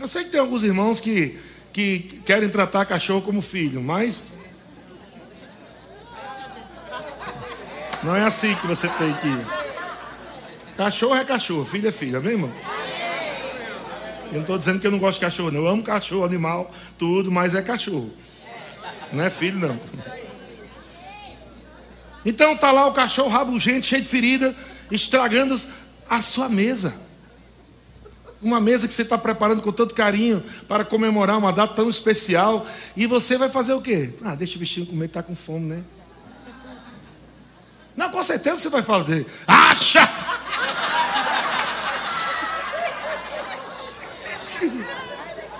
Eu 0.00 0.08
sei 0.08 0.24
que 0.24 0.30
tem 0.30 0.40
alguns 0.40 0.62
irmãos 0.62 0.98
que, 0.98 1.38
que 1.74 2.22
querem 2.24 2.48
tratar 2.48 2.86
cachorro 2.86 3.20
como 3.20 3.42
filho, 3.42 3.82
mas. 3.82 4.28
Não 8.02 8.16
é 8.16 8.22
assim 8.22 8.54
que 8.54 8.66
você 8.66 8.88
tem 8.88 9.12
que. 9.12 10.74
Cachorro 10.74 11.16
é 11.16 11.22
cachorro, 11.22 11.66
filho 11.66 11.86
é 11.86 11.92
filho, 11.92 12.16
amém, 12.16 12.32
irmão? 12.32 12.50
Eu 14.28 14.34
não 14.34 14.40
estou 14.40 14.56
dizendo 14.56 14.80
que 14.80 14.86
eu 14.86 14.90
não 14.90 14.98
gosto 14.98 15.18
de 15.18 15.26
cachorro, 15.26 15.50
não. 15.50 15.60
Eu 15.60 15.68
amo 15.68 15.82
cachorro, 15.82 16.24
animal, 16.24 16.70
tudo, 16.96 17.30
mas 17.30 17.54
é 17.54 17.60
cachorro. 17.60 18.10
Não 19.12 19.22
é 19.22 19.28
filho, 19.28 19.58
não. 19.58 19.78
Então 22.24 22.56
tá 22.56 22.72
lá 22.72 22.86
o 22.86 22.92
cachorro 22.94 23.28
rabugento, 23.28 23.84
cheio 23.84 24.00
de 24.00 24.08
ferida, 24.08 24.56
estragando 24.90 25.60
a 26.08 26.22
sua 26.22 26.48
mesa. 26.48 26.94
Uma 28.42 28.60
mesa 28.60 28.88
que 28.88 28.94
você 28.94 29.02
está 29.02 29.18
preparando 29.18 29.60
com 29.60 29.70
tanto 29.70 29.94
carinho 29.94 30.42
para 30.66 30.84
comemorar 30.84 31.36
uma 31.36 31.52
data 31.52 31.74
tão 31.74 31.90
especial. 31.90 32.66
E 32.96 33.06
você 33.06 33.36
vai 33.36 33.50
fazer 33.50 33.74
o 33.74 33.82
quê? 33.82 34.14
Ah, 34.24 34.34
deixa 34.34 34.56
o 34.56 34.58
bichinho 34.58 34.86
comer, 34.86 35.06
está 35.06 35.22
com 35.22 35.34
fome, 35.34 35.66
né? 35.66 35.82
Não, 37.94 38.10
com 38.10 38.22
certeza 38.22 38.56
você 38.56 38.68
vai 38.70 38.82
fazer. 38.82 39.26
Acha! 39.46 40.08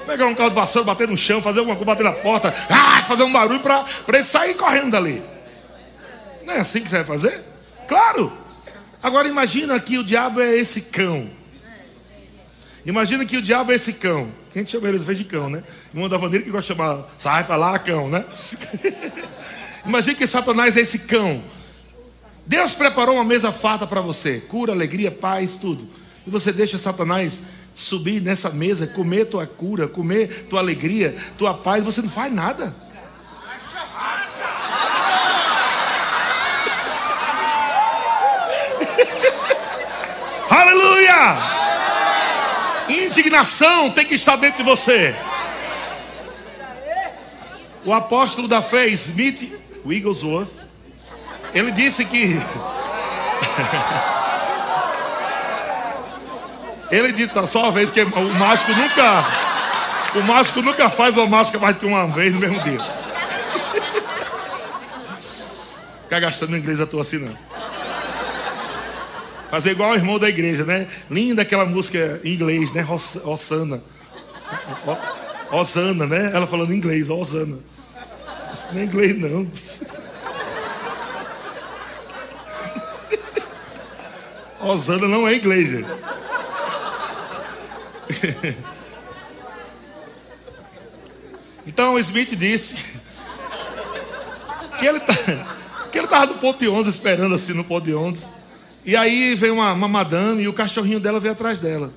Pegar 0.06 0.26
um 0.26 0.34
carro 0.34 0.48
de 0.48 0.54
vassoura, 0.54 0.86
bater 0.86 1.06
no 1.06 1.16
chão, 1.18 1.42
fazer 1.42 1.60
alguma 1.60 1.76
coisa, 1.76 1.86
bater 1.86 2.02
na 2.02 2.12
porta, 2.12 2.52
ah, 2.68 3.04
fazer 3.04 3.22
um 3.24 3.32
barulho 3.32 3.60
para 3.60 3.84
ele 4.08 4.24
sair 4.24 4.54
correndo 4.54 4.90
dali. 4.90 5.22
Não 6.44 6.54
é 6.54 6.60
assim 6.60 6.80
que 6.80 6.88
você 6.88 6.96
vai 6.96 7.04
fazer? 7.04 7.44
Claro! 7.86 8.32
Agora 9.02 9.28
imagina 9.28 9.78
que 9.78 9.98
o 9.98 10.04
diabo 10.04 10.40
é 10.40 10.56
esse 10.56 10.82
cão 10.82 11.30
Imagina 12.84 13.24
que 13.26 13.36
o 13.36 13.42
diabo 13.42 13.72
é 13.72 13.74
esse 13.74 13.94
cão. 13.94 14.28
Quem 14.52 14.64
chama 14.64 14.88
eles 14.88 15.04
de 15.04 15.24
cão, 15.24 15.50
né? 15.50 15.64
Irmão 15.92 16.08
da 16.08 16.16
Vandeira 16.16 16.44
que 16.44 16.50
gosta 16.50 16.72
de 16.72 16.78
chamar, 16.78 17.06
sai 17.16 17.44
para 17.44 17.56
lá, 17.56 17.78
cão, 17.78 18.08
né? 18.08 18.24
Imagina 19.84 20.14
que 20.14 20.26
Satanás 20.26 20.76
é 20.76 20.80
esse 20.80 21.00
cão. 21.00 21.42
Deus 22.46 22.74
preparou 22.74 23.16
uma 23.16 23.24
mesa 23.24 23.52
farta 23.52 23.86
para 23.86 24.00
você, 24.00 24.40
cura, 24.40 24.72
alegria, 24.72 25.10
paz, 25.10 25.56
tudo. 25.56 25.86
E 26.26 26.30
você 26.30 26.52
deixa 26.52 26.78
Satanás 26.78 27.42
subir 27.74 28.20
nessa 28.20 28.50
mesa, 28.50 28.86
comer 28.86 29.26
tua 29.26 29.46
cura, 29.46 29.86
comer 29.86 30.46
tua 30.48 30.60
alegria, 30.60 31.14
tua 31.38 31.54
paz, 31.54 31.84
você 31.84 32.02
não 32.02 32.08
faz 32.08 32.32
nada. 32.32 32.74
Aleluia! 40.50 41.59
Indignação 43.10 43.90
tem 43.90 44.06
que 44.06 44.14
estar 44.14 44.36
dentro 44.36 44.58
de 44.58 44.70
você. 44.70 45.14
O 47.84 47.92
apóstolo 47.92 48.46
da 48.46 48.62
fé, 48.62 48.86
Smith 48.86 49.52
Wigglesworth, 49.84 50.52
ele 51.52 51.72
disse 51.72 52.04
que. 52.04 52.38
ele 56.90 57.12
disse, 57.12 57.32
tá, 57.32 57.44
só 57.46 57.64
uma 57.64 57.72
vez, 57.72 57.90
porque 57.90 58.02
o 58.02 58.34
mágico 58.34 58.72
nunca. 58.72 59.24
O 60.14 60.22
mágico 60.22 60.62
nunca 60.62 60.88
faz 60.88 61.16
uma 61.16 61.26
mágica 61.26 61.58
mais 61.58 61.76
que 61.76 61.86
uma 61.86 62.06
vez 62.06 62.32
no 62.32 62.38
mesmo 62.38 62.60
dia. 62.62 62.78
Ficar 66.04 66.20
gastando 66.20 66.56
inglês 66.56 66.80
à 66.80 66.86
toa 66.86 67.02
assim, 67.02 67.18
não. 67.18 67.49
Fazer 69.50 69.72
igual 69.72 69.90
o 69.90 69.94
irmão 69.94 70.18
da 70.18 70.28
igreja, 70.28 70.64
né? 70.64 70.86
Linda 71.10 71.42
aquela 71.42 71.66
música 71.66 72.20
em 72.22 72.34
inglês, 72.34 72.72
né? 72.72 72.86
Osana. 73.24 73.82
Osana, 75.50 76.06
né? 76.06 76.30
Ela 76.32 76.46
falando 76.46 76.72
em 76.72 76.76
inglês, 76.76 77.10
Osana. 77.10 77.58
Isso 78.52 78.68
não 78.72 78.80
é 78.80 78.84
inglês, 78.84 79.18
não. 79.18 79.50
Osana 84.70 85.08
não 85.08 85.26
é 85.26 85.34
inglês, 85.34 85.68
gente. 85.68 85.90
Então 91.66 91.94
o 91.94 91.98
Smith 92.00 92.34
disse 92.34 92.74
que 94.78 94.86
ele 94.86 94.98
tá, 94.98 95.14
que 95.92 95.98
ele 95.98 96.06
estava 96.06 96.26
no 96.26 96.34
ponto 96.34 96.58
de 96.58 96.66
ônibus, 96.66 96.94
esperando 96.94 97.32
assim 97.32 97.52
no 97.52 97.62
ponto 97.62 97.84
de 97.84 97.94
ônibus. 97.94 98.28
E 98.84 98.96
aí 98.96 99.34
veio 99.34 99.54
uma, 99.54 99.72
uma 99.72 99.88
madame 99.88 100.42
e 100.42 100.48
o 100.48 100.52
cachorrinho 100.52 101.00
dela 101.00 101.20
veio 101.20 101.32
atrás 101.32 101.58
dela. 101.58 101.92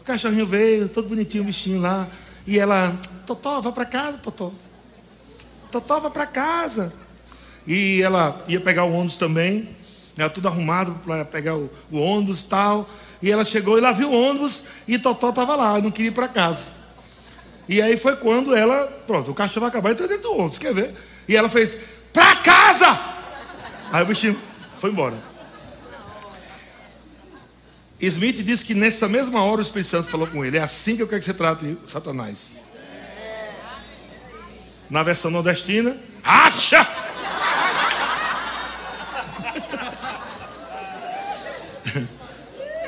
O 0.00 0.04
cachorrinho 0.04 0.46
veio, 0.46 0.88
todo 0.88 1.08
bonitinho, 1.08 1.42
o 1.42 1.46
bichinho 1.46 1.80
lá. 1.80 2.06
E 2.46 2.58
ela, 2.58 2.98
Totó, 3.26 3.60
vá 3.60 3.72
para 3.72 3.84
casa, 3.84 4.18
Totó. 4.18 4.52
Totó, 5.70 6.00
vá 6.00 6.10
para 6.10 6.26
casa. 6.26 6.92
E 7.66 8.00
ela 8.00 8.42
ia 8.48 8.60
pegar 8.60 8.84
o 8.84 8.92
ônibus 8.92 9.16
também. 9.16 9.68
Ela 10.16 10.30
tudo 10.30 10.48
arrumado 10.48 10.94
para 11.04 11.24
pegar 11.24 11.56
o, 11.56 11.70
o 11.90 11.98
ônibus 11.98 12.42
e 12.42 12.46
tal. 12.46 12.88
E 13.20 13.30
ela 13.30 13.44
chegou 13.44 13.76
e 13.76 13.80
lá 13.80 13.92
viu 13.92 14.10
o 14.10 14.14
ônibus 14.14 14.64
e 14.86 14.98
Totó 14.98 15.30
estava 15.30 15.56
lá, 15.56 15.80
não 15.80 15.90
queria 15.90 16.10
ir 16.10 16.14
para 16.14 16.28
casa. 16.28 16.68
E 17.68 17.82
aí 17.82 17.98
foi 17.98 18.16
quando 18.16 18.54
ela, 18.54 18.86
pronto, 19.06 19.30
o 19.30 19.34
cachorro 19.34 19.60
vai 19.60 19.68
acabar 19.68 19.90
entrando 19.90 20.08
dentro 20.08 20.30
do 20.30 20.36
ônibus, 20.36 20.58
quer 20.58 20.72
ver? 20.72 20.94
E 21.28 21.36
ela 21.36 21.50
fez, 21.50 21.76
para 22.12 22.36
casa! 22.36 22.98
Aí 23.92 24.02
o 24.02 24.06
bichinho 24.06 24.38
foi 24.74 24.90
embora. 24.90 25.27
Smith 28.06 28.44
disse 28.44 28.64
que 28.64 28.74
nessa 28.74 29.08
mesma 29.08 29.42
hora 29.42 29.58
o 29.58 29.62
Espírito 29.62 29.88
Santo 29.88 30.08
falou 30.08 30.26
com 30.26 30.44
ele: 30.44 30.56
É 30.56 30.60
assim 30.60 30.96
que 30.96 31.02
eu 31.02 31.08
quero 31.08 31.20
que 31.20 31.24
você 31.24 31.34
trate 31.34 31.76
Satanás. 31.84 32.56
Na 34.88 35.02
versão 35.02 35.30
nordestina, 35.30 35.96
acha! 36.22 36.86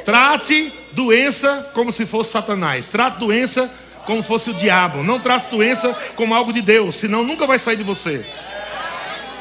Trate 0.04 0.72
doença 0.92 1.70
como 1.74 1.92
se 1.92 2.06
fosse 2.06 2.32
Satanás. 2.32 2.88
Trate 2.88 3.18
doença 3.18 3.70
como 4.06 4.22
fosse 4.22 4.50
o 4.50 4.54
diabo. 4.54 5.02
Não 5.02 5.20
trate 5.20 5.50
doença 5.50 5.92
como 6.16 6.34
algo 6.34 6.52
de 6.52 6.62
Deus, 6.62 6.96
senão 6.96 7.22
nunca 7.22 7.46
vai 7.46 7.58
sair 7.58 7.76
de 7.76 7.84
você. 7.84 8.24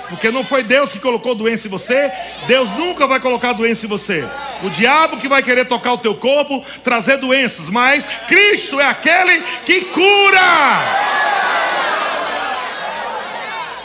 Porque 0.09 0.31
não 0.31 0.43
foi 0.43 0.63
Deus 0.63 0.91
que 0.91 0.99
colocou 0.99 1.35
doença 1.35 1.67
em 1.67 1.69
você, 1.69 2.11
Deus 2.47 2.71
nunca 2.71 3.05
vai 3.05 3.19
colocar 3.19 3.53
doença 3.53 3.85
em 3.85 3.89
você. 3.89 4.27
O 4.63 4.69
diabo 4.69 5.17
que 5.17 5.27
vai 5.27 5.43
querer 5.43 5.65
tocar 5.65 5.93
o 5.93 5.97
teu 5.97 6.15
corpo, 6.15 6.63
trazer 6.83 7.17
doenças, 7.17 7.69
mas 7.69 8.05
Cristo 8.27 8.79
é 8.79 8.85
aquele 8.85 9.41
que 9.65 9.81
cura. 9.85 10.39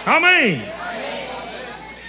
Amém. 0.06 0.64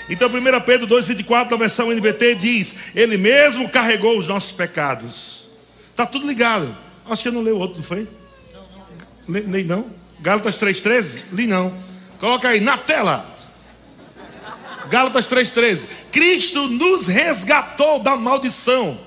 Então 0.10 0.30
1 0.30 0.62
Pedro 0.62 0.88
2,24, 0.88 1.52
na 1.52 1.58
versão 1.58 1.92
NVT, 1.92 2.36
diz: 2.36 2.76
Ele 2.94 3.18
mesmo 3.18 3.68
carregou 3.70 4.18
os 4.18 4.28
nossos 4.28 4.52
pecados. 4.52 5.46
Está 5.90 6.06
tudo 6.06 6.28
ligado. 6.28 6.76
Acho 7.10 7.24
que 7.24 7.30
eu 7.30 7.34
não 7.34 7.42
leio 7.42 7.58
outro, 7.58 7.78
não 7.78 7.84
foi? 7.84 8.08
Li, 9.28 9.64
não? 9.64 9.88
Gálatas 10.20 10.58
3,13? 10.58 11.22
Li 11.32 11.48
não. 11.48 11.74
Coloca 12.20 12.50
aí 12.50 12.60
na 12.60 12.78
tela. 12.78 13.35
Gálatas 14.90 15.28
3,13. 15.28 15.88
Cristo 16.12 16.68
nos 16.68 17.08
resgatou 17.08 18.00
da 18.00 18.16
maldição. 18.16 18.98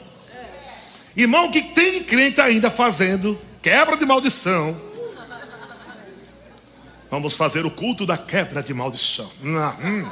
Irmão, 1.16 1.50
que 1.50 1.62
tem 1.62 2.02
crente 2.02 2.40
ainda 2.40 2.70
fazendo 2.70 3.38
quebra 3.60 3.96
de 3.96 4.06
maldição. 4.06 4.76
Vamos 7.10 7.34
fazer 7.34 7.64
o 7.64 7.70
culto 7.70 8.04
da 8.04 8.18
quebra 8.18 8.62
de 8.62 8.74
maldição. 8.74 9.30
Na, 9.40 9.74
hum, 9.82 10.10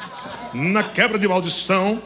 na 0.72 0.82
quebra 0.82 1.18
de 1.18 1.28
maldição. 1.28 2.02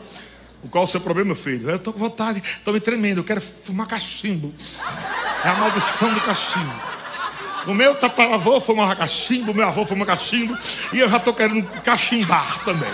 Qual 0.70 0.84
o 0.84 0.86
seu 0.86 1.00
problema, 1.00 1.34
filho? 1.34 1.70
Eu 1.70 1.76
estou 1.76 1.92
com 1.92 1.98
vontade, 1.98 2.42
estou 2.44 2.74
me 2.74 2.80
tremendo, 2.80 3.18
eu 3.18 3.24
quero 3.24 3.40
fumar 3.40 3.86
cachimbo. 3.86 4.52
É 5.42 5.48
a 5.48 5.54
maldição 5.54 6.12
do 6.12 6.20
cachimbo. 6.20 6.74
O 7.66 7.74
meu 7.74 7.94
tataravô 7.94 8.60
fumava 8.60 8.94
cachimbo, 8.96 9.54
meu 9.54 9.66
avô 9.66 9.84
fumava 9.86 10.12
cachimbo, 10.12 10.56
e 10.92 10.98
eu 10.98 11.08
já 11.08 11.16
estou 11.16 11.32
querendo 11.32 11.66
cachimbar 11.82 12.62
também. 12.64 12.90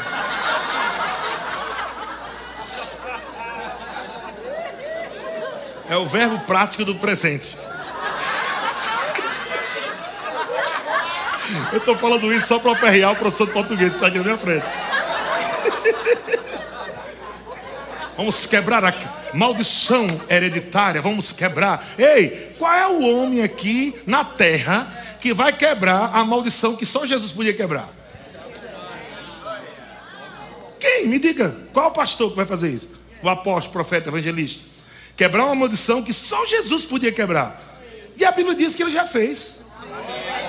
É 5.89 5.97
o 5.97 6.07
verbo 6.07 6.41
prático 6.41 6.85
do 6.85 6.95
presente. 6.97 7.57
Eu 11.73 11.79
estou 11.79 11.97
falando 11.97 12.33
isso 12.33 12.49
só 12.49 12.59
para 12.59 12.73
aperrear 12.73 13.13
o 13.13 13.17
professor 13.17 13.47
de 13.47 13.53
português 13.53 13.93
que 13.93 13.97
está 13.97 14.09
aqui 14.09 14.19
na 14.19 14.25
minha 14.25 14.39
frente. 14.39 14.67
Vamos 18.17 18.47
quebrar 18.47 18.85
a 18.85 18.95
maldição 19.35 20.07
hereditária. 20.29 21.01
Vamos 21.03 21.33
quebrar. 21.33 21.87
Ei, 21.99 22.55
qual 22.59 22.73
é 22.73 22.87
o 22.89 23.01
homem 23.03 23.43
aqui 23.43 23.95
na 24.07 24.25
terra 24.25 24.91
que 25.21 25.35
vai 25.35 25.53
quebrar 25.53 26.11
a 26.13 26.25
maldição 26.25 26.75
que 26.75 26.87
só 26.87 27.07
Jesus 27.07 27.31
podia 27.33 27.55
quebrar? 27.55 27.89
Quem? 30.81 31.07
Me 31.07 31.19
diga. 31.19 31.55
Qual 31.73 31.89
o 31.89 31.93
pastor 31.93 32.31
que 32.31 32.37
vai 32.37 32.47
fazer 32.47 32.71
isso? 32.71 32.93
O 33.23 33.29
apóstolo, 33.29 33.73
profeta, 33.73 34.09
evangelista. 34.09 34.76
Quebrar 35.17 35.47
uma 35.47 35.55
maldição 35.55 36.03
que 36.03 36.13
só 36.13 36.45
Jesus 36.45 36.85
podia 36.85 37.11
quebrar. 37.11 37.61
E 38.17 38.25
a 38.25 38.31
Bíblia 38.31 38.55
diz 38.55 38.75
que 38.75 38.83
ele 38.83 38.91
já 38.91 39.07
fez. 39.07 39.61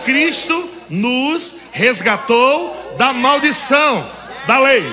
Cristo 0.04 0.70
nos 0.90 1.56
resgatou 1.72 2.96
da 2.98 3.12
maldição 3.12 4.10
da 4.46 4.60
lei, 4.60 4.84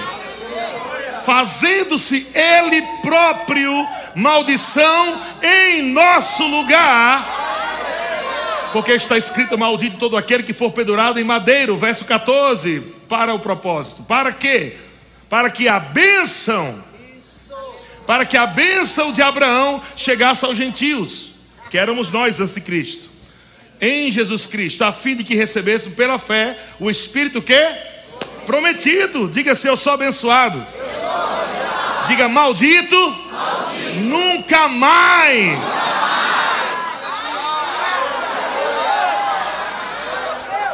fazendo-se 1.25 2.27
Ele 2.35 2.83
próprio 3.01 3.87
maldição 4.17 5.21
em 5.41 5.83
nosso 5.93 6.45
lugar. 6.45 7.45
Porque 8.73 8.93
está 8.93 9.17
escrito: 9.17 9.57
Maldito 9.57 9.97
todo 9.97 10.17
aquele 10.17 10.43
que 10.43 10.53
for 10.53 10.73
pendurado 10.73 11.21
em 11.21 11.25
madeiro, 11.25 11.77
verso 11.77 12.05
14, 12.05 12.81
para 13.09 13.33
o 13.33 13.39
propósito. 13.39 14.03
Para 14.03 14.33
quê? 14.33 14.77
Para 15.29 15.49
que 15.49 15.69
a 15.69 15.79
bênção 15.79 16.83
para 18.07 18.25
que 18.27 18.37
a 18.37 18.47
bênção 18.47 19.13
de 19.13 19.23
Abraão 19.23 19.81
chegasse 19.97 20.45
aos 20.45 20.57
gentios, 20.57 21.31
que 21.71 21.79
éramos 21.79 22.11
nós 22.11 22.41
antes 22.41 22.55
de 22.55 22.61
Cristo, 22.61 23.11
em 23.81 24.11
Jesus 24.11 24.47
Cristo, 24.47 24.85
a 24.85 24.93
fim 24.93 25.17
de 25.17 25.25
que 25.25 25.35
recebêssemos 25.35 25.97
pela 25.97 26.19
fé 26.19 26.59
o 26.79 26.91
Espírito 26.91 27.43
que 27.43 27.55
prometido. 28.47 29.29
Diga 29.29 29.55
se 29.55 29.67
eu 29.67 29.77
sou 29.77 29.93
abençoado. 29.93 30.59
Eu 30.59 30.85
sou 30.85 31.11
abençoado. 31.11 32.07
Diga 32.07 32.29
maldito, 32.29 32.97
maldito. 33.31 34.01
Nunca, 34.01 34.69
mais. 34.69 35.59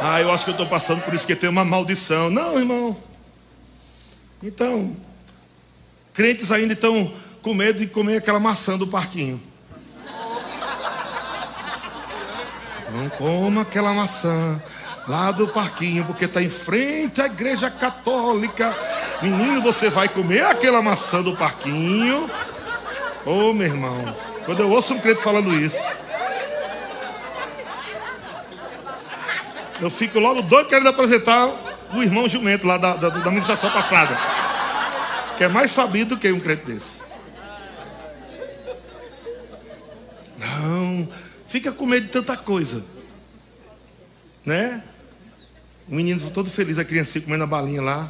Ah, 0.03 0.19
eu 0.19 0.31
acho 0.31 0.43
que 0.43 0.49
eu 0.49 0.53
estou 0.53 0.65
passando 0.65 1.01
por 1.03 1.13
isso 1.13 1.27
que 1.27 1.35
tem 1.35 1.49
uma 1.49 1.63
maldição. 1.63 2.29
Não, 2.29 2.57
irmão. 2.57 2.97
Então, 4.41 4.95
Crentes 6.13 6.51
ainda 6.51 6.73
estão 6.73 7.11
com 7.41 7.53
medo 7.53 7.79
de 7.79 7.87
comer 7.87 8.17
aquela 8.17 8.39
maçã 8.39 8.77
do 8.77 8.85
parquinho. 8.85 9.41
Não 12.91 13.09
coma 13.09 13.61
aquela 13.61 13.93
maçã 13.93 14.61
lá 15.07 15.31
do 15.31 15.47
parquinho, 15.47 16.03
porque 16.03 16.25
está 16.25 16.41
em 16.41 16.49
frente 16.49 17.21
à 17.21 17.25
igreja 17.25 17.69
católica. 17.69 18.75
Menino, 19.21 19.61
você 19.61 19.89
vai 19.89 20.09
comer 20.09 20.43
aquela 20.43 20.81
maçã 20.81 21.23
do 21.23 21.35
parquinho. 21.35 22.29
Ô 23.25 23.49
oh, 23.49 23.53
meu 23.53 23.67
irmão, 23.67 24.03
quando 24.45 24.61
eu 24.61 24.69
ouço 24.69 24.93
um 24.93 24.99
crente 24.99 25.21
falando 25.21 25.53
isso, 25.53 25.81
eu 29.79 29.89
fico 29.89 30.19
logo 30.19 30.41
doido 30.41 30.67
querendo 30.67 30.89
apresentar 30.89 31.49
o 31.93 32.03
irmão 32.03 32.27
jumento 32.27 32.67
lá 32.67 32.77
da, 32.77 32.95
da, 32.97 33.09
da 33.09 33.19
administração 33.19 33.69
passada 33.71 34.17
que 35.37 35.43
é 35.43 35.47
mais 35.47 35.71
sabido 35.71 36.17
que 36.17 36.31
um 36.31 36.39
crente 36.39 36.65
desse. 36.65 36.97
Não, 40.37 41.07
fica 41.47 41.71
com 41.71 41.85
medo 41.85 42.05
de 42.05 42.09
tanta 42.09 42.35
coisa, 42.35 42.83
né? 44.45 44.83
O 45.87 45.95
menino 45.95 46.29
todo 46.31 46.49
feliz, 46.49 46.79
a 46.79 46.85
criancinha 46.85 47.23
comendo 47.23 47.43
a 47.43 47.47
balinha 47.47 47.81
lá. 47.81 48.07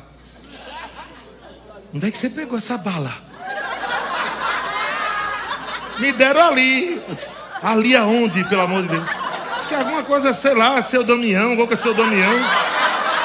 Onde 1.94 2.08
é 2.08 2.12
que 2.12 2.18
você 2.18 2.30
pegou 2.30 2.58
essa 2.58 2.78
bala? 2.78 3.14
Me 6.00 6.12
deram 6.12 6.48
ali. 6.48 7.02
Ali 7.62 7.96
aonde, 7.96 8.44
pelo 8.46 8.62
amor 8.62 8.82
de 8.84 8.88
Deus? 8.90 9.06
Diz 9.58 9.66
que 9.66 9.76
alguma 9.76 10.04
coisa, 10.04 10.34
sei 10.34 10.56
lá, 10.56 10.82
seu 10.82 11.04
Damião, 11.04 11.56
qual 11.56 11.68
que 11.68 11.76
é 11.76 11.78
seu 11.78 11.94
Damião? 11.94 12.34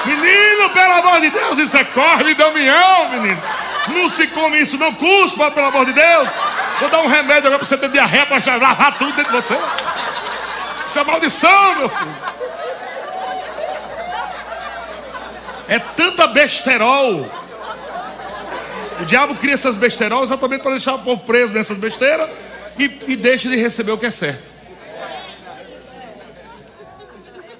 Menino, 0.05 0.71
pelo 0.71 0.93
amor 0.93 1.21
de 1.21 1.31
Deus, 1.31 1.59
isso 1.59 1.77
é 1.77 1.85
corre, 1.85 2.35
Damião, 2.35 3.11
menino. 3.11 3.43
Não 3.89 4.09
se 4.09 4.26
come 4.28 4.61
isso, 4.61 4.76
não 4.76 4.93
cuspa, 4.95 5.51
pelo 5.51 5.66
amor 5.66 5.87
de 5.87 5.93
Deus. 5.93 6.28
Vou 6.80 6.89
dar 6.89 7.01
um 7.01 7.07
remédio 7.07 7.47
agora 7.47 7.59
para 7.59 7.68
você 7.68 7.76
ter 7.76 7.89
diarreia 7.89 8.26
para 8.26 8.57
lavar 8.57 8.99
tudo 8.99 9.14
dentro 9.14 9.32
de 9.32 9.43
você. 9.43 9.59
Isso 10.87 10.99
é 10.99 11.05
maldição, 11.05 11.74
meu 11.76 11.89
filho. 11.89 12.16
É 15.68 15.78
tanta 15.78 16.26
besterol. 16.26 17.28
O 19.01 19.05
diabo 19.05 19.34
cria 19.34 19.55
essas 19.55 19.76
besterol 19.76 20.22
exatamente 20.22 20.62
para 20.62 20.70
deixar 20.72 20.95
o 20.95 20.99
povo 21.01 21.22
preso 21.22 21.53
nessas 21.53 21.76
besteiras 21.76 22.30
e, 22.78 22.84
e 23.09 23.16
deixa 23.16 23.49
de 23.49 23.57
receber 23.57 23.93
o 23.93 23.99
que 23.99 24.07
é 24.07 24.11
certo. 24.11 24.55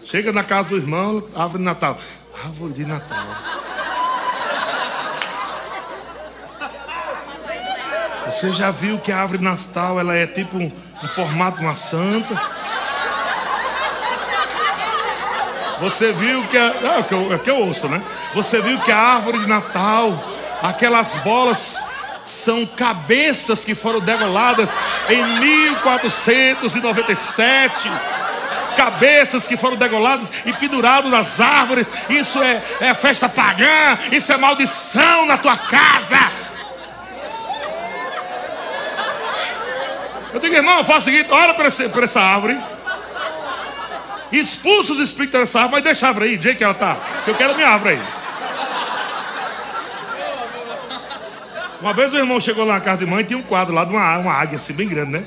Chega 0.05 0.33
na 0.33 0.45
casa 0.45 0.69
do 0.69 0.77
irmão, 0.77 1.27
árvore 1.35 1.59
de 1.59 1.65
Natal. 1.65 1.99
Árvore 2.45 2.75
de 2.75 2.87
Natal. 2.87 3.66
Você 8.27 8.53
já 8.53 8.71
viu 8.73 8.99
que 8.99 9.13
a 9.13 9.21
árvore 9.21 9.41
nastal 9.43 10.01
ela 10.01 10.17
é 10.17 10.27
tipo 10.27 10.59
um, 10.59 10.73
um 11.03 11.09
formato 11.09 11.59
de 11.59 11.65
uma 11.65 11.77
santa? 11.77 12.35
Você 15.81 16.13
viu 16.13 16.43
que 16.49 16.59
a, 16.59 16.75
é, 16.99 17.03
que 17.03 17.15
eu, 17.15 17.33
é 17.33 17.39
que 17.39 17.51
eu 17.51 17.61
ouço, 17.61 17.89
né? 17.89 18.03
Você 18.35 18.61
viu 18.61 18.81
que 18.81 18.91
a 18.91 18.99
árvore 18.99 19.39
de 19.39 19.47
Natal, 19.47 20.13
aquelas 20.63 21.15
bolas 21.17 21.85
são 22.25 22.65
cabeças 22.67 23.65
que 23.65 23.77
foram 23.77 24.01
degoladas 24.01 24.71
em 25.09 25.23
1497 25.39 27.89
cabeças 28.77 29.49
que 29.49 29.57
foram 29.57 29.75
degoladas 29.75 30.31
e 30.45 30.53
penduradas 30.53 31.11
nas 31.11 31.41
árvores. 31.41 31.87
Isso 32.11 32.43
é, 32.43 32.63
é 32.81 32.93
festa 32.93 33.27
pagã, 33.29 33.99
isso 34.13 34.31
é 34.31 34.37
maldição 34.37 35.27
na 35.27 35.39
tua 35.39 35.57
casa. 35.57 36.19
Eu 40.37 40.41
digo, 40.41 40.55
irmão, 40.55 40.85
faça 40.85 40.99
o 40.99 41.13
seguinte: 41.13 41.33
olha 41.33 41.55
para, 41.55 41.67
essa 42.05 42.21
árvore, 42.21 42.59
expulsa 44.31 44.93
os 44.93 45.01
espíritos 45.01 45.41
dessa 45.41 45.61
árvore, 45.61 45.77
mas 45.77 45.85
deixa 45.85 46.05
a 46.05 46.09
árvore 46.11 46.27
aí, 46.27 46.37
do 46.37 46.43
jeito 46.43 46.59
que 46.59 46.65
ela 46.65 46.75
está, 46.75 46.95
que 47.25 47.31
eu 47.31 47.35
quero 47.35 47.55
minha 47.55 47.69
árvore 47.69 47.95
aí. 47.95 48.03
Uma 51.81 51.95
vez 51.95 52.13
o 52.13 52.17
irmão 52.19 52.39
chegou 52.39 52.67
lá 52.67 52.75
na 52.75 52.81
casa 52.83 52.99
de 52.99 53.07
mãe 53.07 53.23
e 53.23 53.25
tinha 53.25 53.39
um 53.39 53.43
quadro 53.43 53.75
lá 53.75 53.87
de 53.87 53.93
uma, 53.93 54.19
uma 54.19 54.33
águia 54.35 54.57
assim, 54.57 54.75
bem 54.75 54.87
grande, 54.87 55.13
né? 55.13 55.25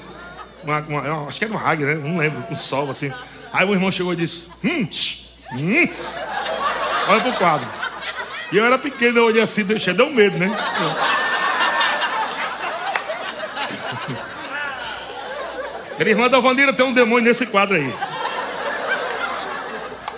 Uma, 0.64 0.80
uma, 0.82 1.28
acho 1.28 1.40
que 1.40 1.46
era 1.46 1.54
uma 1.56 1.68
águia, 1.68 1.88
né? 1.88 1.96
Não 1.96 2.20
lembro, 2.20 2.44
com 2.44 2.54
um 2.54 2.58
sol 2.58 2.92
assim. 2.92 3.12
Aí 3.52 3.68
o 3.68 3.74
irmão 3.74 3.92
chegou 3.92 4.14
e 4.14 4.16
disse: 4.16 4.48
Hum, 4.64 4.86
tch, 4.86 5.26
hum. 5.54 5.90
olha 7.08 7.22
pro 7.22 7.34
quadro. 7.34 7.68
E 8.52 8.58
eu 8.58 8.64
era 8.64 8.78
pequeno, 8.78 9.18
eu 9.18 9.26
olhei 9.26 9.42
assim, 9.42 9.64
deixei, 9.64 9.92
deu 9.92 10.14
medo, 10.14 10.38
né? 10.38 10.56
Ele, 16.00 16.12
irmã 16.12 16.30
da 16.30 16.40
Vandira, 16.40 16.72
tem 16.72 16.86
um 16.86 16.94
demônio 16.94 17.26
nesse 17.26 17.46
quadro 17.46 17.76
aí. 17.76 17.94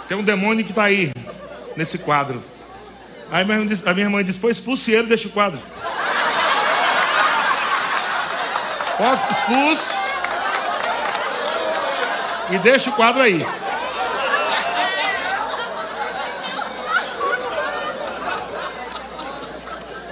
Tem 0.07 0.15
um 0.15 0.23
demônio 0.23 0.63
que 0.63 0.71
está 0.71 0.83
aí, 0.83 1.11
nesse 1.75 1.97
quadro. 1.97 2.43
Aí 3.31 3.41
a 3.41 3.93
minha 3.93 4.05
irmã 4.05 4.23
disse: 4.23 4.37
Pô, 4.37 4.49
expulse 4.49 4.91
ele, 4.91 5.13
o 5.13 5.29
quadro. 5.29 5.59
Posso, 8.95 9.31
expulso. 9.31 9.91
E 12.51 12.57
deixa 12.59 12.91
o 12.91 12.93
quadro 12.93 13.23
aí. 13.23 13.43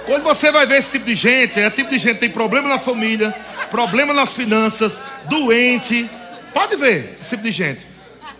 Quando 0.06 0.24
você 0.24 0.50
vai 0.50 0.66
ver 0.66 0.78
esse 0.78 0.90
tipo 0.90 1.04
de 1.04 1.14
gente, 1.14 1.60
é 1.60 1.70
tipo 1.70 1.88
de 1.88 1.98
gente 1.98 2.14
que 2.14 2.20
tem 2.20 2.30
problema 2.30 2.68
na 2.68 2.80
família, 2.80 3.32
problema 3.70 4.12
nas 4.12 4.32
finanças, 4.32 5.02
doente. 5.24 6.08
Pode 6.52 6.76
ver 6.76 7.16
esse 7.20 7.30
tipo 7.30 7.42
de 7.42 7.52
gente. 7.52 7.86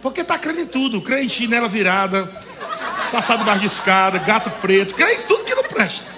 Porque 0.03 0.23
está 0.23 0.39
crendo 0.39 0.61
em 0.61 0.67
tudo, 0.67 1.01
crê 1.01 1.23
em 1.23 1.29
chinela 1.29 1.69
virada, 1.69 2.31
passar 3.13 3.37
debaixo 3.37 3.61
de 3.61 3.67
escada, 3.67 4.19
gato 4.19 4.51
preto, 4.61 4.95
crê 4.95 5.15
em 5.15 5.23
tudo 5.23 5.45
que 5.45 5.55
não 5.55 5.65
presta. 5.65 6.11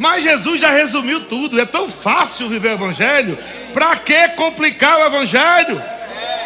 Mas 0.00 0.22
Jesus 0.22 0.62
já 0.62 0.70
resumiu 0.70 1.26
tudo. 1.26 1.60
É 1.60 1.66
tão 1.66 1.86
fácil 1.86 2.48
viver 2.48 2.70
o 2.70 2.72
Evangelho. 2.72 3.38
Para 3.74 3.94
que 3.96 4.28
complicar 4.30 4.98
o 4.98 5.04
Evangelho? 5.04 5.80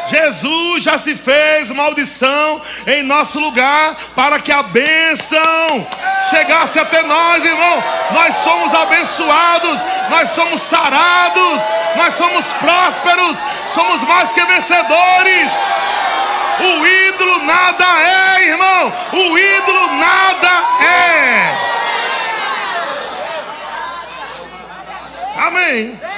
Jesus 0.07 0.83
já 0.83 0.99
se 0.99 1.15
fez 1.15 1.71
maldição 1.71 2.61
em 2.87 3.03
nosso 3.03 3.41
lugar 3.41 3.97
para 4.15 4.39
que 4.41 4.53
a 4.53 4.63
bênção 4.63 5.87
chegasse 6.31 6.79
até 6.79 7.03
nós, 7.03 7.45
irmão. 7.45 7.83
Nós 8.13 8.35
somos 8.37 8.75
abençoados, 8.75 9.81
nós 10.11 10.31
somos 10.31 10.63
sarados, 10.63 11.63
nós 11.97 12.15
somos 12.15 12.47
prósperos, 12.47 13.39
somos 13.67 14.03
mais 14.03 14.33
que 14.33 14.45
vencedores. 14.45 15.53
O 16.61 16.87
ídolo 16.87 17.45
nada 17.45 17.85
é, 17.85 18.49
irmão. 18.49 18.93
O 19.13 19.39
ídolo 19.39 19.87
nada 19.95 20.65
é. 20.81 21.75
Amém. 25.47 26.14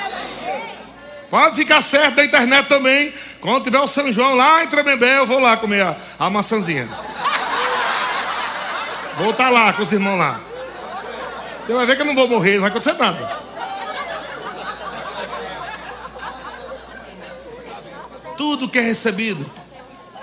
Pode 1.36 1.54
ficar 1.54 1.82
certo 1.82 2.14
da 2.14 2.24
internet 2.24 2.66
também. 2.66 3.12
Quando 3.42 3.64
tiver 3.64 3.78
o 3.78 3.86
São 3.86 4.10
João 4.10 4.34
lá 4.34 4.64
em 4.64 4.68
Tremembé, 4.68 5.18
eu 5.18 5.26
vou 5.26 5.38
lá 5.38 5.54
comer 5.54 5.82
a, 5.82 5.94
a 6.18 6.30
maçãzinha. 6.30 6.88
Vou 9.18 9.32
estar 9.32 9.50
lá 9.50 9.70
com 9.74 9.82
os 9.82 9.92
irmãos 9.92 10.16
lá. 10.16 10.40
Você 11.62 11.74
vai 11.74 11.84
ver 11.84 11.94
que 11.96 12.00
eu 12.00 12.06
não 12.06 12.14
vou 12.14 12.26
morrer, 12.26 12.54
não 12.54 12.62
vai 12.62 12.70
acontecer 12.70 12.94
nada. 12.94 13.38
Tudo 18.38 18.66
que 18.66 18.78
é 18.78 18.82
recebido 18.82 19.44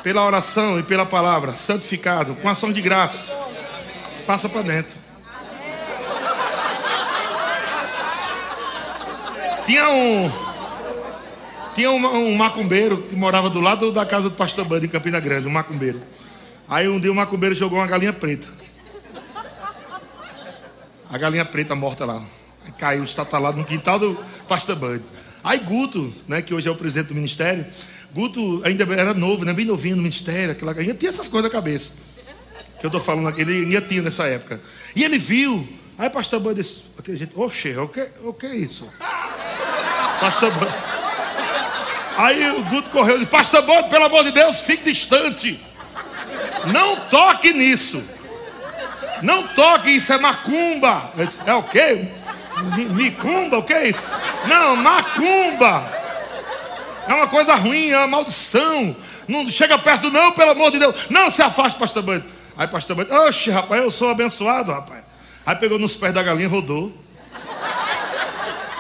pela 0.01 0.26
oração 0.26 0.80
e 0.80 0.84
pela 0.84 1.05
palavra, 1.05 1.53
santificado, 1.53 2.34
com 2.34 2.49
ação 2.49 2.72
de 2.72 2.82
graça, 2.82 3.39
passa 4.26 4.49
para 4.49 4.64
dentro. 4.64 4.95
Tinha 9.64 9.88
um. 9.89 10.53
Tinha 11.76 11.89
um, 11.89 12.05
um, 12.05 12.36
macumbeiro 12.36 13.01
que 13.01 13.15
morava 13.15 13.49
do 13.49 13.59
lado 13.59 13.91
da 13.91 14.05
casa 14.05 14.30
do 14.30 14.36
pastor 14.36 14.63
Bando, 14.63 14.86
em 14.86 14.89
Campina 14.89 15.19
Grande, 15.19 15.47
um 15.47 15.51
macumbeiro. 15.51 15.99
Aí 16.69 16.88
um 16.88 16.99
dia 16.99 17.11
o 17.11 17.15
macumbeiro 17.15 17.55
jogou 17.55 17.80
uma 17.80 17.88
galinha 17.88 18.13
preta. 18.13 18.47
A 21.09 21.17
galinha 21.17 21.43
preta 21.43 21.74
morta 21.74 22.05
lá. 22.05 22.21
Caiu, 22.78 23.03
estatalado 23.03 23.57
no 23.57 23.65
quintal 23.65 23.97
do 23.97 24.17
pastor 24.47 24.76
Band. 24.76 25.01
Aí 25.43 25.59
Guto, 25.59 26.13
né, 26.28 26.41
que 26.41 26.53
hoje 26.53 26.67
é 26.67 26.71
o 26.71 26.76
presidente 26.76 27.07
do 27.07 27.15
ministério, 27.15 27.65
Guto 28.13 28.61
ainda 28.63 28.84
era 28.93 29.13
novo, 29.13 29.43
né, 29.43 29.51
bem 29.51 29.65
novinho 29.65 29.95
no 29.95 30.01
ministério, 30.01 30.51
aquela 30.51 30.74
galinha, 30.74 30.93
tinha 30.93 31.09
essas 31.09 31.28
coisas 31.28 31.51
na 31.51 31.55
cabeça. 31.55 31.93
Que 32.80 32.86
eu 32.86 32.88
estou 32.88 33.01
falando 33.01 33.28
aqui, 33.28 33.41
ele 33.41 33.65
ainda 33.65 33.82
tinha 33.82 34.01
nessa 34.01 34.26
época. 34.26 34.61
E 34.95 35.03
ele 35.03 35.17
viu, 35.17 35.67
aí 35.97 36.09
pastor 36.09 36.39
Band 36.39 36.53
disse, 36.53 36.84
aquele 36.97 37.17
jeito, 37.17 37.39
oxe, 37.39 37.76
o 37.78 37.88
que, 37.88 38.07
o 38.24 38.34
que 38.34 38.45
é 38.45 38.55
isso? 38.55 38.88
Pastor 40.19 40.51
Bando. 40.51 41.03
Aí 42.18 42.51
o 42.51 42.64
Guto 42.64 42.89
correu 42.89 43.16
e 43.16 43.20
disse: 43.20 43.32
Pastor 43.32 43.61
Bando, 43.64 43.89
pelo 43.89 44.05
amor 44.05 44.24
de 44.24 44.32
Deus, 44.32 44.59
fique 44.59 44.84
distante. 44.91 45.59
Não 46.66 46.95
toque 47.07 47.53
nisso. 47.53 48.03
Não 49.22 49.47
toque, 49.47 49.89
isso 49.89 50.11
é 50.14 50.18
macumba. 50.18 51.11
Disse, 51.16 51.39
é 51.45 51.53
o 51.53 51.64
quê? 51.64 52.07
Micumba? 52.91 53.57
O 53.57 53.64
que 53.64 53.74
é 53.74 53.88
isso? 53.89 54.05
Não, 54.47 54.76
macumba. 54.76 55.89
É 57.07 57.14
uma 57.14 57.28
coisa 57.28 57.55
ruim, 57.55 57.89
é 57.89 57.97
uma 57.97 58.07
maldição. 58.07 58.95
Não 59.28 59.49
chega 59.49 59.78
perto, 59.78 60.09
não, 60.09 60.32
pelo 60.34 60.51
amor 60.51 60.72
de 60.72 60.80
Deus. 60.80 61.07
Não 61.09 61.30
se 61.30 61.41
afaste, 61.41 61.80
pastor 61.80 62.03
Bando. 62.03 62.26
Aí, 62.57 62.68
pastor 62.68 62.95
Bando, 62.95 63.14
oxe, 63.14 63.49
rapaz, 63.49 63.82
eu 63.82 63.89
sou 63.89 64.09
abençoado, 64.09 64.72
rapaz. 64.72 65.03
Aí 65.45 65.55
pegou 65.55 65.80
nos 65.80 65.95
pés 65.95 66.14
da 66.14 66.22
galinha, 66.22 66.47
rodou 66.47 66.91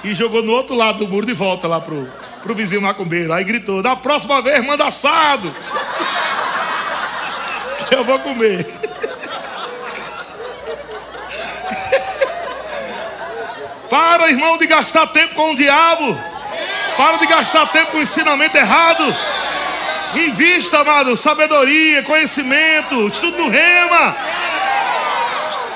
e 0.03 0.13
jogou 0.13 0.43
no 0.43 0.51
outro 0.51 0.75
lado 0.75 0.99
do 0.99 1.07
muro 1.07 1.25
de 1.25 1.33
volta 1.33 1.67
lá 1.67 1.79
pro, 1.79 2.07
pro 2.43 2.53
vizinho 2.53 2.81
macumbeiro. 2.81 3.33
Aí 3.33 3.43
gritou: 3.43 3.81
Da 3.81 3.95
próxima 3.95 4.41
vez, 4.41 4.63
manda 4.63 4.85
assado. 4.85 5.55
que 7.89 7.95
eu 7.95 8.03
vou 8.03 8.19
comer. 8.19 8.67
Para, 13.89 14.29
irmão, 14.29 14.57
de 14.57 14.67
gastar 14.67 15.07
tempo 15.07 15.33
com 15.35 15.53
o 15.53 15.55
diabo. 15.55 16.15
Para 16.97 17.17
de 17.17 17.25
gastar 17.25 17.65
tempo 17.67 17.91
com 17.91 17.97
o 17.97 18.03
ensinamento 18.03 18.57
errado. 18.57 19.03
Invista, 20.15 20.79
amado, 20.79 21.17
sabedoria, 21.17 22.03
conhecimento, 22.03 23.07
estudo 23.07 23.37
no 23.37 23.49
rema. 23.49 24.15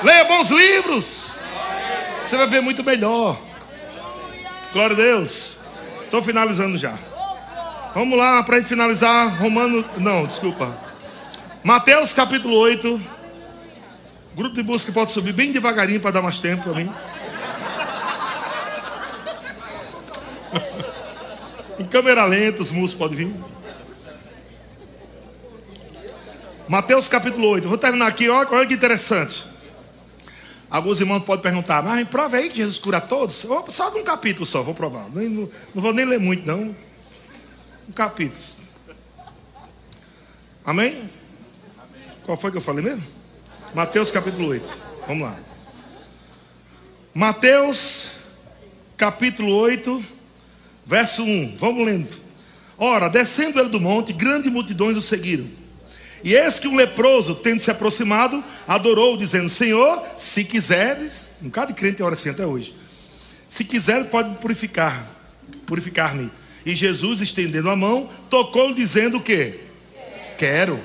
Leia 0.02 0.24
bons 0.24 0.48
livros. 0.50 1.38
Você 2.22 2.36
vai 2.36 2.46
ver 2.46 2.60
muito 2.60 2.84
melhor. 2.84 3.36
Glória 4.72 4.94
a 4.94 4.96
Deus. 4.96 5.57
Estou 6.08 6.22
finalizando 6.22 6.78
já. 6.78 6.94
Vamos 7.94 8.18
lá 8.18 8.42
para 8.42 8.62
finalizar. 8.62 9.28
Romano. 9.38 9.84
Não, 9.98 10.26
desculpa. 10.26 10.74
Mateus 11.62 12.14
capítulo 12.14 12.56
8. 12.56 12.98
Grupo 14.34 14.54
de 14.54 14.62
busca 14.62 14.90
pode 14.90 15.10
subir 15.10 15.34
bem 15.34 15.52
devagarinho 15.52 16.00
para 16.00 16.12
dar 16.12 16.22
mais 16.22 16.38
tempo 16.38 16.62
para 16.62 16.72
mim. 16.72 16.88
em 21.78 21.84
câmera 21.84 22.24
lenta, 22.24 22.62
os 22.62 22.72
músicos 22.72 22.98
podem 22.98 23.26
vir. 23.26 23.34
Mateus 26.66 27.06
capítulo 27.06 27.48
8. 27.48 27.68
Vou 27.68 27.76
terminar 27.76 28.06
aqui, 28.06 28.30
olha, 28.30 28.48
olha 28.50 28.66
que 28.66 28.72
interessante. 28.72 29.46
Alguns 30.70 31.00
irmãos 31.00 31.24
podem 31.24 31.42
perguntar, 31.42 31.82
mas 31.82 32.06
prova 32.08 32.36
aí 32.36 32.50
que 32.50 32.56
Jesus 32.56 32.78
cura 32.78 33.00
todos? 33.00 33.46
Só 33.68 33.96
um 33.96 34.04
capítulo 34.04 34.44
só, 34.44 34.62
vou 34.62 34.74
provar. 34.74 35.08
Não, 35.14 35.22
não, 35.22 35.50
não 35.74 35.82
vou 35.82 35.94
nem 35.94 36.04
ler 36.04 36.20
muito, 36.20 36.46
não. 36.46 36.74
Um 37.88 37.92
capítulo. 37.92 38.42
Amém? 40.64 41.08
Qual 42.24 42.36
foi 42.36 42.50
que 42.50 42.58
eu 42.58 42.62
falei 42.62 42.84
mesmo? 42.84 43.02
Mateus 43.74 44.10
capítulo 44.10 44.48
8. 44.48 44.78
Vamos 45.06 45.26
lá. 45.26 45.38
Mateus 47.14 48.10
capítulo 48.96 49.54
8, 49.54 50.04
verso 50.84 51.22
1. 51.22 51.56
Vamos 51.56 51.86
lendo. 51.86 52.08
Ora, 52.76 53.08
descendo 53.08 53.58
ele 53.58 53.70
do 53.70 53.80
monte, 53.80 54.12
grandes 54.12 54.52
multidões 54.52 54.96
o 54.96 55.00
seguiram. 55.00 55.57
E 56.22 56.34
eis 56.34 56.58
que 56.58 56.66
um 56.66 56.76
leproso, 56.76 57.34
tendo 57.34 57.60
se 57.60 57.70
aproximado, 57.70 58.42
adorou, 58.66 59.16
dizendo: 59.16 59.48
Senhor, 59.48 60.02
se 60.16 60.44
quiseres, 60.44 61.34
um 61.40 61.46
bocado 61.46 61.72
de 61.72 61.78
crente 61.78 62.02
ora 62.02 62.14
assim 62.14 62.30
até 62.30 62.44
hoje. 62.44 62.74
Se 63.48 63.64
quiser, 63.64 64.04
pode 64.06 64.38
purificar, 64.40 65.06
purificar-me. 65.64 66.30
E 66.66 66.74
Jesus, 66.74 67.20
estendendo 67.20 67.70
a 67.70 67.76
mão, 67.76 68.08
tocou, 68.28 68.74
dizendo 68.74 69.18
o 69.18 69.22
quê? 69.22 69.60
Quero. 70.36 70.80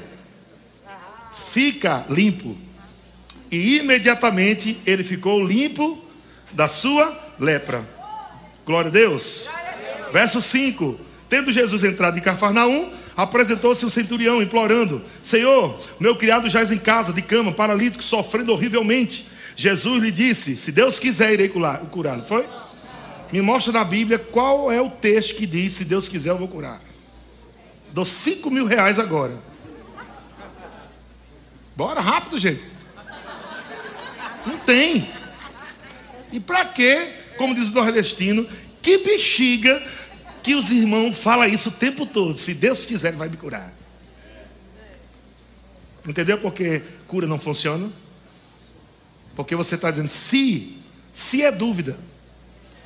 Fica 1.36 2.06
limpo. 2.10 2.56
E 3.52 3.78
imediatamente 3.80 4.80
ele 4.86 5.04
ficou 5.04 5.44
limpo 5.46 6.04
da 6.52 6.68
sua 6.68 7.20
lepra. 7.40 7.88
Glória 8.66 8.90
a 8.90 8.92
Deus. 8.92 9.50
Verso 10.12 10.42
5: 10.42 11.00
Tendo 11.28 11.52
Jesus 11.52 11.84
entrado 11.84 12.18
em 12.18 12.22
Cafarnaum, 12.22 12.92
apresentou-se 13.16 13.86
o 13.86 13.90
centurião, 13.90 14.42
implorando: 14.42 15.02
Senhor, 15.22 15.80
meu 16.00 16.16
criado 16.16 16.50
jaz 16.50 16.72
em 16.72 16.78
casa, 16.78 17.14
de 17.14 17.22
cama, 17.22 17.52
paralítico, 17.52 18.04
sofrendo 18.04 18.52
horrivelmente. 18.52 19.28
Jesus 19.56 20.02
lhe 20.02 20.12
disse: 20.12 20.56
Se 20.56 20.72
Deus 20.72 21.00
quiser, 21.00 21.34
irei 21.34 21.50
curá-lo. 21.50 22.24
Foi? 22.24 22.48
Me 23.32 23.42
mostra 23.42 23.74
na 23.74 23.84
Bíblia 23.84 24.20
qual 24.20 24.72
é 24.72 24.82
o 24.82 24.90
texto 24.90 25.36
que 25.36 25.46
diz: 25.46 25.74
Se 25.74 25.86
Deus 25.86 26.08
quiser, 26.08 26.32
eu 26.32 26.38
vou 26.38 26.48
curar. 26.48 26.82
Dou 27.92 28.06
5 28.06 28.50
mil 28.50 28.66
reais 28.66 28.98
agora. 29.00 29.38
Bora 31.76 32.02
rápido, 32.02 32.38
gente. 32.38 32.64
Não 34.46 34.58
tem. 34.60 35.10
E 36.32 36.40
para 36.40 36.66
quê? 36.66 37.14
Como 37.38 37.56
diz 37.56 37.70
o 37.70 37.74
nordestino, 37.74 38.48
que 38.82 38.98
bexiga 39.00 39.82
que 40.44 40.54
os 40.54 40.70
irmãos 40.70 41.18
falam 41.18 41.48
isso 41.48 41.70
o 41.70 41.72
tempo 41.72 42.06
todo. 42.06 42.38
Se 42.38 42.54
Deus 42.54 42.86
quiser, 42.86 43.10
ele 43.10 43.18
vai 43.18 43.30
me 43.30 43.38
curar. 43.38 43.74
Entendeu 46.08 46.38
porque 46.38 46.82
cura 47.08 47.26
não 47.26 47.40
funciona? 47.40 47.90
Porque 49.36 49.56
você 49.56 49.76
está 49.76 49.90
dizendo 49.90 50.10
se, 50.10 50.78
se 51.14 51.42
é 51.42 51.52
dúvida. 51.52 51.98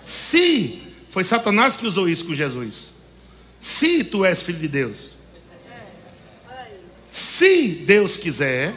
Se 0.03 0.79
foi 1.09 1.23
Satanás 1.23 1.75
que 1.75 1.87
usou 1.87 2.07
isso 2.07 2.25
com 2.25 2.35
Jesus. 2.35 2.93
Se 3.59 4.03
tu 4.03 4.23
és 4.23 4.41
filho 4.41 4.59
de 4.59 4.67
Deus. 4.67 5.17
Se 7.09 7.69
Deus 7.69 8.17
quiser, 8.17 8.75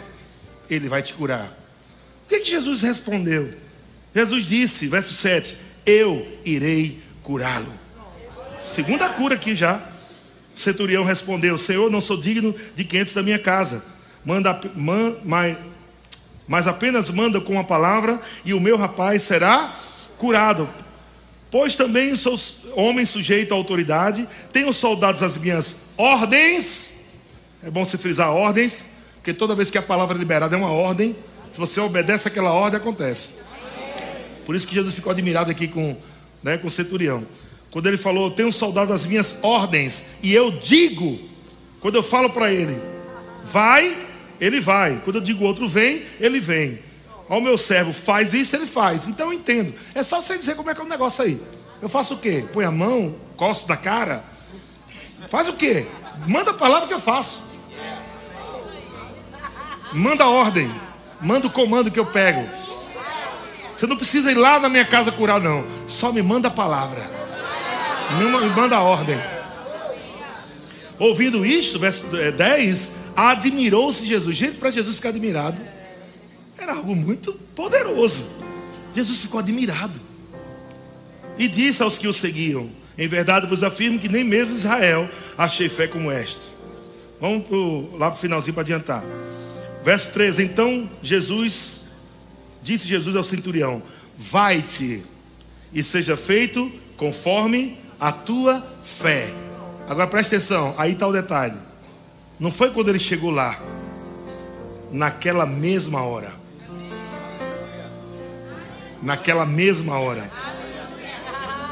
ele 0.70 0.88
vai 0.88 1.02
te 1.02 1.12
curar. 1.12 1.56
O 2.24 2.28
que, 2.28 2.40
que 2.40 2.50
Jesus 2.50 2.80
respondeu? 2.80 3.52
Jesus 4.14 4.46
disse, 4.46 4.88
verso 4.88 5.14
7: 5.14 5.56
Eu 5.84 6.26
irei 6.44 7.02
curá-lo. 7.22 7.72
Segunda 8.62 9.08
cura 9.08 9.34
aqui 9.34 9.54
já. 9.54 9.80
O 10.56 10.61
centurião 10.61 11.04
respondeu: 11.04 11.56
Senhor, 11.56 11.90
não 11.90 12.00
sou 12.00 12.16
digno 12.16 12.54
de 12.74 12.84
que 12.84 12.98
entres 12.98 13.14
da 13.14 13.22
minha 13.22 13.38
casa. 13.38 13.84
Manda, 14.24 14.61
man, 14.74 15.14
mas, 15.24 15.56
mas 16.46 16.68
apenas 16.68 17.08
manda 17.08 17.40
com 17.40 17.58
a 17.58 17.64
palavra 17.64 18.20
e 18.44 18.52
o 18.52 18.61
meu 18.61 18.76
rapaz 18.76 19.22
será 19.22 19.76
curado. 20.18 20.68
Pois 21.50 21.74
também 21.74 22.14
sou 22.14 22.38
homem 22.76 23.04
sujeito 23.04 23.52
à 23.52 23.56
autoridade, 23.56 24.28
tenho 24.52 24.72
soldados 24.72 25.22
às 25.22 25.36
minhas 25.36 25.76
ordens. 25.96 27.06
É 27.62 27.70
bom 27.70 27.84
se 27.84 27.98
frisar 27.98 28.30
ordens, 28.30 28.86
porque 29.16 29.34
toda 29.34 29.54
vez 29.54 29.70
que 29.70 29.78
a 29.78 29.82
palavra 29.82 30.16
é 30.16 30.18
liberada 30.18 30.54
é 30.54 30.58
uma 30.58 30.70
ordem. 30.70 31.16
Se 31.50 31.58
você 31.58 31.80
obedece 31.80 32.28
aquela 32.28 32.52
ordem, 32.52 32.78
acontece. 32.78 33.34
Por 34.46 34.54
isso 34.54 34.66
que 34.66 34.74
Jesus 34.74 34.94
ficou 34.94 35.11
admirado 35.11 35.50
aqui 35.50 35.66
com, 35.66 35.96
né, 36.42 36.56
com 36.56 36.68
o 36.68 36.70
centurião. 36.70 37.26
Quando 37.70 37.86
ele 37.86 37.96
falou, 37.96 38.30
tenho 38.30 38.52
soldado 38.52 38.92
às 38.92 39.04
minhas 39.04 39.38
ordens, 39.42 40.04
e 40.22 40.34
eu 40.34 40.50
digo, 40.50 41.18
quando 41.80 41.94
eu 41.94 42.02
falo 42.02 42.30
para 42.30 42.52
ele, 42.52 42.80
vai, 43.44 43.96
ele 44.40 44.60
vai. 44.60 45.00
Quando 45.04 45.16
eu 45.16 45.22
digo 45.22 45.44
outro 45.44 45.68
vem, 45.68 46.02
ele 46.18 46.40
vem. 46.40 46.80
Ao 47.28 47.40
meu 47.40 47.56
servo 47.56 47.92
faz 47.92 48.34
isso, 48.34 48.56
ele 48.56 48.66
faz. 48.66 49.06
Então 49.06 49.28
eu 49.28 49.32
entendo. 49.32 49.72
É 49.94 50.02
só 50.02 50.20
você 50.20 50.36
dizer 50.36 50.56
como 50.56 50.68
é 50.68 50.74
que 50.74 50.80
é 50.80 50.84
o 50.84 50.88
negócio 50.88 51.24
aí. 51.24 51.40
Eu 51.80 51.88
faço 51.88 52.14
o 52.14 52.18
quê? 52.18 52.44
Põe 52.52 52.64
a 52.64 52.72
mão, 52.72 53.14
coço 53.36 53.68
da 53.68 53.76
cara. 53.76 54.24
Faz 55.28 55.46
o 55.46 55.52
quê? 55.52 55.86
Manda 56.26 56.50
a 56.50 56.54
palavra 56.54 56.88
que 56.88 56.94
eu 56.94 56.98
faço. 56.98 57.42
Manda 59.92 60.24
a 60.24 60.28
ordem. 60.28 60.70
Manda 61.20 61.46
o 61.46 61.50
comando 61.50 61.90
que 61.90 62.00
eu 62.00 62.06
pego. 62.06 62.48
Você 63.76 63.86
não 63.86 63.96
precisa 63.96 64.32
ir 64.32 64.34
lá 64.34 64.58
na 64.58 64.68
minha 64.68 64.84
casa 64.84 65.12
curar, 65.12 65.40
não. 65.40 65.64
Só 65.86 66.12
me 66.12 66.22
manda 66.22 66.48
a 66.48 66.50
palavra. 66.50 67.19
Manda 68.56 68.76
a 68.76 68.82
ordem. 68.82 69.16
Ouvindo 70.98 71.46
isto, 71.46 71.78
verso 71.78 72.04
10, 72.36 72.90
admirou-se 73.16 74.04
Jesus. 74.04 74.36
Gente, 74.36 74.58
para 74.58 74.70
Jesus 74.70 74.96
ficar 74.96 75.11
admirado, 75.11 75.61
era 76.58 76.74
algo 76.74 76.94
muito 76.94 77.32
poderoso. 77.54 78.26
Jesus 78.94 79.22
ficou 79.22 79.40
admirado. 79.40 79.98
E 81.38 81.48
disse 81.48 81.82
aos 81.82 81.98
que 81.98 82.06
o 82.06 82.12
seguiam: 82.12 82.68
Em 82.98 83.08
verdade 83.08 83.46
vos 83.46 83.62
afirmo 83.62 83.98
que 83.98 84.08
nem 84.08 84.24
mesmo 84.24 84.54
Israel 84.54 85.08
achei 85.38 85.68
fé 85.68 85.86
como 85.86 86.11
esta. 86.11 86.42
Vamos 87.20 87.46
pro, 87.46 87.96
lá 87.96 88.11
para 88.11 88.18
o 88.18 88.20
finalzinho 88.20 88.54
para 88.54 88.62
adiantar. 88.62 89.04
Verso 89.84 90.11
13: 90.11 90.42
Então 90.42 90.90
Jesus, 91.02 91.82
disse 92.62 92.86
Jesus 92.86 93.16
ao 93.16 93.24
centurião: 93.24 93.82
Vai-te 94.18 95.02
e 95.72 95.82
seja 95.82 96.16
feito 96.16 96.70
conforme 96.96 97.78
a 98.01 98.11
tua 98.11 98.64
fé. 98.82 99.32
Agora 99.88 100.07
preste 100.07 100.34
atenção, 100.34 100.74
aí 100.78 100.92
está 100.92 101.07
o 101.07 101.12
detalhe. 101.12 101.57
Não 102.38 102.51
foi 102.51 102.70
quando 102.70 102.88
ele 102.88 102.98
chegou 102.98 103.30
lá, 103.30 103.59
naquela 104.90 105.44
mesma 105.44 106.03
hora. 106.03 106.32
Naquela 109.03 109.44
mesma 109.44 109.98
hora. 109.98 110.30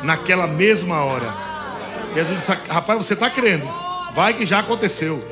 Naquela 0.03 0.47
mesma 0.47 1.03
hora. 1.03 1.33
Jesus 2.14 2.39
disse: 2.39 2.53
Rapaz, 2.68 2.99
você 2.99 3.14
está 3.14 3.31
crendo? 3.31 3.68
Vai 4.14 4.35
que 4.35 4.47
já 4.47 4.61
aconteceu. 4.61 5.22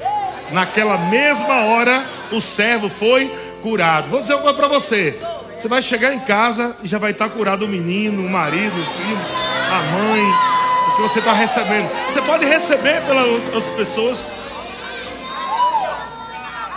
Naquela 0.53 0.97
mesma 0.97 1.62
hora, 1.62 2.07
o 2.30 2.40
servo 2.40 2.88
foi 2.88 3.28
curado. 3.62 4.09
Vou 4.09 4.20
dizer 4.20 4.34
uma 4.34 4.42
coisa 4.42 4.57
para 4.57 4.68
você: 4.68 5.18
você 5.57 5.68
vai 5.68 5.82
chegar 5.82 6.14
em 6.14 6.20
casa 6.20 6.76
e 6.82 6.86
já 6.86 6.99
vai 6.99 7.12
estar 7.12 7.28
curado 7.30 7.64
o 7.64 7.68
menino, 7.68 8.24
o 8.24 8.30
marido, 8.30 8.74
o 8.80 8.94
primo, 8.94 9.24
a 9.72 9.82
mãe, 9.92 10.55
que 10.97 11.03
você 11.03 11.18
está 11.18 11.34
recebendo. 11.34 11.90
Você 12.09 12.22
pode 12.22 12.47
receber 12.47 13.03
pelas 13.03 13.64
pessoas. 13.76 14.34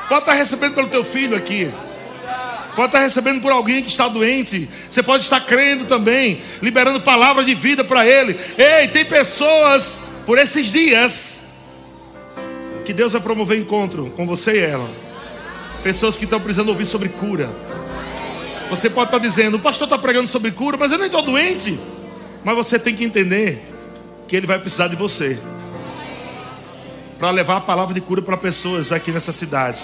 Pode 0.09 0.22
estar 0.22 0.34
recebendo 0.34 0.76
pelo 0.76 0.88
teu 0.88 1.03
filho 1.03 1.38
aqui. 1.38 1.72
Pode 2.76 2.89
estar 2.89 2.99
recebendo 2.99 3.41
por 3.41 3.51
alguém 3.51 3.82
que 3.82 3.89
está 3.89 4.07
doente. 4.07 4.70
Você 4.89 5.01
pode 5.01 5.24
estar 5.24 5.39
crendo 5.41 5.86
também, 5.86 6.41
liberando 6.61 6.99
palavras 7.01 7.45
de 7.45 7.55
vida 7.55 7.84
para 7.84 8.05
ele. 8.05 8.38
Ei, 8.57 8.89
tem 8.89 9.05
pessoas 9.05 10.01
por 10.26 10.38
esses 10.38 10.67
dias 10.67 11.45
que 12.86 12.91
Deus 12.91 13.13
vai 13.13 13.22
promover 13.22 13.57
encontro 13.57 14.11
com 14.15 14.26
você 14.26 14.53
e 14.53 14.59
ela. 14.59 14.89
Pessoas 15.82 16.17
que 16.17 16.26
estão 16.26 16.41
precisando 16.41 16.70
ouvir 16.70 16.86
sobre 16.86 17.07
cura. 17.07 17.49
Você 18.70 18.89
pode 18.89 19.07
estar 19.07 19.20
dizendo, 19.20 19.55
o 19.55 19.59
pastor 19.59 19.86
está 19.86 19.97
pregando 19.97 20.28
sobre 20.28 20.51
cura, 20.51 20.78
mas 20.78 20.91
eu 20.91 20.97
nem 20.97 21.07
estou 21.07 21.22
doente. 21.22 21.80
Mas 22.43 22.55
você 22.55 22.78
tem 22.78 22.95
que 22.95 23.03
entender 23.03 23.68
que 24.30 24.36
Ele 24.36 24.45
vai 24.45 24.59
precisar 24.59 24.88
de 24.88 24.95
você 24.95 25.39
para 27.17 27.32
levar 27.32 27.57
a 27.57 27.61
palavra 27.61 27.93
de 27.93 27.99
cura 27.99 28.21
para 28.21 28.38
pessoas 28.38 28.91
aqui 28.91 29.11
nessa 29.11 29.32
cidade. 29.34 29.82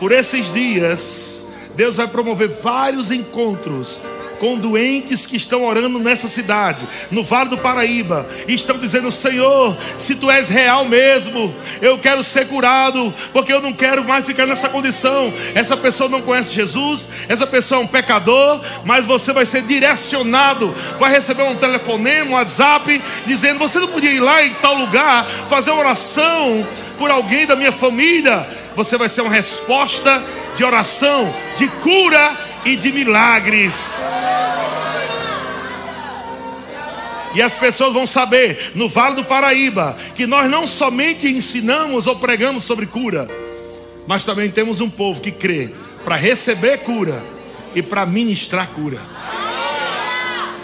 Por 0.00 0.10
esses 0.10 0.52
dias, 0.52 1.46
Deus 1.76 1.96
vai 1.96 2.08
promover 2.08 2.48
vários 2.48 3.10
encontros 3.10 4.00
com 4.42 4.58
doentes 4.58 5.24
que 5.24 5.36
estão 5.36 5.64
orando 5.64 6.00
nessa 6.00 6.26
cidade, 6.26 6.84
no 7.12 7.22
Vale 7.22 7.50
do 7.50 7.58
Paraíba, 7.58 8.28
e 8.48 8.54
estão 8.54 8.76
dizendo: 8.76 9.08
Senhor, 9.08 9.76
se 9.96 10.16
tu 10.16 10.28
és 10.28 10.48
real 10.48 10.84
mesmo, 10.84 11.54
eu 11.80 11.96
quero 11.96 12.24
ser 12.24 12.48
curado, 12.48 13.14
porque 13.32 13.52
eu 13.52 13.62
não 13.62 13.72
quero 13.72 14.02
mais 14.02 14.26
ficar 14.26 14.44
nessa 14.44 14.68
condição. 14.68 15.32
Essa 15.54 15.76
pessoa 15.76 16.10
não 16.10 16.20
conhece 16.20 16.52
Jesus, 16.52 17.08
essa 17.28 17.46
pessoa 17.46 17.80
é 17.80 17.84
um 17.84 17.86
pecador, 17.86 18.60
mas 18.84 19.04
você 19.04 19.32
vai 19.32 19.46
ser 19.46 19.62
direcionado, 19.62 20.74
vai 20.98 21.12
receber 21.12 21.44
um 21.44 21.54
telefonema, 21.54 22.32
um 22.32 22.34
WhatsApp, 22.34 23.00
dizendo: 23.24 23.60
Você 23.60 23.78
não 23.78 23.86
podia 23.86 24.10
ir 24.10 24.18
lá 24.18 24.44
em 24.44 24.54
tal 24.54 24.74
lugar, 24.74 25.24
fazer 25.48 25.70
uma 25.70 25.82
oração 25.82 26.66
por 26.98 27.12
alguém 27.12 27.46
da 27.46 27.54
minha 27.54 27.70
família. 27.70 28.44
Você 28.74 28.98
vai 28.98 29.08
ser 29.08 29.20
uma 29.20 29.30
resposta 29.30 30.20
de 30.56 30.64
oração, 30.64 31.32
de 31.56 31.68
cura 31.68 32.41
e 32.64 32.76
de 32.76 32.92
milagres. 32.92 34.02
E 37.34 37.40
as 37.40 37.54
pessoas 37.54 37.92
vão 37.92 38.06
saber 38.06 38.72
no 38.74 38.88
Vale 38.88 39.16
do 39.16 39.24
Paraíba 39.24 39.96
que 40.14 40.26
nós 40.26 40.50
não 40.50 40.66
somente 40.66 41.26
ensinamos 41.26 42.06
ou 42.06 42.16
pregamos 42.16 42.64
sobre 42.64 42.86
cura, 42.86 43.28
mas 44.06 44.24
também 44.24 44.50
temos 44.50 44.80
um 44.80 44.90
povo 44.90 45.20
que 45.20 45.30
crê 45.30 45.70
para 46.04 46.16
receber 46.16 46.78
cura 46.78 47.22
e 47.74 47.82
para 47.82 48.04
ministrar 48.04 48.68
cura. 48.68 48.98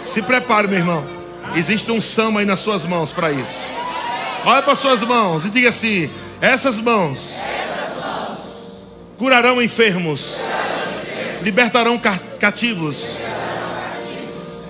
Se 0.03 0.21
prepare, 0.21 0.67
meu 0.67 0.77
irmão. 0.77 1.19
Existe 1.55 1.91
um 1.91 1.99
samba 1.99 2.41
aí 2.41 2.45
nas 2.45 2.59
suas 2.59 2.85
mãos 2.85 3.11
para 3.11 3.31
isso. 3.31 3.65
Olha 4.45 4.61
para 4.61 4.75
suas 4.75 5.01
mãos 5.01 5.45
e 5.45 5.49
diga 5.49 5.69
assim: 5.69 6.09
essas 6.39 6.77
mãos 6.77 7.37
curarão 9.17 9.61
enfermos, 9.61 10.39
libertarão 11.41 11.99
cativos. 12.39 13.17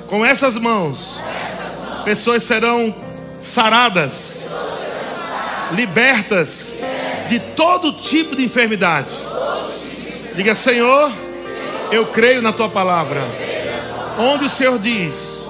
Com 0.08 0.26
essas 0.26 0.56
mãos, 0.56 1.20
pessoas 2.04 2.44
serão 2.44 2.94
saradas, 3.40 4.46
libertas 5.72 6.76
de 7.28 7.40
todo 7.40 7.94
tipo 7.94 8.36
de 8.36 8.44
enfermidade. 8.44 9.14
Diga, 10.36 10.56
Senhor, 10.56 11.12
eu 11.92 12.08
creio 12.08 12.42
na 12.42 12.52
tua 12.52 12.70
palavra. 12.70 13.22
Onde 14.18 14.46
o 14.46 14.50
Senhor 14.50 14.80
diz: 14.80 15.46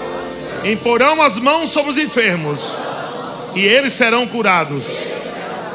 Imporão 0.63 1.22
as 1.22 1.38
mãos 1.38 1.70
sobre 1.70 1.91
os 1.91 1.97
enfermos 1.97 2.76
e 3.55 3.65
eles 3.65 3.93
serão 3.93 4.28
curados. 4.28 4.86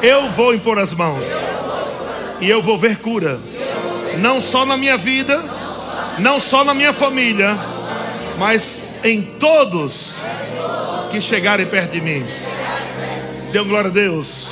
Eu 0.01 0.29
vou 0.29 0.53
impor 0.53 0.77
as 0.77 0.93
mãos 0.93 1.27
e 2.39 2.49
eu 2.49 2.61
vou 2.61 2.77
ver 2.77 2.97
cura, 2.97 3.39
não 4.17 4.39
só 4.39 4.65
na 4.65 4.77
minha 4.77 4.97
vida, 4.97 5.43
não 6.19 6.39
só 6.39 6.63
na 6.63 6.73
minha 6.73 6.93
família, 6.93 7.57
mas 8.37 8.77
em 9.03 9.21
todos 9.21 10.21
que 11.11 11.21
chegarem 11.21 11.65
perto 11.65 11.91
de 11.91 12.01
mim. 12.01 12.25
Dê 13.51 13.63
glória 13.63 13.89
a 13.89 13.93
Deus. 13.93 14.49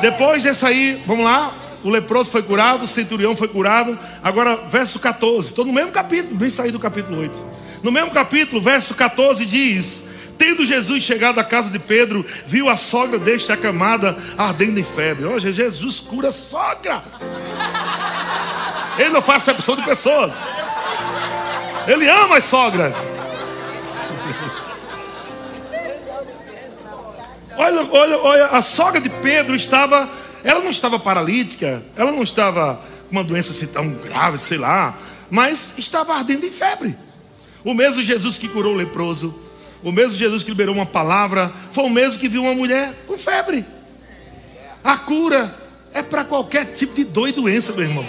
Depois 0.00 0.42
desse 0.42 0.66
aí, 0.66 1.02
vamos 1.06 1.24
lá. 1.24 1.54
O 1.82 1.90
leproso 1.90 2.30
foi 2.30 2.42
curado, 2.42 2.84
o 2.84 2.88
centurião 2.88 3.36
foi 3.36 3.48
curado. 3.48 3.98
Agora, 4.22 4.56
verso 4.56 4.98
14. 4.98 5.48
Estou 5.48 5.64
no 5.64 5.72
mesmo 5.72 5.92
capítulo, 5.92 6.36
bem 6.36 6.48
sair 6.48 6.70
do 6.70 6.78
capítulo 6.78 7.18
8. 7.18 7.42
No 7.82 7.92
mesmo 7.92 8.10
capítulo, 8.10 8.60
verso 8.60 8.94
14 8.94 9.44
diz: 9.44 10.13
Tendo 10.36 10.66
Jesus 10.66 11.02
chegado 11.02 11.38
à 11.38 11.44
casa 11.44 11.70
de 11.70 11.78
Pedro, 11.78 12.24
viu 12.46 12.68
a 12.68 12.76
sogra 12.76 13.18
deste 13.18 13.52
acamada, 13.52 14.16
ardendo 14.36 14.80
em 14.80 14.84
febre. 14.84 15.24
Hoje 15.24 15.52
Jesus 15.52 16.00
cura 16.00 16.28
a 16.28 16.32
sogra. 16.32 17.02
Ele 18.98 19.10
não 19.10 19.22
faz 19.22 19.42
acepção 19.42 19.76
de 19.76 19.82
pessoas. 19.82 20.44
Ele 21.86 22.08
ama 22.08 22.38
as 22.38 22.44
sogras. 22.44 22.94
Olha, 27.56 27.88
olha, 27.90 28.18
olha, 28.18 28.46
a 28.46 28.62
sogra 28.62 29.00
de 29.00 29.08
Pedro 29.08 29.54
estava, 29.54 30.08
ela 30.42 30.60
não 30.60 30.70
estava 30.70 30.98
paralítica, 30.98 31.82
ela 31.96 32.10
não 32.10 32.22
estava 32.22 32.80
com 33.08 33.12
uma 33.12 33.22
doença 33.22 33.52
assim 33.52 33.66
tão 33.66 33.88
grave, 33.90 34.38
sei 34.38 34.58
lá, 34.58 34.98
mas 35.30 35.74
estava 35.78 36.14
ardendo 36.14 36.44
em 36.44 36.50
febre. 36.50 36.96
O 37.62 37.72
mesmo 37.72 38.02
Jesus 38.02 38.38
que 38.38 38.48
curou 38.48 38.74
o 38.74 38.76
leproso, 38.76 39.34
o 39.84 39.92
mesmo 39.92 40.16
Jesus 40.16 40.42
que 40.42 40.50
liberou 40.50 40.74
uma 40.74 40.86
palavra, 40.86 41.52
foi 41.70 41.84
o 41.84 41.90
mesmo 41.90 42.18
que 42.18 42.28
viu 42.28 42.42
uma 42.42 42.54
mulher 42.54 42.94
com 43.06 43.18
febre. 43.18 43.66
A 44.82 44.96
cura 44.96 45.54
é 45.92 46.02
para 46.02 46.24
qualquer 46.24 46.72
tipo 46.72 46.94
de 46.94 47.04
dor 47.04 47.28
e 47.28 47.32
doença, 47.32 47.72
meu 47.72 47.82
irmão. 47.82 48.06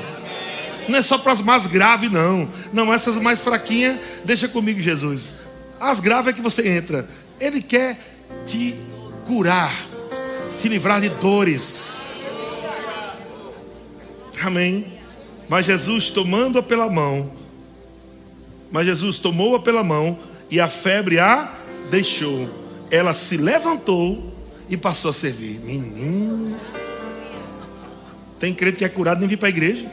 Não 0.87 0.97
é 0.97 1.01
só 1.01 1.17
para 1.17 1.33
as 1.33 1.41
mais 1.41 1.65
graves, 1.65 2.09
não. 2.09 2.49
Não, 2.71 2.93
essas 2.93 3.17
mais 3.17 3.41
fraquinhas, 3.41 3.99
deixa 4.23 4.47
comigo, 4.47 4.79
Jesus. 4.79 5.35
As 5.79 5.99
graves 5.99 6.29
é 6.29 6.33
que 6.33 6.41
você 6.41 6.67
entra. 6.67 7.07
Ele 7.39 7.61
quer 7.61 7.99
te 8.45 8.75
curar, 9.25 9.75
te 10.59 10.69
livrar 10.69 11.01
de 11.01 11.09
dores. 11.09 12.05
Amém. 14.41 14.93
Mas 15.49 15.65
Jesus, 15.65 16.09
tomando-a 16.09 16.63
pela 16.63 16.89
mão, 16.89 17.31
mas 18.71 18.85
Jesus 18.85 19.19
tomou-a 19.19 19.59
pela 19.59 19.83
mão 19.83 20.17
e 20.49 20.59
a 20.59 20.67
febre 20.67 21.19
a 21.19 21.64
deixou. 21.89 22.49
Ela 22.89 23.13
se 23.13 23.37
levantou 23.37 24.33
e 24.69 24.77
passou 24.77 25.11
a 25.11 25.13
servir. 25.13 25.59
Menino. 25.59 26.57
Tem 28.39 28.53
crente 28.53 28.77
que 28.77 28.85
é 28.85 28.89
curado 28.89 29.19
nem 29.19 29.29
vir 29.29 29.37
para 29.37 29.47
a 29.47 29.49
igreja. 29.49 29.89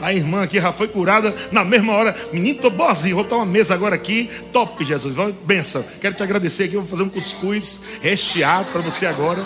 A 0.00 0.12
irmã 0.12 0.44
aqui 0.44 0.60
já 0.60 0.72
foi 0.72 0.86
curada 0.86 1.34
na 1.50 1.64
mesma 1.64 1.92
hora. 1.92 2.14
Menino, 2.32 2.56
estou 2.56 2.70
boazinho. 2.70 3.16
Vou 3.16 3.24
botar 3.24 3.36
uma 3.36 3.46
mesa 3.46 3.74
agora 3.74 3.96
aqui. 3.96 4.30
Top, 4.52 4.84
Jesus. 4.84 5.14
Benção. 5.44 5.84
Quero 6.00 6.14
te 6.14 6.22
agradecer 6.22 6.64
aqui. 6.64 6.76
Vou 6.76 6.86
fazer 6.86 7.02
um 7.02 7.08
cuscuz 7.08 7.80
recheado 8.00 8.70
para 8.70 8.80
você 8.80 9.06
agora. 9.06 9.44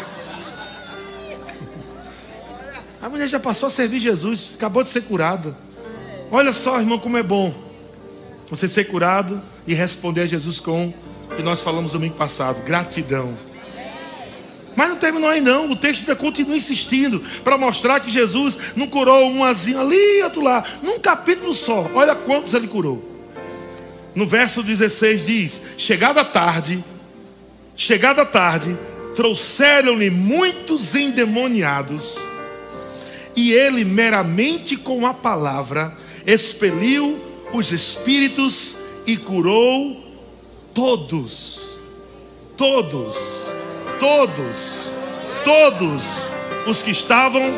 A 3.01 3.09
mulher 3.09 3.29
já 3.29 3.41
passou 3.41 3.67
a 3.67 3.71
servir 3.71 3.99
Jesus. 3.99 4.53
Acabou 4.55 4.83
de 4.83 4.91
ser 4.91 5.03
curada. 5.03 5.57
Olha 6.31 6.53
só, 6.53 6.79
irmão, 6.79 6.99
como 6.99 7.17
é 7.17 7.23
bom 7.23 7.72
você 8.53 8.69
ser 8.69 8.85
curado 8.85 9.41
e 9.67 9.73
responder 9.73 10.21
a 10.21 10.27
Jesus 10.27 10.61
com 10.61 10.93
o 11.31 11.35
que 11.35 11.43
nós 11.43 11.63
falamos 11.63 11.93
domingo 11.93 12.17
passado: 12.17 12.63
gratidão. 12.67 13.35
Mas 14.77 14.91
não 14.91 14.97
terminou 14.97 15.31
aí 15.31 15.41
não, 15.41 15.71
o 15.71 15.77
texto 15.77 16.01
ainda 16.01 16.17
continua 16.17 16.55
insistindo 16.55 17.21
para 17.43 17.57
mostrar 17.57 17.99
que 18.01 18.11
Jesus 18.11 18.59
não 18.77 18.87
curou 18.87 19.31
umazinho 19.31 19.81
ali, 19.81 20.23
outro 20.23 20.43
lá, 20.43 20.63
num 20.83 20.99
capítulo 20.99 21.55
só. 21.55 21.91
Olha 21.95 22.15
quantos 22.15 22.53
ele 22.53 22.69
curou. 22.69 23.03
No 24.15 24.27
verso 24.27 24.63
16 24.63 25.25
diz: 25.25 25.63
Chegada 25.79 26.21
a 26.21 26.25
tarde, 26.25 26.85
chegada 27.75 28.21
a 28.21 28.27
tarde, 28.27 28.77
trouxeram-lhe 29.17 30.11
muitos 30.11 30.95
endemoniados, 30.95 32.19
e 33.35 33.51
ele 33.51 33.83
meramente 33.83 34.77
com 34.77 35.07
a 35.07 35.15
palavra 35.15 35.97
expeliu 36.27 37.32
os 37.53 37.73
espíritos 37.73 38.77
e 39.07 39.17
curou 39.17 40.05
todos. 40.75 41.61
Todos 42.57 43.43
todos, 44.03 44.97
todos 45.45 46.33
os 46.67 46.83
que 46.83 46.91
estavam 46.91 47.55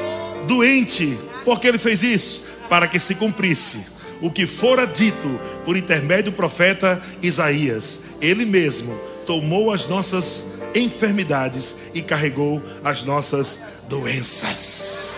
doentes. 0.47 1.16
Porque 1.42 1.66
ele 1.66 1.78
fez 1.78 2.03
isso? 2.03 2.45
Para 2.68 2.86
que 2.86 2.99
se 2.99 3.14
cumprisse 3.14 3.86
o 4.20 4.30
que 4.30 4.47
fora 4.47 4.86
dito 4.86 5.40
por 5.64 5.74
intermédio 5.74 6.30
do 6.30 6.36
profeta 6.36 7.01
Isaías. 7.22 8.03
Ele 8.20 8.45
mesmo 8.45 8.95
tomou 9.24 9.72
as 9.72 9.88
nossas 9.88 10.53
enfermidades 10.74 11.76
e 11.95 12.03
carregou 12.03 12.62
as 12.84 13.03
nossas 13.03 13.61
doenças. 13.88 15.16